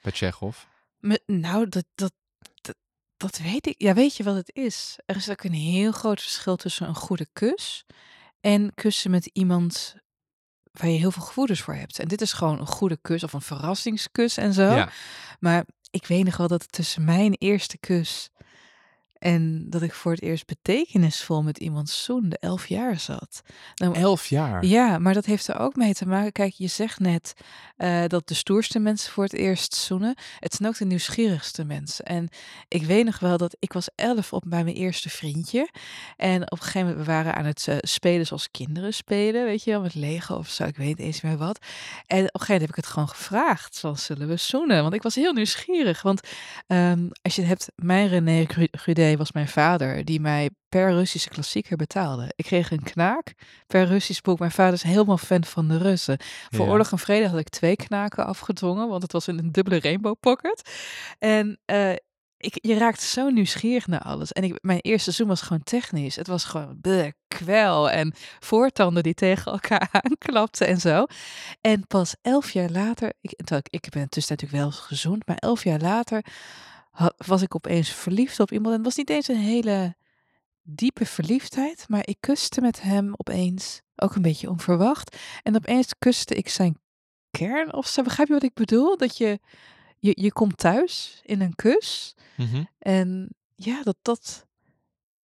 Bij 0.02 0.12
Tsjechov. 0.12 0.58
Nou, 1.26 1.70
dat, 1.70 1.86
dat, 1.96 2.14
dat, 2.62 2.76
dat 3.18 3.38
weet 3.38 3.68
ik. 3.68 3.76
Ja, 3.82 3.94
weet 3.94 4.18
je 4.18 4.24
wat 4.24 4.36
het 4.36 4.56
is? 4.56 4.98
Er 5.06 5.16
is 5.16 5.30
ook 5.30 5.44
een 5.44 5.54
heel 5.54 5.92
groot 5.92 6.22
verschil 6.22 6.56
tussen 6.56 6.88
een 6.88 6.96
goede 6.96 7.28
kus 7.34 7.86
en 8.40 8.74
kussen 8.74 9.12
met 9.12 9.26
iemand 9.26 9.96
waar 10.72 10.90
je 10.90 10.98
heel 10.98 11.12
veel 11.12 11.24
gevoelens 11.24 11.62
voor 11.62 11.74
hebt. 11.76 12.00
En 12.00 12.08
dit 12.08 12.22
is 12.22 12.34
gewoon 12.34 12.60
een 12.60 12.68
goede 12.68 12.98
kus 13.02 13.24
of 13.24 13.34
een 13.34 13.42
verrassingskus 13.42 14.38
en 14.38 14.54
zo. 14.54 14.74
Ja, 14.76 14.90
Maar 15.40 15.66
ik 15.90 16.06
weet 16.08 16.24
nog 16.26 16.38
wel 16.38 16.48
dat 16.48 16.62
het 16.62 16.72
tussen 16.72 17.04
mijn 17.06 17.34
eerste 17.34 17.78
kus 17.78 18.30
en 19.22 19.70
dat 19.70 19.82
ik 19.82 19.94
voor 19.94 20.12
het 20.12 20.22
eerst 20.22 20.46
betekenisvol 20.46 21.44
met 21.44 21.58
iemand 21.58 21.90
zoende, 21.90 22.38
elf 22.40 22.68
jaar 22.68 23.00
zat. 23.00 23.42
Nou, 23.76 23.96
elf 23.96 24.28
jaar. 24.28 24.66
ja, 24.66 24.98
maar 24.98 25.14
dat 25.14 25.26
heeft 25.26 25.48
er 25.48 25.60
ook 25.60 25.76
mee 25.76 25.94
te 25.94 26.08
maken. 26.08 26.32
Kijk, 26.32 26.54
je 26.54 26.68
zegt 26.68 27.00
net 27.00 27.34
eh, 27.78 28.04
dat 28.08 28.28
de 28.28 28.34
stoerste 28.34 28.80
mensen 28.80 29.12
voor 29.12 29.24
het 29.24 29.34
eerst 29.34 29.76
zoenen. 29.76 30.16
Het 30.40 30.54
zijn 30.54 30.70
ook 30.70 30.78
de 30.78 30.86
nieuwsgierigste 30.86 31.64
mensen. 31.66 32.06
En 32.06 32.30
ik 32.68 32.84
weet 32.84 33.06
nog 33.06 33.20
wel 33.20 33.38
dat 33.38 33.56
ik 33.60 33.74
was 33.74 33.90
elf 33.96 34.34
op 34.34 34.44
bij 34.48 34.64
mijn 34.64 34.76
eerste 34.76 35.10
vriendje. 35.10 35.70
En 36.18 36.42
op 36.42 36.52
een 36.52 36.64
gegeven 36.64 36.88
moment, 36.88 37.06
we 37.06 37.12
waren 37.12 37.36
aan 37.36 37.46
het 37.46 37.68
eh, 37.68 37.76
spelen 37.80 38.26
zoals 38.26 38.52
kinderen 38.52 38.94
spelen. 38.94 39.46
Weet 39.46 39.64
je 39.64 39.72
wel, 39.72 39.82
met 39.82 39.96
Lego 39.96 40.36
of 40.36 40.50
zo, 40.50 40.64
ik 40.64 40.78
weet 40.78 40.88
niet 40.88 41.00
eens 41.00 41.22
meer 41.22 41.38
wat. 41.38 41.60
En 42.08 42.24
op 42.24 42.34
een 42.34 42.40
gegeven 42.40 42.54
moment 42.54 42.62
heb 42.62 42.70
ik 42.70 42.76
het 42.76 42.86
gewoon 42.86 43.10
gevraagd. 43.10 43.80
Van, 43.80 43.98
zullen 43.98 44.28
we 44.28 44.38
zoenen? 44.38 44.82
Want 44.82 44.94
ik 44.94 45.02
was 45.02 45.16
heel 45.16 45.34
nieuwsgierig. 45.34 46.02
Want 46.02 46.22
ehm, 46.68 47.08
als 47.22 47.36
je 47.36 47.42
het 47.42 47.50
hebt, 47.50 47.72
mijn 47.76 48.08
René 48.08 48.46
Gru- 48.46 48.68
Was 49.18 49.32
mijn 49.32 49.48
vader. 49.48 50.06
Die 50.06 50.20
mij 50.20 50.50
per 50.70 50.92
Russische 50.94 51.30
klassieker 51.30 51.78
betaalde. 51.78 52.32
Ik 52.36 52.46
kreeg 52.46 52.72
een 52.72 52.84
knaak 52.84 53.34
per 53.68 53.86
Russisch 53.86 54.22
boek. 54.22 54.40
Mijn 54.40 54.52
vader 54.52 54.74
is 54.74 54.84
helemaal 54.84 55.18
fan 55.18 55.44
van 55.44 55.68
de 55.68 55.78
Russen. 55.78 56.18
Voor 56.50 56.66
Ja. 56.66 56.72
Oorlog 56.72 56.92
en 56.92 57.00
Vrede 57.00 57.28
had 57.28 57.40
ik 57.40 57.50
twee 57.50 57.76
knaken 57.76 58.26
afgedwongen, 58.26 58.88
want 58.88 59.02
het 59.02 59.12
was 59.12 59.28
in 59.28 59.38
een 59.38 59.52
dubbele 59.52 59.80
rainbow 59.80 60.16
pocket. 60.20 60.70
En 61.20 61.60
eh, 61.66 61.94
ik, 62.42 62.58
je 62.62 62.78
raakt 62.78 63.02
zo 63.02 63.30
nieuwsgierig 63.30 63.88
naar 63.88 64.02
alles. 64.02 64.32
En 64.32 64.44
ik, 64.44 64.58
mijn 64.62 64.80
eerste 64.80 65.04
seizoen 65.04 65.28
was 65.28 65.42
gewoon 65.42 65.64
technisch. 65.64 66.16
Het 66.16 66.28
was 66.28 66.44
gewoon 66.44 66.78
bleh, 66.82 67.12
kwel 67.28 67.90
en 67.90 68.14
voortanden 68.40 69.04
die 69.04 69.14
tegen 69.14 69.52
elkaar 69.52 69.90
aanklapten 70.10 70.68
en 70.68 70.80
zo. 70.80 71.06
En 71.62 71.88
pas 71.88 72.16
elf 72.22 72.52
jaar 72.52 72.70
later, 72.70 73.14
ik, 73.22 73.32
ik, 73.32 73.68
ik 73.70 73.90
ben 73.90 74.02
intussen 74.02 74.36
natuurlijk 74.36 74.64
wel 74.64 74.72
gezoend, 74.72 75.28
maar 75.28 75.38
elf 75.38 75.64
jaar 75.64 75.80
later 75.80 76.24
was 77.18 77.42
ik 77.42 77.56
opeens 77.56 77.90
verliefd 77.90 78.40
op 78.40 78.52
iemand. 78.52 78.68
En 78.70 78.76
het 78.76 78.86
was 78.86 78.96
niet 78.96 79.10
eens 79.10 79.28
een 79.28 79.36
hele 79.38 79.96
diepe 80.62 81.06
verliefdheid, 81.06 81.86
maar 81.88 82.08
ik 82.08 82.18
kuste 82.20 82.62
met 82.62 82.82
hem 82.82 83.14
opeens, 83.18 83.82
ook 83.96 84.16
een 84.16 84.22
beetje 84.22 84.50
onverwacht. 84.50 85.18
En 85.44 85.56
opeens 85.56 85.94
kuste 86.00 86.36
ik 86.36 86.50
zijn 86.50 86.78
kern 87.32 87.74
of 87.74 87.88
zo. 87.88 88.02
Begrijp 88.04 88.28
je 88.28 88.34
wat 88.34 88.44
ik 88.44 88.54
bedoel? 88.54 88.98
Dat 88.98 89.18
je, 89.18 89.40
je, 90.00 90.12
je 90.22 90.32
komt 90.34 90.58
thuis 90.58 91.22
in 91.24 91.42
een 91.42 91.56
kus 91.56 92.16
Mhm. 92.38 92.64
en 92.80 93.30
ja, 93.56 93.84
dat 93.84 93.98
dat... 94.02 94.46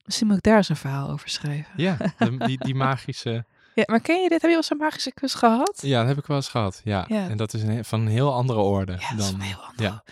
Misschien 0.03 0.27
moet 0.27 0.37
ik 0.37 0.43
daar 0.43 0.57
eens 0.57 0.69
een 0.69 0.75
verhaal 0.75 1.09
over 1.09 1.29
schrijven. 1.29 1.73
Ja, 1.77 1.97
de- 2.17 2.37
die, 2.37 2.57
die 2.57 2.75
magische. 2.85 3.45
Ja, 3.77 3.83
maar 3.85 4.01
ken 4.01 4.21
je 4.21 4.29
dit? 4.29 4.41
Heb 4.41 4.51
je 4.51 4.57
wel 4.57 4.63
een 4.69 4.77
magische 4.77 5.13
kus 5.13 5.33
gehad? 5.33 5.79
Ja, 5.81 5.99
dat 5.99 6.07
heb 6.07 6.17
ik 6.17 6.25
wel 6.25 6.37
eens 6.37 6.49
gehad. 6.49 6.81
Ja. 6.83 7.05
Ja. 7.07 7.29
En 7.29 7.37
dat 7.37 7.53
is 7.53 7.63
een, 7.63 7.85
van 7.85 8.01
een 8.01 8.07
heel 8.07 8.33
andere 8.33 8.59
orde. 8.59 8.91
Ja, 8.91 8.97
dat 8.97 9.17
dan, 9.17 9.27
is 9.27 9.31
een 9.31 9.41
heel 9.41 9.61
ander. 9.61 9.85
ja. 9.85 10.03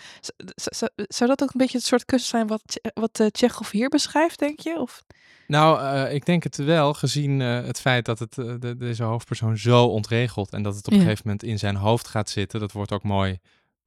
Zou 0.94 1.30
dat 1.30 1.42
ook 1.42 1.52
een 1.52 1.60
beetje 1.60 1.78
het 1.78 1.86
soort 1.86 2.04
kus 2.04 2.28
zijn 2.28 2.46
wat, 2.46 2.80
wat 2.94 3.20
uh, 3.20 3.26
Tsjechov 3.26 3.70
hier 3.70 3.88
beschrijft, 3.88 4.38
denk 4.38 4.60
je? 4.60 4.80
Of? 4.80 5.02
Nou, 5.46 5.80
eh, 5.80 6.14
ik 6.14 6.26
denk 6.26 6.42
het 6.42 6.56
wel, 6.56 6.94
gezien 6.94 7.40
eh, 7.40 7.64
het 7.64 7.80
feit 7.80 8.04
dat 8.04 8.18
het, 8.18 8.38
eh, 8.38 8.54
de, 8.58 8.76
deze 8.76 9.02
hoofdpersoon 9.02 9.58
zo 9.58 9.84
ontregelt 9.84 10.52
en 10.52 10.62
dat 10.62 10.76
het 10.76 10.86
op 10.86 10.92
een 10.92 10.98
gegeven 10.98 11.22
moment 11.24 11.42
in 11.42 11.58
zijn 11.58 11.76
hoofd 11.76 12.08
gaat 12.08 12.30
zitten. 12.30 12.60
Dat 12.60 12.72
wordt 12.72 12.92
ook 12.92 13.02
mooi, 13.02 13.38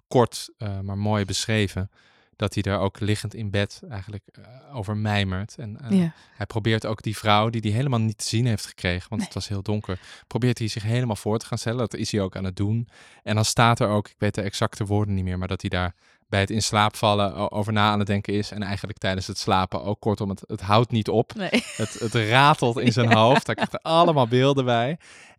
kort, 0.08 0.50
eh, 0.58 0.80
maar 0.80 0.98
mooi 0.98 1.26
beschreven. 1.26 1.92
Dat 2.39 2.54
hij 2.54 2.63
daar 2.63 2.80
ook 2.80 2.99
liggend 2.99 3.34
in 3.34 3.49
bed 3.49 3.82
eigenlijk 3.89 4.23
eh, 4.32 4.75
over 4.75 4.97
mijmert. 4.97 5.56
En 5.58 5.78
eh, 5.82 5.99
ja. 5.99 6.13
hij 6.36 6.45
probeert 6.45 6.86
ook 6.86 7.02
die 7.02 7.17
vrouw, 7.17 7.49
die 7.49 7.62
hij 7.62 7.71
helemaal 7.71 7.99
niet 7.99 8.17
te 8.17 8.28
zien 8.28 8.45
heeft 8.45 8.65
gekregen, 8.65 9.10
want 9.10 9.21
Nee. 9.21 9.25
het 9.25 9.34
was 9.34 9.47
heel 9.47 9.62
donker, 9.62 9.99
probeert 10.28 10.58
hij 10.58 10.67
zich 10.67 10.84
helemaal 10.84 11.15
voor 11.15 11.39
te 11.39 11.45
gaan 11.45 11.58
stellen. 11.58 11.80
Dat 11.80 11.93
is 11.93 12.12
hij 12.12 12.21
ook 12.21 12.36
aan 12.36 12.43
het 12.43 12.56
doen. 12.56 12.88
En 13.23 13.36
dan 13.36 13.45
staat 13.45 13.80
er 13.80 13.88
ook, 13.88 14.08
ik 14.08 14.15
weet 14.17 14.36
de 14.36 14.41
exacte 14.41 14.86
woorden 14.86 15.15
niet 15.15 15.23
meer, 15.23 15.38
maar 15.38 15.47
dat 15.47 15.62
hij 15.62 15.69
daar 15.69 15.93
bij 16.28 16.39
het 16.39 16.49
in 16.49 16.62
slaap 16.62 16.95
vallen 16.95 17.52
over 17.52 17.73
na 17.73 17.91
aan 17.91 17.99
het 17.99 18.08
denken 18.08 18.34
is. 18.34 18.52
En 18.52 18.63
eigenlijk 18.63 18.97
tijdens 18.97 19.28
het 19.28 19.38
slapen 19.38 19.84
ook 19.84 19.99
kortom, 19.99 20.30
het, 20.30 20.43
het 20.47 20.62
houdt 20.62 20.91
niet 20.91 21.10
op. 21.10 21.34
Nee. 21.34 21.49
Het, 21.52 21.93
het 21.93 22.13
ratelt 22.13 22.80
in 22.80 22.91
zijn 22.91 23.13
hoofd. 23.17 23.45
Hij 23.45 23.56
krijgt 23.56 23.73
er 23.73 23.80
allemaal 23.82 24.28
beelden 24.28 24.65
bij. 24.65 24.97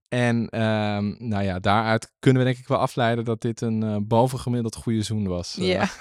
En 0.08 0.48
ehm, 0.48 1.14
nou 1.18 1.42
ja, 1.44 1.58
daaruit 1.58 2.12
kunnen 2.18 2.42
we 2.42 2.48
denk 2.48 2.60
ik 2.60 2.68
wel 2.68 2.78
afleiden 2.78 3.24
dat 3.24 3.40
dit 3.40 3.60
een 3.60 3.82
eh, 3.82 3.96
bovengemiddeld 4.02 4.76
goede 4.76 5.02
zoen 5.02 5.26
was. 5.28 5.56
Ja. 5.58 5.88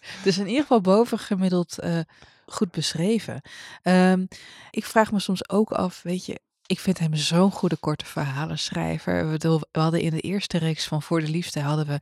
Dus 0.24 0.38
in 0.38 0.46
ieder 0.46 0.62
geval 0.62 0.80
bovengemiddeld 0.80 1.78
eh, 1.78 1.98
goed 2.46 2.70
beschreven. 2.70 3.40
Ehm, 3.82 4.26
ik 4.70 4.84
vraag 4.84 5.12
me 5.12 5.18
soms 5.20 5.48
ook 5.48 5.70
af, 5.72 6.02
weet 6.02 6.26
je, 6.26 6.40
ik 6.66 6.80
vind 6.80 6.98
hem 6.98 7.14
zo'n 7.14 7.50
goede 7.52 7.76
korte 7.76 8.04
verhalenschrijver. 8.04 9.30
We, 9.38 9.60
hadden 9.72 10.00
in 10.00 10.10
de 10.10 10.20
eerste 10.20 10.58
reeks 10.58 10.86
van 10.86 11.02
Voor 11.02 11.20
de 11.20 11.28
Liefde 11.28 11.60
hadden 11.60 11.86
we, 11.86 12.00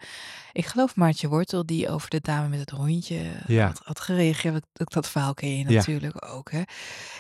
ik 0.53 0.67
geloof 0.67 0.97
Maartje 0.97 1.29
Wortel, 1.29 1.67
die 1.67 1.89
over 1.89 2.11
de 2.11 2.21
dame 2.21 2.49
met 2.49 2.59
het 2.61 2.71
hondje 2.71 3.31
Ja. 3.47 3.67
had, 3.67 3.81
had 3.85 4.01
gereageerd. 4.01 4.65
Dat, 4.73 4.93
dat- 4.93 5.09
verhaal 5.09 5.35
ken 5.35 5.49
je 5.59 5.65
Ja. 5.69 5.71
natuurlijk 5.73 6.29
ook. 6.33 6.51
Hè? 6.51 6.63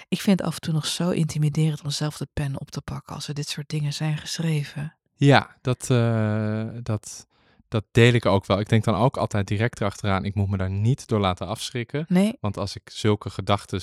Ik 0.09 0.21
vind 0.21 0.39
het 0.39 0.49
af 0.49 0.55
en 0.55 0.61
toe 0.61 0.73
nog 0.73 0.87
zo 0.87 1.11
intimiderend 1.11 1.83
om 1.83 1.91
zelf 1.91 2.17
de 2.17 2.29
pen 2.33 2.61
op 2.61 2.71
te 2.71 2.81
pakken 2.81 3.15
als 3.15 3.29
er 3.29 3.35
dit 3.35 3.49
soort 3.49 3.69
dingen 3.69 3.93
zijn 3.93 4.19
geschreven. 4.19 4.95
Ja, 5.15 5.57
dat, 5.61 5.91
eh, 5.91 6.67
dat, 6.83 7.27
dat 7.69 7.85
deel 7.91 8.13
ik 8.13 8.27
ook 8.27 8.47
wel. 8.47 8.61
Ik 8.61 8.69
denk 8.69 8.85
dan 8.85 8.95
ook 8.95 9.17
altijd 9.17 9.47
direct 9.47 9.81
erachteraan, 9.81 10.25
ik 10.25 10.35
moet 10.35 10.49
me 10.49 10.57
daar 10.57 10.71
niet 10.71 11.07
door 11.07 11.21
laten 11.21 11.47
afschrikken. 11.47 12.05
Nee? 12.09 12.37
Want 12.41 12.57
als 12.57 12.77
ik 12.77 12.91
zulke 12.91 13.31
gedachten 13.31 13.81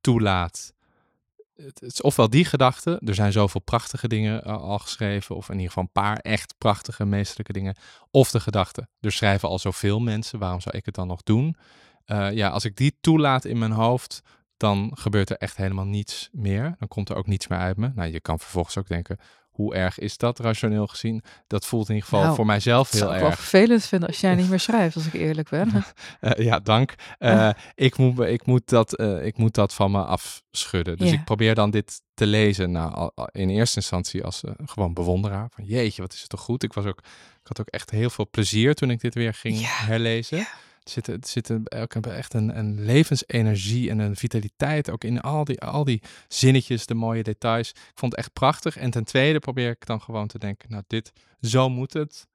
toelaat, 0.00 0.74
het 1.56 1.82
is 1.82 2.02
ofwel 2.02 2.30
die 2.30 2.44
gedachte, 2.44 3.00
er 3.04 3.14
zijn 3.14 3.32
zoveel 3.32 3.60
prachtige 3.60 4.08
dingen 4.08 4.46
uh, 4.46 4.56
al 4.56 4.78
geschreven, 4.78 5.36
of 5.36 5.48
in 5.48 5.54
ieder 5.54 5.68
geval 5.68 5.82
een 5.82 6.02
paar 6.02 6.16
echt 6.16 6.54
prachtige, 6.58 7.04
meestelijke 7.04 7.52
dingen, 7.52 7.76
of 8.10 8.30
de 8.30 8.40
gedachte, 8.40 8.88
er 9.00 9.12
schrijven 9.12 9.48
al 9.48 9.58
zoveel 9.58 10.00
mensen, 10.00 10.38
waarom 10.38 10.60
zou 10.60 10.76
ik 10.76 10.86
het 10.86 10.94
dan 10.94 11.06
nog 11.06 11.22
doen? 11.22 11.56
Uh, 12.06 12.32
ja, 12.32 12.48
als 12.48 12.64
ik 12.64 12.76
die 12.76 12.96
toelaat 13.00 13.44
in 13.44 13.58
mijn 13.58 13.72
hoofd, 13.72 14.22
dan 14.56 14.90
gebeurt 14.94 15.30
er 15.30 15.36
echt 15.36 15.56
helemaal 15.56 15.84
niets 15.84 16.28
meer. 16.32 16.74
Dan 16.78 16.88
komt 16.88 17.08
er 17.08 17.16
ook 17.16 17.26
niets 17.26 17.46
meer 17.46 17.58
uit 17.58 17.76
me. 17.76 17.92
Nou, 17.94 18.12
je 18.12 18.20
kan 18.20 18.38
vervolgens 18.38 18.78
ook 18.78 18.88
denken, 18.88 19.18
hoe 19.56 19.74
erg 19.74 19.98
is 19.98 20.16
dat 20.16 20.38
rationeel 20.38 20.86
gezien? 20.86 21.22
Dat 21.46 21.66
voelt 21.66 21.88
in 21.88 21.94
ieder 21.94 22.08
geval 22.08 22.24
Nou, 22.24 22.36
voor 22.36 22.46
mijzelf 22.46 22.90
heel 22.90 23.00
zou 23.00 23.12
ik 23.12 23.18
erg. 23.20 23.26
wel 23.28 23.36
vervelend 23.36 23.84
vinden 23.84 24.08
als 24.08 24.20
jij 24.20 24.34
niet 24.34 24.48
meer 24.50 24.60
schrijft, 24.60 24.96
als 24.96 25.06
ik 25.06 25.12
eerlijk 25.12 25.48
ben. 25.48 25.72
Eh, 26.20 26.44
ja, 26.44 26.58
dank. 26.60 26.94
Eh, 27.18 27.50
ik, 27.74 27.96
moet, 27.96 28.20
ik, 28.20 28.46
moet 28.46 28.68
dat, 28.68 28.94
eh, 28.96 29.26
ik 29.26 29.36
moet 29.36 29.54
dat 29.54 29.74
van 29.74 29.90
me 29.90 30.04
afschudden. 30.04 30.96
Dus 30.96 31.10
Ja. 31.10 31.14
ik 31.14 31.24
probeer 31.24 31.54
dan 31.54 31.70
dit 31.70 32.00
te 32.14 32.26
lezen. 32.26 32.70
Nou, 32.70 33.10
in 33.32 33.48
eerste 33.50 33.76
instantie 33.76 34.24
als 34.24 34.42
gewoon 34.64 34.94
bewonderaar. 34.94 35.48
Van 35.54 35.64
jeetje, 35.64 36.02
wat 36.02 36.12
is 36.12 36.20
het 36.20 36.28
toch 36.28 36.40
goed. 36.40 36.62
Ik, 36.62 36.72
was 36.72 36.84
ook, 36.84 36.98
ik 37.42 37.46
had 37.46 37.60
ook 37.60 37.68
echt 37.68 37.90
heel 37.90 38.10
veel 38.10 38.28
plezier 38.30 38.74
toen 38.74 38.90
ik 38.90 39.00
dit 39.00 39.14
weer 39.14 39.34
ging 39.34 39.60
Ja, 39.60 39.66
herlezen. 39.68 40.38
ja. 40.38 40.46
Zit, 40.88 41.06
er 41.06 41.18
zit 41.20 41.52
echt 42.02 42.34
een, 42.34 42.58
een 42.58 42.84
levensenergie 42.84 43.90
en 43.90 43.98
een 43.98 44.16
vitaliteit 44.16 44.90
ook 44.90 45.04
in 45.04 45.20
al 45.20 45.44
die, 45.44 45.60
al 45.60 45.84
die 45.84 46.02
zinnetjes, 46.28 46.86
de 46.86 46.94
mooie 46.94 47.22
details. 47.22 47.70
Ik 47.70 47.92
vond 47.94 48.12
het 48.12 48.20
echt 48.20 48.32
prachtig. 48.32 48.76
En 48.76 48.90
ten 48.90 49.04
tweede 49.04 49.38
probeer 49.38 49.70
ik 49.70 49.86
dan 49.86 50.00
gewoon 50.00 50.26
te 50.26 50.38
denken, 50.38 50.70
nou 50.70 50.82
dit, 50.86 51.12
zo 51.40 51.68
moet 51.68 51.92
het. 51.92 52.26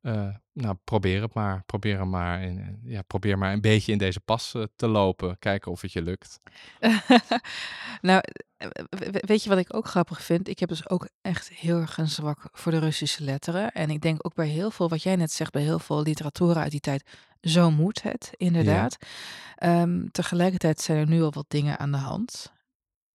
Eh, 0.00 0.34
nou, 0.52 0.76
probeer 0.84 1.22
het 1.22 1.34
maar. 1.34 1.62
Probeer, 1.66 2.06
maar 2.06 2.52
ja, 2.84 3.02
probeer 3.02 3.38
maar 3.38 3.52
een 3.52 3.60
beetje 3.60 3.92
in 3.92 3.98
deze 3.98 4.20
pas 4.20 4.54
eh, 4.54 4.62
te 4.76 4.88
lopen. 4.88 5.38
Kijken 5.38 5.70
of 5.70 5.80
het 5.80 5.92
je 5.92 6.02
lukt. 6.02 6.40
nou, 8.00 8.22
weet 9.10 9.42
je 9.42 9.48
wat 9.48 9.58
ik 9.58 9.76
ook 9.76 9.86
grappig 9.86 10.22
vind? 10.22 10.48
Ik 10.48 10.58
heb 10.58 10.68
dus 10.68 10.88
ook 10.88 11.08
echt 11.20 11.48
heel 11.48 11.78
erg 11.78 11.98
een 11.98 12.08
zwak 12.08 12.38
voor 12.52 12.72
de 12.72 12.78
Russische 12.78 13.24
letteren. 13.24 13.72
En 13.72 13.90
ik 13.90 14.00
denk 14.00 14.26
ook 14.26 14.34
bij 14.34 14.48
heel 14.48 14.70
veel, 14.70 14.88
wat 14.88 15.02
jij 15.02 15.16
net 15.16 15.32
zegt, 15.32 15.52
bij 15.52 15.62
heel 15.62 15.78
veel 15.78 16.02
literatuur 16.02 16.56
uit 16.56 16.70
die 16.70 16.80
tijd, 16.80 17.04
zo 17.40 17.70
moet 17.70 18.02
het, 18.02 18.30
inderdaad. 18.36 18.96
Ehm, 19.56 20.06
tegelijkertijd 20.10 20.80
zijn 20.80 20.98
er 20.98 21.08
nu 21.08 21.22
al 21.22 21.32
wat 21.32 21.44
dingen 21.48 21.78
aan 21.78 21.92
de 21.92 21.98
hand. 21.98 22.52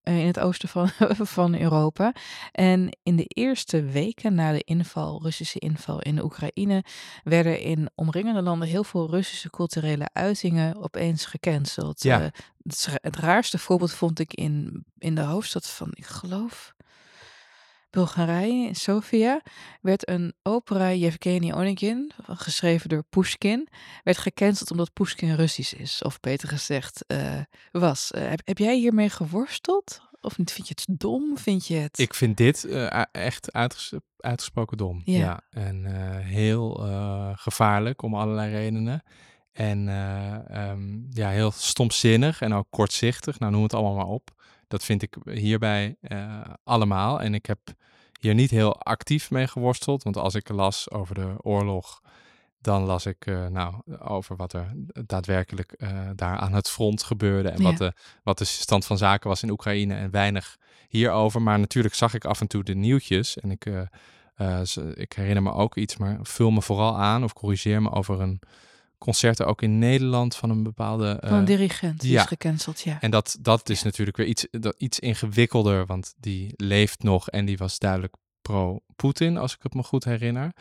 Eh, 0.08 0.20
In 0.20 0.26
het 0.26 0.38
oosten 0.38 0.68
van, 0.68 0.90
van 1.36 1.60
Europa. 1.60 2.12
En 2.52 2.98
in 3.02 3.16
de 3.16 3.24
eerste 3.24 3.82
weken 3.82 4.34
na 4.34 4.52
de 4.52 4.62
inval, 4.64 5.22
Russische 5.22 5.58
inval 5.58 6.00
in 6.00 6.14
de 6.14 6.24
Oekraïne, 6.24 6.84
werden 7.24 7.60
in 7.60 7.90
omringende 7.94 8.42
landen 8.42 8.68
heel 8.68 8.84
veel 8.84 9.10
Russische 9.10 9.50
culturele 9.50 10.08
uitingen 10.12 10.82
opeens 10.82 11.26
gecanceld. 11.26 12.02
Ja. 12.02 12.20
Eh, 12.20 12.26
het, 12.62 12.98
het 13.02 13.16
raarste 13.16 13.58
voorbeeld 13.58 13.92
vond 13.92 14.18
ik 14.18 14.34
in, 14.34 14.84
in 14.98 15.14
de 15.14 15.20
hoofdstad 15.22 15.70
van, 15.70 15.90
ik 15.94 16.06
geloof, 16.06 16.74
Bulgarije, 17.90 18.66
in 18.66 18.74
Sofia, 18.74 19.40
werd 19.80 20.08
een 20.08 20.34
opera 20.42 20.92
Yevgeny 20.92 21.52
Onegin, 21.52 22.12
geschreven 22.22 22.88
door 22.88 23.04
Pushkin, 23.08 23.68
werd 24.02 24.18
gecanceld 24.18 24.70
omdat 24.70 24.92
Pushkin 24.92 25.34
Russisch 25.34 25.72
is. 25.74 26.02
Of 26.02 26.20
beter 26.20 26.48
gezegd, 26.48 27.04
eh, 27.06 27.40
was. 27.70 28.10
Eh, 28.10 28.28
heb, 28.28 28.40
heb 28.44 28.58
jij 28.58 28.76
hiermee 28.76 29.10
geworsteld? 29.10 30.00
Of 30.20 30.38
niet? 30.38 30.52
Vind 30.52 30.68
je 30.68 30.74
het 30.76 31.00
dom? 31.00 31.38
Vind 31.38 31.66
je 31.66 31.74
het... 31.74 31.98
Ik 31.98 32.14
vind 32.14 32.36
dit 32.36 32.64
eh, 32.64 33.02
echt 33.12 33.52
uitges- 33.52 34.00
uitgesproken 34.16 34.76
dom. 34.76 35.02
Ja. 35.04 35.40
En 35.50 35.84
heel 36.22 36.72
gevaarlijk 37.34 38.02
om 38.02 38.14
allerlei 38.14 38.50
redenen. 38.50 39.02
En 39.58 39.88
eh, 39.88 40.68
ehm, 40.70 40.98
ja, 41.10 41.28
heel 41.28 41.50
stomzinnig 41.50 42.40
en 42.40 42.52
ook 42.52 42.66
kortzichtig. 42.70 43.38
Nou, 43.38 43.52
noem 43.52 43.62
het 43.62 43.74
allemaal 43.74 43.94
maar 43.94 44.06
op. 44.06 44.30
Dat 44.68 44.84
vind 44.84 45.02
ik 45.02 45.16
hierbij 45.24 45.96
eh, 46.00 46.40
allemaal. 46.64 47.20
En 47.20 47.34
ik 47.34 47.46
heb 47.46 47.58
hier 48.20 48.34
niet 48.34 48.50
heel 48.50 48.82
actief 48.82 49.30
mee 49.30 49.46
geworsteld. 49.46 50.02
Want 50.02 50.16
als 50.16 50.34
ik 50.34 50.48
las 50.48 50.90
over 50.90 51.14
de 51.14 51.34
oorlog, 51.38 52.00
dan 52.60 52.82
las 52.82 53.06
ik 53.06 53.26
eh, 53.26 53.46
nou, 53.46 53.74
over 53.98 54.36
wat 54.36 54.52
er 54.52 54.72
daadwerkelijk 55.06 55.72
eh, 55.72 56.08
daar 56.14 56.36
aan 56.36 56.52
het 56.52 56.68
front 56.68 57.02
gebeurde. 57.02 57.48
En 57.48 57.62
Ja. 57.62 57.68
wat, 57.68 57.78
de, 57.78 57.92
wat 58.22 58.38
de 58.38 58.44
stand 58.44 58.86
van 58.86 58.98
zaken 58.98 59.28
was 59.28 59.42
in 59.42 59.50
Oekraïne. 59.50 59.94
En 59.94 60.10
weinig 60.10 60.56
hierover. 60.88 61.42
Maar 61.42 61.58
natuurlijk 61.58 61.94
zag 61.94 62.14
ik 62.14 62.24
af 62.24 62.40
en 62.40 62.46
toe 62.46 62.64
de 62.64 62.74
nieuwtjes. 62.74 63.36
En 63.38 63.50
ik, 63.50 63.66
ik 64.94 65.12
herinner 65.12 65.42
me 65.42 65.52
ook 65.52 65.76
iets, 65.76 65.96
maar 65.96 66.18
vul 66.22 66.50
me 66.50 66.62
vooral 66.62 66.98
aan 66.98 67.24
of 67.24 67.32
corrigeer 67.32 67.82
me 67.82 67.90
over 67.90 68.20
een 68.20 68.40
concert 68.98 69.42
ook 69.42 69.62
in 69.62 69.78
Nederland 69.78 70.36
van 70.36 70.50
een 70.50 70.62
bepaalde. 70.62 71.16
van 71.20 71.32
een 71.32 71.40
eh, 71.40 71.46
dirigent, 71.46 72.00
die 72.00 72.10
ja. 72.12 72.20
is 72.22 72.26
gecanceld, 72.28 72.80
ja. 72.80 73.00
en 73.00 73.10
dat, 73.10 73.36
dat 73.40 73.68
is 73.68 73.82
natuurlijk 73.82 74.16
weer 74.16 74.26
iets, 74.26 74.46
dat- 74.50 74.74
iets 74.78 74.98
ingewikkelder, 74.98 75.86
want 75.86 76.14
die 76.16 76.52
leeft 76.56 77.02
nog 77.02 77.28
en 77.30 77.44
die 77.44 77.56
was 77.58 77.78
duidelijk 77.78 78.14
pro-Poetin, 78.42 79.36
als 79.36 79.54
ik 79.54 79.62
het 79.62 79.74
me 79.74 79.82
goed 79.82 80.04
herinner. 80.04 80.52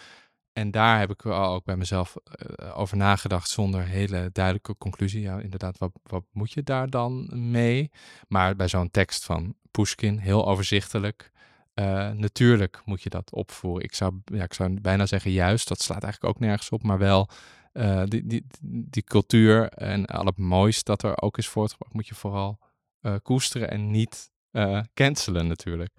En 0.54 0.72
daar 0.72 1.00
heb 1.00 1.10
ik 1.12 1.22
wel 1.22 1.46
ook 1.54 1.64
bij 1.66 1.76
mezelf 1.76 2.16
eh, 2.16 2.80
over 2.80 2.98
nagedacht 2.98 3.50
zonder 3.50 3.84
hele 3.86 4.30
duidelijke 4.32 4.78
conclusie. 4.78 5.22
Ja, 5.22 5.40
inderdaad, 5.40 5.78
wat, 5.78 5.92
wat 6.04 6.24
moet 6.32 6.52
je 6.52 6.64
daar 6.64 6.90
dan 6.90 7.30
mee? 7.52 7.92
Maar 8.28 8.56
bij 8.56 8.68
zo'n 8.68 8.92
tekst 8.92 9.26
van 9.26 9.56
Pushkin, 9.72 10.18
heel 10.18 10.48
overzichtelijk. 10.48 11.32
eh, 11.74 12.10
natuurlijk 12.12 12.82
moet 12.86 13.04
je 13.04 13.10
dat 13.10 13.32
opvoeren. 13.32 13.84
Ik 13.84 13.94
zou, 13.96 14.22
ja, 14.26 14.44
ik 14.44 14.54
zou 14.54 14.82
bijna 14.82 15.06
zeggen 15.06 15.32
juist, 15.32 15.68
dat 15.68 15.82
slaat 15.82 16.04
eigenlijk 16.04 16.36
ook 16.36 16.42
nergens 16.42 16.70
op, 16.70 16.84
maar 16.84 16.98
wel 16.98 17.30
eh, 17.78 18.04
die, 18.06 18.26
die, 18.28 18.46
die 18.62 19.04
cultuur 19.04 19.70
en 19.70 20.06
al 20.06 20.26
het 20.26 20.38
moois 20.38 20.84
dat 20.84 21.04
er 21.04 21.22
ook 21.22 21.38
is 21.38 21.48
voortgebracht, 21.48 21.94
moet 21.94 22.08
je 22.08 22.16
vooral 22.16 22.60
eh, 23.02 23.16
koesteren 23.24 23.70
en 23.70 23.92
niet 23.92 24.32
eh, 24.52 24.82
cancelen 24.94 25.48
natuurlijk. 25.48 25.94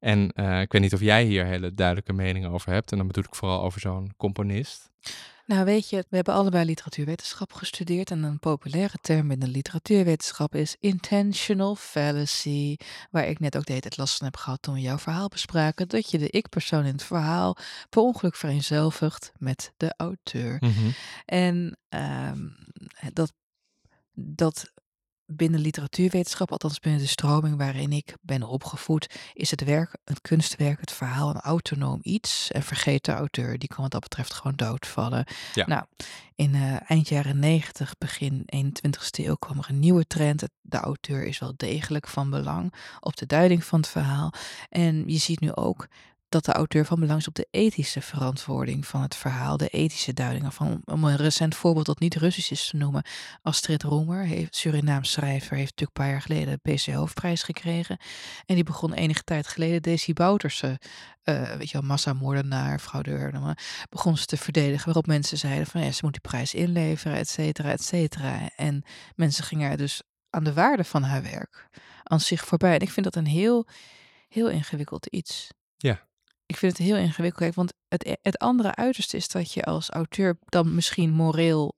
En 0.00 0.28
ik 0.60 0.72
weet 0.72 0.80
niet 0.80 0.94
of 0.94 1.00
jij 1.00 1.24
hier 1.24 1.44
hele 1.44 1.74
duidelijke 1.74 2.12
meningen 2.12 2.50
over 2.50 2.72
hebt. 2.72 2.90
En 2.90 2.98
dan 2.98 3.06
bedoel 3.06 3.24
ik 3.24 3.34
vooral 3.34 3.62
over 3.62 3.80
zo'n 3.80 4.12
componist. 4.16 4.90
Nou, 5.48 5.64
weet 5.64 5.90
je, 5.90 6.04
we 6.08 6.16
hebben 6.16 6.34
allebei 6.34 6.64
literatuurwetenschap 6.64 7.52
gestudeerd. 7.52 8.10
En 8.10 8.22
een 8.22 8.38
populaire 8.38 8.98
term 9.00 9.30
in 9.30 9.38
de 9.38 9.48
literatuurwetenschap 9.48 10.54
is 10.54 10.76
intentional 10.80 11.74
fallacy. 11.74 12.76
Waar 13.10 13.26
ik 13.26 13.40
net 13.40 13.56
ook 13.56 13.64
de 13.64 13.70
hele 13.70 13.82
tijd 13.82 13.96
last 13.96 14.16
van 14.16 14.26
heb 14.26 14.36
gehad 14.36 14.62
toen 14.62 14.74
we 14.74 14.80
jouw 14.80 14.98
verhaal 14.98 15.28
bespraken. 15.28 15.88
Dat 15.88 16.10
je 16.10 16.18
de 16.18 16.30
ik-persoon 16.30 16.84
in 16.84 16.92
het 16.92 17.02
verhaal 17.02 17.56
per 17.88 18.02
ongeluk 18.02 18.36
vereenzelvigt 18.36 19.32
met 19.38 19.72
de 19.76 19.94
auteur. 19.96 20.62
En 21.24 21.78
ehm, 21.88 22.48
dat, 23.12 23.32
dat 24.14 24.72
binnen 25.30 25.60
literatuurwetenschap, 25.60 26.50
althans 26.50 26.80
binnen 26.80 27.00
de 27.00 27.06
stroming 27.06 27.56
waarin 27.56 27.92
ik 27.92 28.14
ben 28.20 28.42
opgevoed, 28.42 29.06
is 29.32 29.50
het 29.50 29.64
werk, 29.64 29.96
het 30.04 30.20
kunstwerk, 30.20 30.80
het 30.80 30.92
verhaal 30.92 31.30
een 31.30 31.40
autonoom 31.40 31.98
iets. 32.02 32.50
En 32.50 32.62
vergeet 32.62 33.04
de 33.04 33.12
auteur, 33.12 33.58
die 33.58 33.68
kan 33.68 33.82
wat 33.82 33.90
dat 33.90 34.00
betreft 34.00 34.34
gewoon 34.34 34.56
doodvallen. 34.56 35.26
Ja. 35.54 35.66
Nou, 35.66 35.84
in 36.34 36.54
eh, 36.54 36.90
eind 36.90 37.08
jaren 37.08 37.38
90, 37.38 37.94
begin 37.98 38.44
21ste 38.56 39.24
eeuw 39.24 39.34
kwam 39.34 39.58
er 39.58 39.66
een 39.68 39.78
nieuwe 39.78 40.06
trend. 40.06 40.44
De 40.60 40.78
auteur 40.78 41.24
is 41.24 41.38
wel 41.38 41.52
degelijk 41.56 42.08
van 42.08 42.30
belang 42.30 42.74
op 43.00 43.16
de 43.16 43.26
duiding 43.26 43.64
van 43.64 43.80
het 43.80 43.88
verhaal. 43.88 44.32
En 44.68 45.04
je 45.06 45.18
ziet 45.18 45.40
nu 45.40 45.54
ook 45.54 45.88
dat 46.28 46.44
de 46.44 46.52
auteur 46.52 46.84
van 46.84 47.00
belang 47.00 47.18
is 47.18 47.28
op 47.28 47.34
de 47.34 47.48
ethische 47.50 48.00
verantwoording 48.00 48.86
van 48.86 49.02
het 49.02 49.14
verhaal, 49.14 49.56
de 49.56 49.68
ethische 49.68 50.12
duidingen 50.12 50.52
van. 50.52 50.82
Om 50.84 51.04
een 51.04 51.16
recent 51.16 51.54
voorbeeld 51.54 51.86
dat 51.86 52.00
niet 52.00 52.14
Russisch 52.14 52.50
is 52.50 52.68
te 52.68 52.76
noemen. 52.76 53.02
Astrid 53.42 53.82
Roemer, 53.82 54.24
heeft, 54.24 54.56
Surinaams 54.56 55.10
schrijver, 55.12 55.56
heeft 55.56 55.70
natuurlijk 55.70 55.98
een 55.98 56.04
paar 56.04 56.10
jaar 56.10 56.22
geleden 56.22 56.60
de 56.62 56.72
PC 56.72 56.86
Hoofdprijs 56.86 57.42
gekregen. 57.42 57.98
En 58.46 58.54
die 58.54 58.64
begon 58.64 58.92
enige 58.92 59.22
tijd 59.22 59.48
geleden 59.48 59.82
Desi 59.82 60.12
Bouterse, 60.12 60.80
eh 61.22 61.56
weet 61.56 61.70
je 61.70 61.78
wel, 61.78 61.88
massamoordenaar, 61.88 62.78
fraudeur, 62.78 63.56
begon 63.90 64.16
ze 64.16 64.24
te 64.26 64.36
verdedigen. 64.36 64.84
Waarop 64.84 65.06
mensen 65.06 65.38
zeiden 65.38 65.66
van 65.66 65.80
ja, 65.80 65.92
ze 65.92 66.00
moet 66.02 66.12
die 66.12 66.20
prijs 66.20 66.54
inleveren, 66.54 67.16
et 67.16 67.28
cetera, 67.28 67.70
et 67.70 67.82
cetera. 67.82 68.50
En 68.56 68.82
mensen 69.14 69.44
gingen 69.44 69.70
er 69.70 69.76
dus 69.76 70.02
aan 70.30 70.44
de 70.44 70.52
waarde 70.52 70.84
van 70.84 71.02
haar 71.02 71.22
werk 71.22 71.68
aan 72.02 72.20
zich 72.20 72.44
voorbij. 72.44 72.74
En 72.74 72.80
ik 72.80 72.90
vind 72.90 73.04
dat 73.04 73.16
een 73.16 73.26
heel, 73.26 73.66
heel 74.28 74.48
ingewikkeld 74.48 75.06
iets. 75.06 75.48
Ja. 75.76 76.07
Ik 76.48 76.56
vind 76.56 76.78
het 76.78 76.86
heel 76.86 76.96
ingewikkeld, 76.96 77.54
want 77.54 77.72
het, 77.88 78.18
het 78.22 78.38
andere 78.38 78.74
uiterste 78.74 79.16
is 79.16 79.28
dat 79.28 79.52
je 79.52 79.64
als 79.64 79.90
auteur 79.90 80.38
dan 80.44 80.74
misschien 80.74 81.10
moreel 81.10 81.76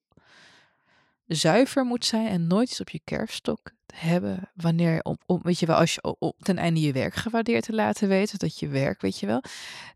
zuiver 1.26 1.84
moet 1.84 2.04
zijn 2.04 2.26
en 2.26 2.46
nooit 2.46 2.70
iets 2.70 2.80
op 2.80 2.88
je 2.88 3.00
kerfstok 3.04 3.70
hebben 3.94 4.50
wanneer 4.54 5.02
om, 5.02 5.18
om 5.26 5.40
weet 5.42 5.58
je 5.58 5.66
wel 5.66 5.76
als 5.76 5.94
je 5.94 6.02
o- 6.02 6.16
o- 6.18 6.32
ten 6.38 6.58
einde 6.58 6.80
je 6.80 6.92
werk 6.92 7.14
gewaardeerd 7.14 7.64
te 7.64 7.72
laten 7.72 8.08
weten 8.08 8.38
dat 8.38 8.58
je 8.58 8.68
werk 8.68 9.00
weet 9.00 9.18
je 9.18 9.26
wel. 9.26 9.42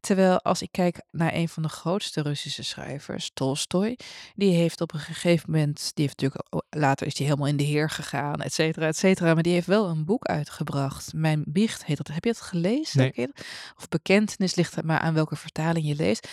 Terwijl 0.00 0.40
als 0.42 0.62
ik 0.62 0.68
kijk 0.72 1.02
naar 1.10 1.34
een 1.34 1.48
van 1.48 1.62
de 1.62 1.68
grootste 1.68 2.22
Russische 2.22 2.62
schrijvers 2.62 3.30
Tolstoy 3.34 3.98
die 4.34 4.54
heeft 4.54 4.80
op 4.80 4.92
een 4.92 5.00
gegeven 5.00 5.50
moment 5.50 5.90
die 5.94 6.04
heeft 6.06 6.20
natuurlijk 6.20 6.64
later 6.70 7.06
is 7.06 7.18
hij 7.18 7.26
helemaal 7.26 7.48
in 7.48 7.56
de 7.56 7.64
heer 7.64 7.90
gegaan 7.90 8.40
et 8.40 8.52
cetera 8.52 8.86
et 8.86 8.96
cetera 8.96 9.34
maar 9.34 9.42
die 9.42 9.52
heeft 9.52 9.66
wel 9.66 9.88
een 9.88 10.04
boek 10.04 10.24
uitgebracht. 10.24 11.12
Mijn 11.12 11.44
biecht 11.46 11.84
heet 11.84 11.96
dat. 11.96 12.08
Heb 12.08 12.24
je 12.24 12.30
het 12.30 12.40
gelezen? 12.40 13.12
Nee. 13.14 13.28
Of 13.76 13.88
bekentenis 13.88 14.54
ligt 14.54 14.76
er 14.76 14.84
maar 14.84 14.98
aan 14.98 15.14
welke 15.14 15.36
vertaling 15.36 15.86
je 15.86 15.94
leest. 15.94 16.28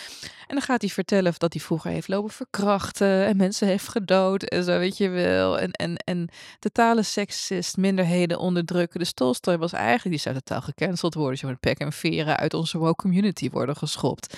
En 0.46 0.54
dan 0.58 0.62
gaat 0.62 0.80
hij 0.80 0.90
vertellen 0.90 1.34
dat 1.38 1.52
hij 1.52 1.62
vroeger 1.62 1.90
heeft 1.90 2.08
lopen 2.08 2.30
verkrachten 2.30 3.26
en 3.26 3.36
mensen 3.36 3.66
heeft 3.66 3.88
gedood 3.88 4.42
en 4.42 4.64
zo 4.64 4.78
weet 4.78 4.96
je 4.96 5.08
wel. 5.08 5.58
En 5.58 5.70
en 5.70 5.96
en 5.96 6.28
totale 6.58 7.02
seks 7.02 7.50
racist, 7.52 7.76
minderheden 7.76 8.38
onderdrukken. 8.38 8.98
Dus 8.98 9.12
Tolstoy 9.12 9.58
was 9.58 9.72
eigenlijk, 9.72 10.10
die 10.10 10.18
zou 10.18 10.34
totaal 10.34 10.60
gecanceld 10.60 11.14
worden. 11.14 11.38
Zo 11.38 11.48
met 11.48 11.60
pek 11.60 11.78
en 11.78 11.92
veren 11.92 12.36
uit 12.36 12.54
onze 12.54 12.78
woke 12.78 13.02
community 13.02 13.50
worden 13.50 13.76
geschopt. 13.76 14.36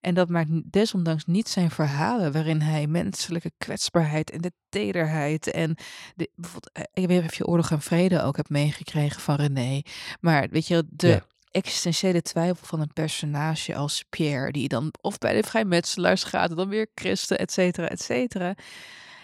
En 0.00 0.14
dat 0.14 0.28
maakt 0.28 0.48
desondanks 0.72 1.24
niet 1.24 1.48
zijn 1.48 1.70
verhalen 1.70 2.32
waarin 2.32 2.60
hij 2.60 2.86
menselijke 2.86 3.50
kwetsbaarheid 3.58 4.30
en 4.30 4.40
de 4.40 4.52
tederheid 4.68 5.50
en 5.50 5.76
de, 6.14 6.30
bijvoorbeeld, 6.34 6.72
eh, 6.72 6.82
ik 6.92 7.06
weet 7.06 7.20
niet 7.20 7.30
of 7.30 7.36
je 7.36 7.46
Oorlog 7.46 7.70
en 7.70 7.80
Vrede 7.80 8.22
ook 8.22 8.36
hebt 8.36 8.48
meegekregen 8.48 9.20
van 9.20 9.34
René, 9.34 9.82
maar 10.20 10.48
weet 10.50 10.66
je, 10.66 10.84
de 10.90 11.08
Ja. 11.08 11.26
existentiële 11.50 12.22
twijfel 12.22 12.66
van 12.66 12.80
een 12.80 12.92
personage 12.92 13.74
als 13.74 14.04
Pierre, 14.08 14.52
die 14.52 14.68
dan 14.68 14.92
of 15.00 15.18
bij 15.18 15.34
de 15.34 15.48
vrijmetselaars 15.48 16.24
gaat, 16.24 16.56
dan 16.56 16.68
weer 16.68 16.86
christen, 16.94 17.38
et 17.38 17.52
cetera, 17.52 17.88
et 17.88 18.02
cetera. 18.02 18.54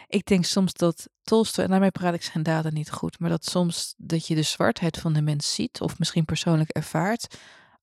Ik 0.08 0.26
denk 0.26 0.44
soms 0.44 0.72
dat 0.72 1.08
Tolstoy, 1.22 1.64
en 1.64 1.70
daarmee 1.70 1.90
praat 1.90 2.14
ik 2.14 2.22
zijn 2.22 2.42
daden 2.42 2.74
niet 2.74 2.90
goed, 2.90 3.18
maar 3.18 3.30
dat 3.30 3.44
soms 3.44 3.94
dat 3.96 4.26
je 4.26 4.34
de 4.34 4.42
zwartheid 4.42 4.98
van 4.98 5.12
de 5.12 5.22
mens 5.22 5.54
ziet, 5.54 5.80
of 5.80 5.98
misschien 5.98 6.24
persoonlijk 6.24 6.70
ervaart, 6.70 7.38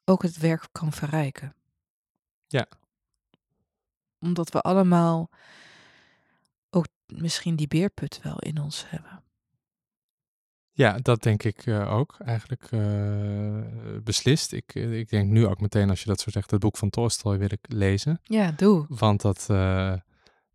ook 0.05 0.21
het 0.21 0.37
werk 0.37 0.67
kan 0.71 0.91
verrijken. 0.91 1.55
Ja. 2.47 2.67
Omdat 4.19 4.49
we 4.49 4.61
allemaal 4.61 5.29
ook 6.69 6.87
misschien 7.05 7.55
die 7.55 7.67
beerput 7.67 8.19
wel 8.23 8.39
in 8.39 8.61
ons 8.61 8.89
hebben. 8.89 9.23
Ja, 10.71 10.97
dat 11.01 11.23
denk 11.23 11.43
ik 11.43 11.65
eh, 11.65 11.93
ook 11.93 12.15
eigenlijk 12.25 12.67
eh, 12.71 12.81
beslist. 14.03 14.51
Ik, 14.51 14.75
eh, 14.75 14.99
ik 14.99 15.09
denk 15.09 15.29
nu 15.29 15.45
ook 15.45 15.61
meteen 15.61 15.89
als 15.89 16.01
je 16.01 16.07
dat 16.07 16.19
zo 16.19 16.29
zegt, 16.29 16.51
het 16.51 16.59
boek 16.59 16.77
van 16.77 16.89
Tolstoy 16.89 17.37
wil 17.37 17.51
ik 17.51 17.65
lezen. 17.67 18.19
Ja, 18.23 18.51
doe. 18.51 18.85
Want 18.89 19.21
dat, 19.21 19.45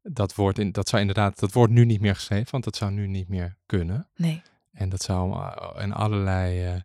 dat, 0.03 0.35
wordt 0.35 0.59
in, 0.59 0.73
dat 0.73 0.89
zou 0.89 1.01
inderdaad, 1.01 1.39
dat 1.39 1.53
wordt 1.53 1.73
nu 1.73 1.85
niet 1.85 2.01
meer 2.01 2.15
geschreven, 2.15 2.51
want 2.51 2.65
dat 2.65 2.77
zou 2.77 2.91
nu 2.91 3.07
niet 3.07 3.29
meer 3.29 3.57
kunnen. 3.67 4.09
Nee. 4.17 4.43
En 4.73 4.89
dat 4.89 5.03
zou 5.03 5.33
eh, 5.33 5.83
in 5.83 5.93
allerlei, 5.93 6.65
eh, 6.67 6.81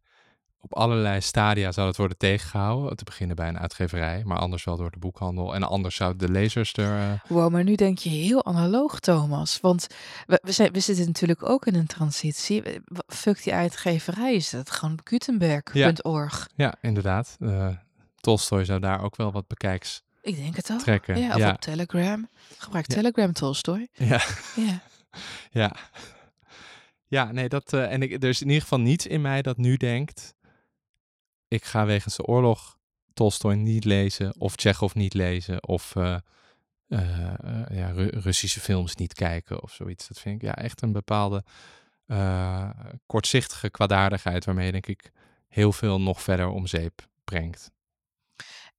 op 0.59 0.74
allerlei 0.76 1.22
stadia 1.22 1.72
zou 1.72 1.88
het 1.88 1.97
worden 1.97 2.18
tegengehouden. 2.18 2.97
Te 2.97 3.03
beginnen 3.03 3.36
bij 3.36 3.47
een 3.47 3.59
uitgeverij, 3.59 4.22
maar 4.26 4.38
anders 4.38 4.63
wel 4.63 4.78
door 4.78 4.91
de 4.91 4.99
boekhandel. 4.99 5.55
En 5.55 5.63
anders 5.63 5.95
zouden 5.95 6.28
de 6.28 6.34
lezers 6.34 6.74
er... 6.74 6.97
eh, 6.99 7.20
Wow, 7.30 7.51
maar 7.51 7.63
nu 7.63 7.76
denk 7.76 7.97
je 7.97 8.09
heel 8.09 8.45
analoog, 8.45 8.99
Thomas. 8.99 9.59
Want 9.61 9.88
we, 10.26 10.39
we, 10.43 10.51
zijn, 10.51 10.72
we 10.72 10.80
zitten 10.80 11.05
natuurlijk 11.05 11.49
ook 11.49 11.66
in 11.66 11.76
een 11.76 11.88
transitie. 11.88 12.63
Fuck 13.07 13.43
die 13.43 13.53
uitgeverij, 13.53 14.34
is 14.34 14.49
dat 14.49 14.72
gewoon 14.72 14.99
Gutenberg.org. 15.03 16.47
ja, 16.55 16.76
inderdaad. 16.82 17.36
eh 17.39 17.68
Tolstoy 18.16 18.66
zou 18.66 18.80
daar 18.80 19.01
ook 19.03 19.16
wel 19.16 19.32
wat 19.32 19.47
bekijks 19.47 20.03
Ik 20.26 20.36
denk 20.36 20.55
het 20.55 20.69
al. 20.69 20.78
trekken. 20.78 21.19
Ja, 21.19 21.30
of 21.34 21.38
ja. 21.38 21.51
op 21.51 21.59
Telegram. 21.61 22.30
Gebruik 22.57 22.88
Ja. 22.89 22.95
Telegram, 22.95 23.34
Tolstoy. 23.34 23.88
ja. 23.93 24.21
Ja. 24.55 24.80
Ja. 25.51 25.76
Ja, 27.07 27.32
nee, 27.32 27.49
dat. 27.49 27.73
eh, 27.73 27.91
en 27.91 28.01
ik, 28.01 28.23
er 28.23 28.30
is 28.30 28.41
in 28.41 28.47
ieder 28.47 28.61
geval 28.61 28.80
niets 28.80 29.07
in 29.07 29.21
mij 29.21 29.41
dat 29.41 29.57
nu 29.57 29.78
denkt. 29.78 30.34
Ik 31.47 31.63
ga 31.65 31.86
wegens 31.86 32.15
de 32.15 32.26
oorlog 32.26 32.78
Tolstoy 33.13 33.53
niet 33.53 33.84
lezen. 33.86 34.39
Of 34.39 34.55
Tsjechov 34.55 34.93
niet 34.93 35.13
lezen. 35.13 35.67
Of 35.67 35.95
eh, 35.95 36.13
eh, 36.88 37.63
ja, 37.71 37.89
Ru- 37.91 38.09
Russische 38.19 38.59
films 38.59 38.95
niet 38.95 39.13
kijken. 39.13 39.63
Of 39.63 39.71
zoiets. 39.71 40.07
Dat 40.07 40.19
vind 40.19 40.36
ik 40.36 40.41
ja, 40.41 40.55
echt 40.55 40.82
een 40.82 40.91
bepaalde 40.91 41.43
kortzichtige 43.05 43.69
kwaadaardigheid. 43.69 44.45
Waarmee 44.45 44.71
denk 44.71 44.88
ik 44.88 45.11
heel 45.47 45.71
veel 45.71 46.01
nog 46.01 46.21
verder 46.21 46.47
om 46.47 46.67
zeep 46.67 47.07
brengt. 47.23 47.71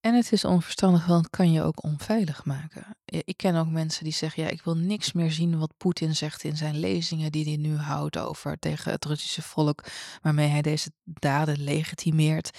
En 0.01 0.15
het 0.15 0.33
is 0.33 0.45
onverstandig, 0.45 1.07
want 1.07 1.25
het 1.25 1.37
kan 1.37 1.53
je 1.53 1.63
ook 1.63 1.83
onveilig 1.85 2.45
maken. 2.45 2.97
Ik 3.05 3.37
ken 3.37 3.57
ook 3.57 3.69
mensen 3.69 4.05
die 4.05 4.13
zeggen, 4.13 4.43
ja, 4.43 4.49
ik 4.49 4.63
wil 4.63 4.77
niks 4.77 5.13
meer 5.13 5.31
zien 5.33 5.59
wat 5.59 5.73
Poetin 5.77 6.17
zegt 6.17 6.45
in 6.45 6.57
zijn 6.57 6.79
lezingen 6.79 7.33
die 7.33 7.45
hij 7.45 7.57
nu 7.57 7.77
houdt 7.77 8.19
over 8.19 8.59
tegen 8.59 8.93
het 8.93 9.05
Russische 9.05 9.43
volk, 9.43 9.85
waarmee 10.23 10.49
hij 10.49 10.63
deze 10.63 10.91
daden 11.05 11.63
legitimeert. 11.63 12.59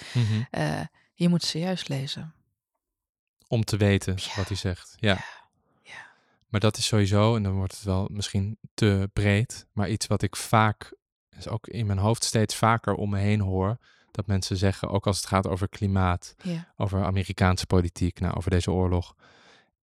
Eh, 0.50 0.80
je 1.14 1.28
moet 1.28 1.42
ze 1.42 1.58
juist 1.58 1.88
lezen. 1.88 2.34
Om 3.48 3.64
te 3.64 3.76
weten 3.76 4.14
Ja. 4.16 4.32
wat 4.36 4.48
hij 4.48 4.56
zegt. 4.56 4.94
Ja. 4.96 5.18
Ja. 5.82 6.06
Maar 6.48 6.60
dat 6.60 6.76
is 6.76 6.86
sowieso, 6.86 7.36
en 7.36 7.42
dan 7.42 7.52
wordt 7.54 7.74
het 7.74 7.82
wel 7.84 8.08
misschien 8.12 8.58
te 8.74 9.10
breed, 9.12 9.66
maar 9.72 9.88
iets 9.90 10.06
wat 10.06 10.22
ik 10.22 10.36
vaak, 10.36 10.94
is 11.36 11.48
ook 11.48 11.66
in 11.66 11.86
mijn 11.86 11.98
hoofd 11.98 12.24
steeds 12.24 12.54
vaker 12.54 12.94
om 12.94 13.10
me 13.10 13.18
heen 13.18 13.40
hoor, 13.40 13.78
dat 14.18 14.26
mensen 14.26 14.56
zeggen, 14.56 14.88
ook 14.88 15.06
als 15.06 15.16
het 15.16 15.26
gaat 15.26 15.46
over 15.46 15.68
klimaat, 15.68 16.34
Ja. 16.42 16.72
over 16.76 17.04
Amerikaanse 17.04 17.66
politiek, 17.66 18.20
nou, 18.20 18.34
over 18.36 18.50
deze 18.50 18.70
oorlog. 18.72 19.14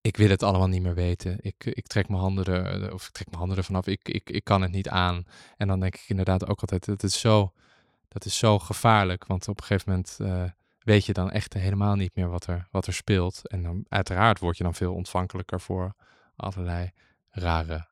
Ik 0.00 0.16
wil 0.16 0.28
het 0.28 0.42
allemaal 0.42 0.68
niet 0.68 0.82
meer 0.82 0.94
weten. 0.94 1.38
Ik, 1.40 1.64
ik 1.64 1.86
trek 1.86 2.08
mijn 2.08 2.20
handen 2.20 2.44
er, 2.44 2.92
of 2.94 3.06
ik 3.06 3.12
trek 3.12 3.26
mijn 3.26 3.38
handen 3.38 3.56
ervan 3.58 3.74
af. 3.76 3.86
Ik, 3.86 4.08
ik, 4.08 4.30
ik 4.30 4.44
kan 4.44 4.62
het 4.62 4.70
niet 4.70 4.88
aan. 4.88 5.24
En 5.56 5.68
dan 5.68 5.80
denk 5.80 5.94
ik 5.94 6.04
inderdaad 6.08 6.46
ook 6.46 6.60
altijd, 6.60 6.84
dat 6.84 7.02
is 7.02 7.20
zo, 7.20 7.52
dat 8.08 8.24
is 8.24 8.38
zo 8.38 8.58
gevaarlijk. 8.58 9.26
Want 9.26 9.48
op 9.48 9.58
een 9.60 9.64
gegeven 9.66 9.90
moment 9.90 10.16
eh, 10.20 10.50
weet 10.78 11.04
je 11.06 11.12
dan 11.12 11.30
echt 11.30 11.52
helemaal 11.54 11.94
niet 11.94 12.14
meer 12.14 12.28
wat 12.28 12.46
er, 12.46 12.68
wat 12.70 12.86
er 12.86 12.92
speelt. 12.94 13.48
En 13.48 13.62
dan 13.62 13.84
uiteraard 13.88 14.38
word 14.38 14.56
je 14.56 14.64
dan 14.64 14.74
veel 14.74 14.94
ontvankelijker 14.94 15.60
voor 15.60 15.94
allerlei 16.36 16.90
rare, 17.30 17.86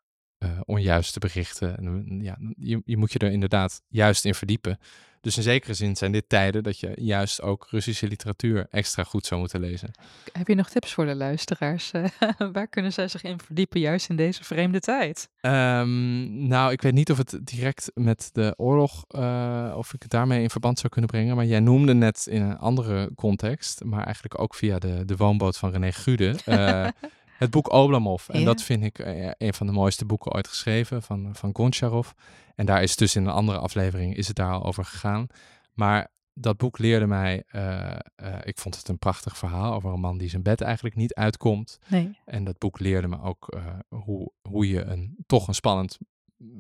eh, 0.44 0.60
onjuiste 0.64 1.18
berichten. 1.18 1.76
En, 1.76 1.84
dan- 1.84 2.20
ja, 2.22 2.36
je, 2.58 2.82
je 2.84 2.96
moet 2.96 3.12
je 3.12 3.18
er 3.18 3.30
inderdaad 3.30 3.82
juist 3.88 4.24
in 4.24 4.34
verdiepen. 4.34 4.78
Dus 5.20 5.36
in 5.36 5.42
zekere 5.42 5.74
zin 5.74 5.96
zijn 5.96 6.12
dit 6.12 6.28
tijden 6.28 6.62
dat 6.62 6.78
je 6.80 6.92
juist 6.96 7.42
ook 7.42 7.66
Russische 7.70 8.06
literatuur 8.08 8.66
extra 8.70 9.04
goed 9.04 9.26
zou 9.26 9.40
moeten 9.40 9.60
lezen. 9.60 9.90
Heb 10.32 10.48
je 10.48 10.54
nog 10.54 10.68
tips 10.68 10.92
voor 10.92 11.06
de 11.06 11.14
luisteraars? 11.14 11.90
Eh, 11.90 12.04
Waar 12.52 12.68
kunnen 12.68 12.92
zij 12.92 13.08
zich 13.08 13.22
in 13.22 13.38
verdiepen, 13.40 13.80
juist 13.80 14.08
in 14.08 14.16
deze 14.16 14.44
vreemde 14.44 14.80
tijd? 14.80 15.28
Ehm, 15.40 16.46
nou, 16.46 16.72
ik 16.72 16.82
weet 16.82 16.92
niet 16.92 17.10
of 17.10 17.16
het 17.18 17.38
direct 17.42 17.90
met 17.94 18.28
de 18.32 18.54
oorlog, 18.56 19.04
eh, 19.08 19.74
of 19.76 19.94
ik 19.94 20.02
het 20.02 20.10
daarmee 20.10 20.42
in 20.42 20.50
verband 20.50 20.78
zou 20.78 20.92
kunnen 20.92 21.10
brengen. 21.10 21.36
Maar 21.36 21.46
jij 21.46 21.60
noemde 21.60 21.94
net 21.94 22.26
in 22.30 22.42
een 22.42 22.58
andere 22.58 23.10
context, 23.14 23.84
maar 23.84 24.04
eigenlijk 24.04 24.40
ook 24.40 24.54
via 24.54 24.78
de, 24.78 25.04
de 25.04 25.16
woonboot 25.16 25.56
van 25.56 25.70
René 25.70 25.92
Gude, 25.92 26.34
het 27.38 27.50
boek 27.50 27.72
Oblomov. 27.72 28.28
En 28.28 28.38
Ja. 28.38 28.44
dat 28.44 28.62
vind 28.62 28.84
ik 28.84 28.98
eh, 28.98 29.30
een 29.38 29.54
van 29.54 29.66
de 29.66 29.72
mooiste 29.72 30.04
boeken 30.04 30.32
ooit 30.32 30.48
geschreven 30.48 31.02
van, 31.02 31.34
van 31.34 31.50
Goncharov. 31.54 32.10
En 32.54 32.66
daar 32.66 32.82
is 32.82 32.96
dus 32.96 33.16
in 33.16 33.26
een 33.26 33.32
andere 33.32 33.58
aflevering 33.58 34.16
is 34.16 34.26
het 34.26 34.36
daar 34.36 34.52
al 34.52 34.64
over 34.64 34.84
gegaan. 34.84 35.26
Maar 35.72 36.12
dat 36.34 36.56
boek 36.56 36.78
leerde 36.78 37.06
mij, 37.06 37.42
eh, 37.46 37.90
eh, 37.90 37.98
ik 38.42 38.58
vond 38.58 38.76
het 38.76 38.88
een 38.88 38.98
prachtig 38.98 39.36
verhaal 39.36 39.74
over 39.74 39.92
een 39.92 40.00
man 40.00 40.18
die 40.18 40.28
zijn 40.28 40.42
bed 40.42 40.60
eigenlijk 40.60 40.94
niet 40.94 41.14
uitkomt. 41.14 41.78
Nee. 41.88 42.18
En 42.24 42.44
dat 42.44 42.58
boek 42.58 42.78
leerde 42.78 43.08
me 43.08 43.22
ook 43.22 43.58
hoe, 43.88 44.32
hoe 44.48 44.68
je 44.68 44.82
een 44.82 45.16
toch 45.26 45.48
een 45.48 45.54
spannend, 45.54 45.98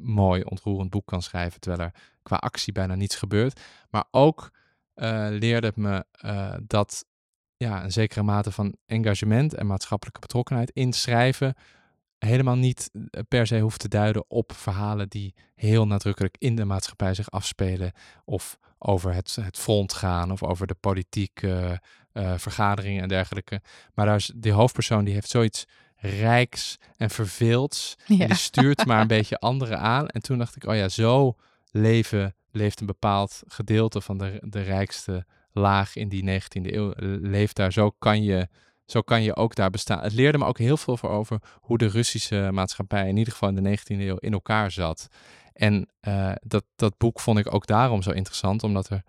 mooi, 0.02 0.42
ontroerend 0.42 0.90
boek 0.90 1.06
kan 1.06 1.22
schrijven, 1.22 1.60
terwijl 1.60 1.82
er 1.82 2.00
qua 2.22 2.36
actie 2.36 2.72
bijna 2.72 2.94
niets 2.94 3.16
gebeurt. 3.16 3.60
Maar 3.90 4.04
ook 4.10 4.50
leerde 5.30 5.66
het 5.66 5.76
me 5.76 6.04
dat 6.66 7.04
ja, 7.64 7.84
een 7.84 7.92
zekere 7.92 8.22
mate 8.22 8.50
van 8.50 8.76
engagement 8.86 9.54
en 9.54 9.66
maatschappelijke 9.66 10.20
betrokkenheid 10.20 10.70
in 10.70 10.92
schrijven 10.92 11.54
helemaal 12.24 12.56
niet 12.56 12.90
eh, 12.92 13.20
per 13.28 13.46
se 13.46 13.58
hoeft 13.58 13.80
te 13.80 13.88
duiden 13.88 14.24
op 14.28 14.52
verhalen 14.52 15.08
die 15.08 15.34
heel 15.54 15.86
nadrukkelijk 15.86 16.36
in 16.38 16.56
de 16.56 16.64
maatschappij 16.64 17.14
zich 17.14 17.30
afspelen 17.30 17.92
of 18.24 18.58
over 18.78 19.14
het, 19.14 19.36
het 19.40 19.58
front 19.58 19.92
gaan 19.92 20.30
of 20.30 20.42
over 20.42 20.66
de 20.66 20.76
politieke 20.80 21.80
eh, 22.12 22.34
vergaderingen 22.36 23.02
en 23.02 23.08
dergelijke. 23.08 23.60
Maar 23.94 24.06
daar 24.06 24.16
is, 24.16 24.32
die 24.36 24.52
hoofdpersoon 24.52 25.04
die 25.04 25.14
heeft 25.14 25.30
zoiets 25.30 25.66
rijks 25.96 26.78
en 26.96 27.10
verveelds. 27.10 27.96
En 28.06 28.26
die 28.26 28.34
stuurt 28.34 28.86
maar 28.86 29.00
een 29.00 29.06
beetje 29.18 29.38
anderen 29.38 29.78
aan. 29.78 30.08
En 30.08 30.22
toen 30.22 30.38
dacht 30.38 30.56
ik, 30.56 30.66
oh 30.66 30.74
ja, 30.74 30.88
zo 30.88 31.36
leven, 31.70 32.34
leeft 32.50 32.80
een 32.80 32.86
bepaald 32.86 33.42
gedeelte 33.46 34.00
van 34.00 34.18
de, 34.18 34.38
de 34.40 34.62
rijkste 34.62 35.26
laag 35.54 35.96
in 35.96 36.08
die 36.08 36.40
19e 36.40 36.72
eeuw. 36.72 36.92
Leeft 37.20 37.56
daar, 37.56 37.72
zo 37.72 37.90
kan 37.90 38.22
je, 38.22 38.48
zo 38.86 39.00
kan 39.02 39.22
je 39.22 39.36
ook 39.36 39.54
daar 39.54 39.70
bestaan. 39.70 40.00
Het 40.02 40.12
leerde 40.12 40.38
me 40.38 40.44
ook 40.44 40.58
heel 40.58 40.76
veel 40.76 40.96
voor 40.96 41.10
over 41.10 41.40
hoe 41.60 41.78
de 41.78 41.86
Russische 41.86 42.48
maatschappij, 42.52 43.08
in 43.08 43.16
ieder 43.16 43.32
geval 43.32 43.48
in 43.48 43.62
de 43.62 43.78
19e 43.78 43.84
eeuw, 44.00 44.16
in 44.16 44.32
elkaar 44.32 44.70
zat. 44.70 45.08
En 45.52 45.88
eh, 46.00 46.32
dat, 46.42 46.64
dat 46.76 46.98
boek 46.98 47.20
vond 47.20 47.38
ik 47.38 47.54
ook 47.54 47.66
daarom 47.66 48.02
zo 48.02 48.10
interessant, 48.10 48.62
omdat 48.62 48.88
er, 48.90 49.02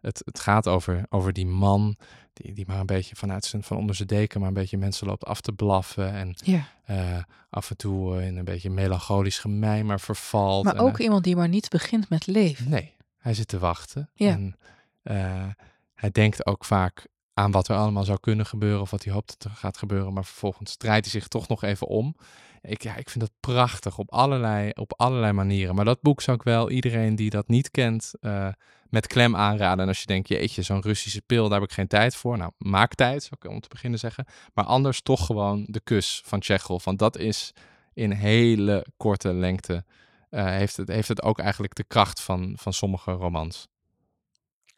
het, 0.00 0.22
het 0.24 0.40
gaat 0.40 0.68
over, 0.68 1.02
over 1.08 1.32
die 1.32 1.46
man 1.46 1.96
die, 2.32 2.52
die 2.52 2.64
maar 2.66 2.80
een 2.80 2.86
beetje 2.86 3.16
vanuit 3.16 3.44
zijn, 3.44 3.62
van 3.62 3.76
onder 3.76 3.94
zijn 3.94 4.08
deken, 4.08 4.38
maar 4.40 4.48
een 4.48 4.54
beetje 4.54 4.78
mensen 4.78 5.06
loopt 5.06 5.24
af 5.24 5.40
te 5.40 5.52
blaffen. 5.52 6.12
En 6.12 6.34
Ja. 6.44 6.68
eh, 6.84 7.18
af 7.50 7.70
en 7.70 7.76
toe 7.76 8.18
eh, 8.20 8.26
in 8.26 8.36
een 8.36 8.44
beetje 8.44 8.70
melancholisch 8.70 9.38
gemijmer 9.38 10.00
vervalt. 10.00 10.64
Maar 10.64 10.74
en, 10.74 10.80
ook 10.80 10.98
eh, 10.98 11.04
iemand 11.04 11.24
die 11.24 11.36
maar 11.36 11.48
niet 11.48 11.68
begint 11.68 12.08
met 12.08 12.26
leven. 12.26 12.70
Nee, 12.70 12.92
hij 13.18 13.34
zit 13.34 13.48
te 13.48 13.58
wachten. 13.58 14.10
Ja. 14.14 14.30
En 14.30 14.56
eh, 15.02 15.46
hij 15.96 16.10
denkt 16.10 16.46
ook 16.46 16.64
vaak 16.64 17.06
aan 17.32 17.50
wat 17.50 17.68
er 17.68 17.76
allemaal 17.76 18.04
zou 18.04 18.20
kunnen 18.20 18.46
gebeuren 18.46 18.80
of 18.80 18.90
wat 18.90 19.04
hij 19.04 19.12
hoopt 19.12 19.28
dat 19.38 19.52
er 19.52 19.58
gaat 19.58 19.78
gebeuren, 19.78 20.12
maar 20.12 20.24
vervolgens 20.24 20.76
draait 20.76 21.04
hij 21.04 21.20
zich 21.20 21.28
toch 21.28 21.48
nog 21.48 21.62
even 21.62 21.86
om. 21.86 22.16
Ik, 22.60 22.82
ja, 22.82 22.96
ik 22.96 23.10
vind 23.10 23.24
dat 23.24 23.32
prachtig 23.40 23.98
op 23.98 24.12
allerlei, 24.12 24.70
op 24.70 24.92
allerlei 24.96 25.32
manieren. 25.32 25.74
Maar 25.74 25.84
dat 25.84 26.00
boek 26.00 26.20
zou 26.20 26.36
ik 26.36 26.42
wel 26.42 26.70
iedereen 26.70 27.16
die 27.16 27.30
dat 27.30 27.48
niet 27.48 27.70
kent 27.70 28.12
eh, 28.20 28.48
met 28.88 29.06
klem 29.06 29.36
aanraden. 29.36 29.80
En 29.80 29.88
als 29.88 30.00
je 30.00 30.06
denkt, 30.06 30.28
jeetje, 30.28 30.62
zo'n 30.62 30.82
Russische 30.82 31.22
pil, 31.22 31.48
daar 31.48 31.60
heb 31.60 31.68
ik 31.68 31.74
geen 31.74 31.86
tijd 31.86 32.16
voor. 32.16 32.38
Nou, 32.38 32.52
maak 32.58 32.94
tijd, 32.94 33.22
zou 33.22 33.34
ik 33.40 33.50
om 33.50 33.60
te 33.60 33.68
beginnen 33.68 33.98
zeggen. 33.98 34.26
Maar 34.54 34.64
anders 34.64 35.02
toch 35.02 35.26
gewoon 35.26 35.64
de 35.68 35.80
kus 35.80 36.22
van 36.24 36.40
Tsjechov. 36.40 36.84
Want 36.84 36.98
dat 36.98 37.18
is 37.18 37.52
in 37.94 38.10
hele 38.10 38.86
korte 38.96 39.34
lengte 39.34 39.84
eh, 40.30 40.44
heeft, 40.44 40.76
het, 40.76 40.88
heeft 40.88 41.08
het 41.08 41.22
ook 41.22 41.38
eigenlijk 41.38 41.74
de 41.74 41.84
kracht 41.84 42.20
van, 42.20 42.52
van 42.58 42.72
sommige 42.72 43.10
romans. 43.12 43.68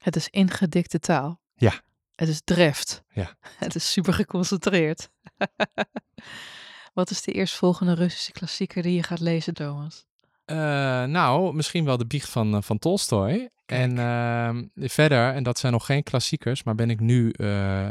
Het 0.01 0.17
is 0.17 0.29
ingedikte 0.29 0.99
taal. 0.99 1.41
Ja. 1.55 1.81
Het 2.15 2.29
is 2.29 2.41
dreft. 2.45 3.03
Ja. 3.09 3.37
Het 3.59 3.75
is 3.75 3.93
super 3.93 4.15
geconcentreerd. 4.15 5.11
Wat 6.95 7.11
is 7.11 7.23
de 7.23 7.33
eerstvolgende 7.33 7.95
Russische 7.95 8.33
klassieker 8.33 8.83
die 8.83 8.95
je 8.95 9.03
gaat 9.03 9.21
lezen, 9.21 9.55
Thomas? 9.55 10.07
Eh, 10.45 10.57
nou, 11.05 11.55
misschien 11.55 11.85
wel 11.85 11.97
de 11.97 12.07
biecht 12.07 12.29
van, 12.29 12.55
uh, 12.55 12.63
van 12.63 12.79
Tolstoy. 12.79 13.51
En 13.67 13.97
uh, 13.97 14.89
verder, 14.89 15.35
en 15.35 15.43
dat 15.43 15.59
zijn 15.59 15.73
nog 15.73 15.87
geen 15.87 16.03
klassiekers, 16.03 16.63
maar 16.63 16.75
ben 16.75 16.91
ik 16.91 17.01
nu, 17.01 17.35
uh, 17.37 17.89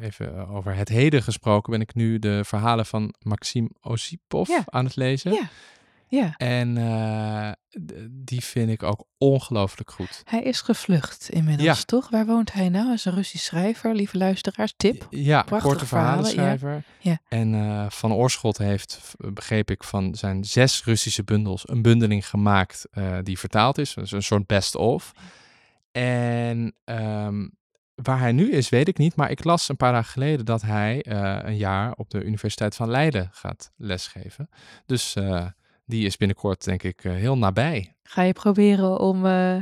even 0.00 0.48
over 0.48 0.74
het 0.74 0.88
heden 0.88 1.22
gesproken, 1.22 1.70
ben 1.70 1.80
ik 1.80 1.94
nu 1.94 2.18
de 2.18 2.44
verhalen 2.44 2.86
van 2.86 3.14
Maxim 3.22 3.70
Osipov 3.80 4.48
ja. 4.48 4.62
aan 4.66 4.84
het 4.84 4.96
lezen. 4.96 5.32
Ja. 5.32 5.48
Ja. 6.08 6.34
En 6.36 6.76
uh, 6.76 7.50
die 8.10 8.44
vind 8.44 8.70
ik 8.70 8.82
ook 8.82 9.06
ongelooflijk 9.18 9.90
goed. 9.90 10.22
Hij 10.24 10.42
is 10.42 10.60
gevlucht 10.60 11.30
inmiddels, 11.30 11.78
Ja. 11.78 11.84
toch? 11.84 12.10
Waar 12.10 12.26
woont 12.26 12.52
hij 12.52 12.68
nou? 12.68 12.84
Hij 12.84 12.94
is 12.94 13.04
een 13.04 13.14
Russisch 13.14 13.44
schrijver, 13.44 13.94
lieve 13.94 14.18
luisteraars. 14.18 14.74
Tip. 14.76 15.06
Ja, 15.10 15.42
korte 15.42 15.86
verhalen, 15.86 15.86
verhalenschrijver. 15.86 16.84
Ja. 16.98 17.18
En 17.28 17.54
eh, 17.54 17.90
Van 17.90 18.12
Oorschot 18.12 18.58
heeft, 18.58 19.14
begreep 19.32 19.70
ik, 19.70 19.84
van 19.84 20.14
zijn 20.14 20.44
zes 20.44 20.84
Russische 20.84 21.24
bundels 21.24 21.68
een 21.68 21.82
bundeling 21.82 22.28
gemaakt 22.28 22.86
eh, 22.90 23.18
die 23.22 23.38
vertaald 23.38 23.78
is. 23.78 23.94
Dus 23.94 24.10
een 24.12 24.22
soort 24.22 24.46
best-of. 24.46 25.12
En 25.92 26.74
ehm, 26.84 27.48
waar 27.94 28.18
hij 28.18 28.32
nu 28.32 28.52
is, 28.52 28.68
weet 28.68 28.88
ik 28.88 28.98
niet. 28.98 29.16
Maar 29.16 29.30
ik 29.30 29.44
las 29.44 29.68
een 29.68 29.76
paar 29.76 29.92
dagen 29.92 30.12
geleden 30.12 30.44
dat 30.44 30.62
hij 30.62 31.02
eh, 31.02 31.38
een 31.42 31.56
jaar 31.56 31.92
op 31.92 32.10
de 32.10 32.22
Universiteit 32.24 32.74
van 32.76 32.90
Leiden 32.90 33.28
gaat 33.32 33.72
lesgeven. 33.76 34.48
Dus 34.86 35.14
eh, 35.14 35.46
die 35.84 36.06
is 36.06 36.16
binnenkort, 36.16 36.64
denk 36.64 36.82
ik, 36.82 37.04
eh, 37.04 37.12
heel 37.12 37.38
nabij. 37.38 37.94
Ga 38.02 38.22
je 38.22 38.32
proberen 38.32 38.98
om 39.00 39.26
eh, 39.26 39.56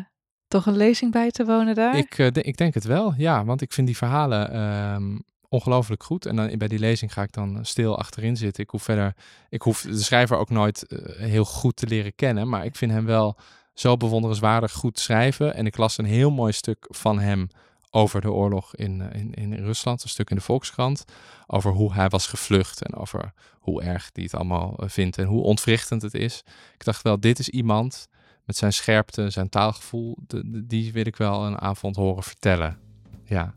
toch 0.48 0.66
een 0.66 0.76
lezing 0.76 1.12
bij 1.12 1.30
te 1.30 1.44
wonen 1.44 1.74
daar? 1.74 1.96
Ik, 1.96 2.18
eh, 2.18 2.30
de- 2.32 2.42
ik 2.42 2.56
denk 2.56 2.74
het 2.74 2.84
wel, 2.84 3.14
ja. 3.16 3.44
Want 3.44 3.60
ik 3.62 3.72
vind 3.72 3.86
die 3.86 3.96
verhalen 3.96 4.52
ehm, 4.52 5.18
ongelooflijk 5.48 6.02
goed. 6.02 6.26
En 6.26 6.36
dan, 6.36 6.58
bij 6.58 6.68
die 6.68 6.78
lezing 6.78 7.12
ga 7.12 7.22
ik 7.22 7.32
dan 7.32 7.58
stil 7.62 7.98
achterin 7.98 8.36
zitten. 8.36 8.62
Ik 8.62 8.70
hoef 8.70 8.82
verder, 8.82 9.14
ik 9.48 9.62
hoef 9.62 9.80
de 9.80 9.98
schrijver 10.02 10.36
ook 10.36 10.50
nooit 10.50 10.84
heel 11.18 11.44
goed 11.44 11.76
te 11.76 11.86
leren 11.86 12.14
kennen. 12.14 12.48
Maar 12.48 12.64
ik 12.64 12.76
vind 12.76 12.92
hem 12.92 13.04
wel 13.04 13.36
zo 13.74 13.96
bewonderenswaardig 13.96 14.72
goed 14.72 14.98
schrijven. 14.98 15.54
En 15.54 15.66
ik 15.66 15.76
las 15.76 15.98
een 15.98 16.04
heel 16.04 16.30
mooi 16.30 16.52
stuk 16.52 16.86
van 16.88 17.18
hem 17.18 17.48
over 17.94 18.20
de 18.20 18.30
oorlog 18.32 18.74
in, 18.76 19.00
eh, 19.00 19.20
in, 19.20 19.34
in 19.34 19.52
Rusland. 19.54 20.02
Een 20.02 20.08
stuk 20.08 20.30
in 20.30 20.36
de 20.36 20.42
Volkskrant. 20.42 21.04
Over 21.46 21.72
hoe 21.72 21.92
hij 21.94 22.08
was 22.08 22.26
gevlucht. 22.26 22.82
En 22.82 22.94
over 22.94 23.32
hoe 23.60 23.82
erg 23.82 24.10
hij 24.12 24.22
het 24.24 24.34
allemaal 24.34 24.76
eh, 24.76 24.88
vindt. 24.88 25.18
En 25.18 25.26
hoe 25.26 25.42
ontwrichtend 25.42 26.02
het 26.02 26.14
is. 26.14 26.42
Ik 26.74 26.84
dacht 26.84 27.02
wel, 27.02 27.20
dit 27.20 27.38
is 27.38 27.48
iemand 27.48 28.08
met 28.44 28.56
zijn 28.56 28.72
scherpte, 28.72 29.30
zijn 29.30 29.48
taalgevoel, 29.48 30.16
de, 30.26 30.50
de- 30.50 30.66
die 30.66 30.92
wil 30.92 31.06
ik 31.06 31.16
wel 31.16 31.44
een 31.46 31.60
avond 31.60 31.96
horen 31.96 32.22
vertellen. 32.22 32.78
Ja. 33.24 33.54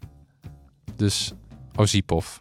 Dus 0.96 1.34
Ozipov. 1.76 2.38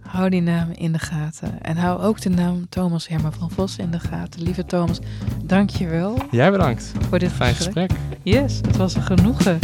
Hou 0.00 0.28
die 0.30 0.40
naam 0.40 0.70
in 0.70 0.92
de 0.92 0.98
gaten. 0.98 1.62
En 1.62 1.76
hou 1.76 2.00
ook 2.02 2.20
de 2.20 2.28
naam 2.30 2.68
Thomas 2.68 3.08
Herman 3.08 3.32
van 3.32 3.50
Vos 3.50 3.76
in 3.76 3.90
de 3.90 4.00
gaten. 4.00 4.42
Lieve 4.42 4.64
Thomas, 4.64 4.98
dank 5.44 5.70
je 5.70 5.86
wel 5.88 6.18
Jij 6.30 6.50
bedankt. 6.50 6.92
voor 7.08 7.18
dit 7.18 7.32
Fijn 7.32 7.54
gesprek. 7.54 7.90
gesprek. 7.92 8.18
Yes, 8.22 8.56
het 8.56 8.76
was 8.76 8.94
een 8.94 9.02
genoegen. 9.02 9.58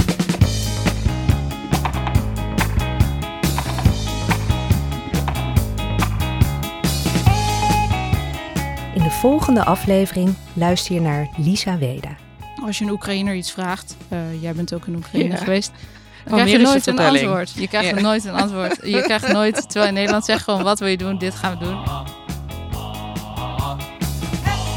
Volgende 9.22 9.64
aflevering 9.64 10.34
luister 10.52 10.94
je 10.94 11.00
naar 11.00 11.28
Lisa 11.36 11.78
Weda. 11.78 12.08
Als 12.66 12.78
je 12.78 12.84
een 12.84 12.90
Oekraïner 12.90 13.34
iets 13.34 13.52
vraagt, 13.52 13.96
eh, 14.08 14.42
jij 14.42 14.52
bent 14.52 14.74
ook 14.74 14.86
in 14.86 14.94
Oekraïne 14.94 15.28
Ja. 15.30 15.36
geweest, 15.36 15.72
dan 16.24 16.34
krijg 16.34 16.50
je 16.50 16.58
nooit 16.58 16.86
een 16.86 16.98
antwoord. 16.98 17.52
Je 17.54 17.68
krijgt 17.68 17.88
Ja. 17.90 18.00
nooit 18.00 18.24
een 18.24 18.34
antwoord. 18.34 18.78
Je 18.84 19.02
krijgt 19.08 19.32
nooit, 19.32 19.62
terwijl 19.62 19.86
in 19.88 19.94
Nederland 19.94 20.24
zegt 20.24 20.44
gewoon, 20.44 20.62
wat 20.62 20.78
wil 20.78 20.88
je 20.88 20.96
doen? 20.96 21.18
Dit 21.18 21.34
gaan 21.34 21.58
we 21.58 21.64
doen. 21.64 21.78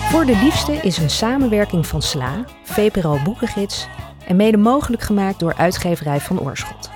Voor 0.10 0.26
de 0.26 0.36
Liefste 0.44 0.72
is 0.74 0.98
een 0.98 1.10
samenwerking 1.10 1.88
van 1.88 2.02
SLA, 2.02 2.46
VPRO 2.64 3.20
Boekengids 3.24 3.88
en 4.28 4.36
mede 4.36 4.58
mogelijk 4.58 5.04
gemaakt 5.04 5.40
door 5.40 5.54
uitgeverij 5.58 6.20
Van 6.20 6.40
Oorschot. 6.40 6.90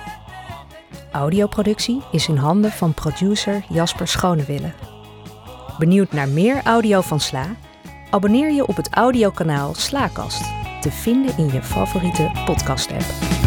Audioproductie 1.12 2.02
is 2.12 2.28
in 2.28 2.36
handen 2.36 2.72
van 2.72 2.94
producer 2.94 3.64
Jasper 3.68 4.08
Schonewille. 4.08 4.72
Benieuwd 5.80 6.12
naar 6.12 6.28
meer 6.28 6.60
audio 6.64 7.00
van 7.00 7.20
SLA? 7.20 7.56
Abonneer 8.10 8.52
je 8.52 8.66
op 8.66 8.76
het 8.76 8.88
audiokanaal 8.90 9.74
Slaakast, 9.74 10.42
te 10.80 10.90
vinden 10.90 11.38
in 11.38 11.52
je 11.52 11.62
favoriete 11.62 12.30
podcast-app. 12.44 13.39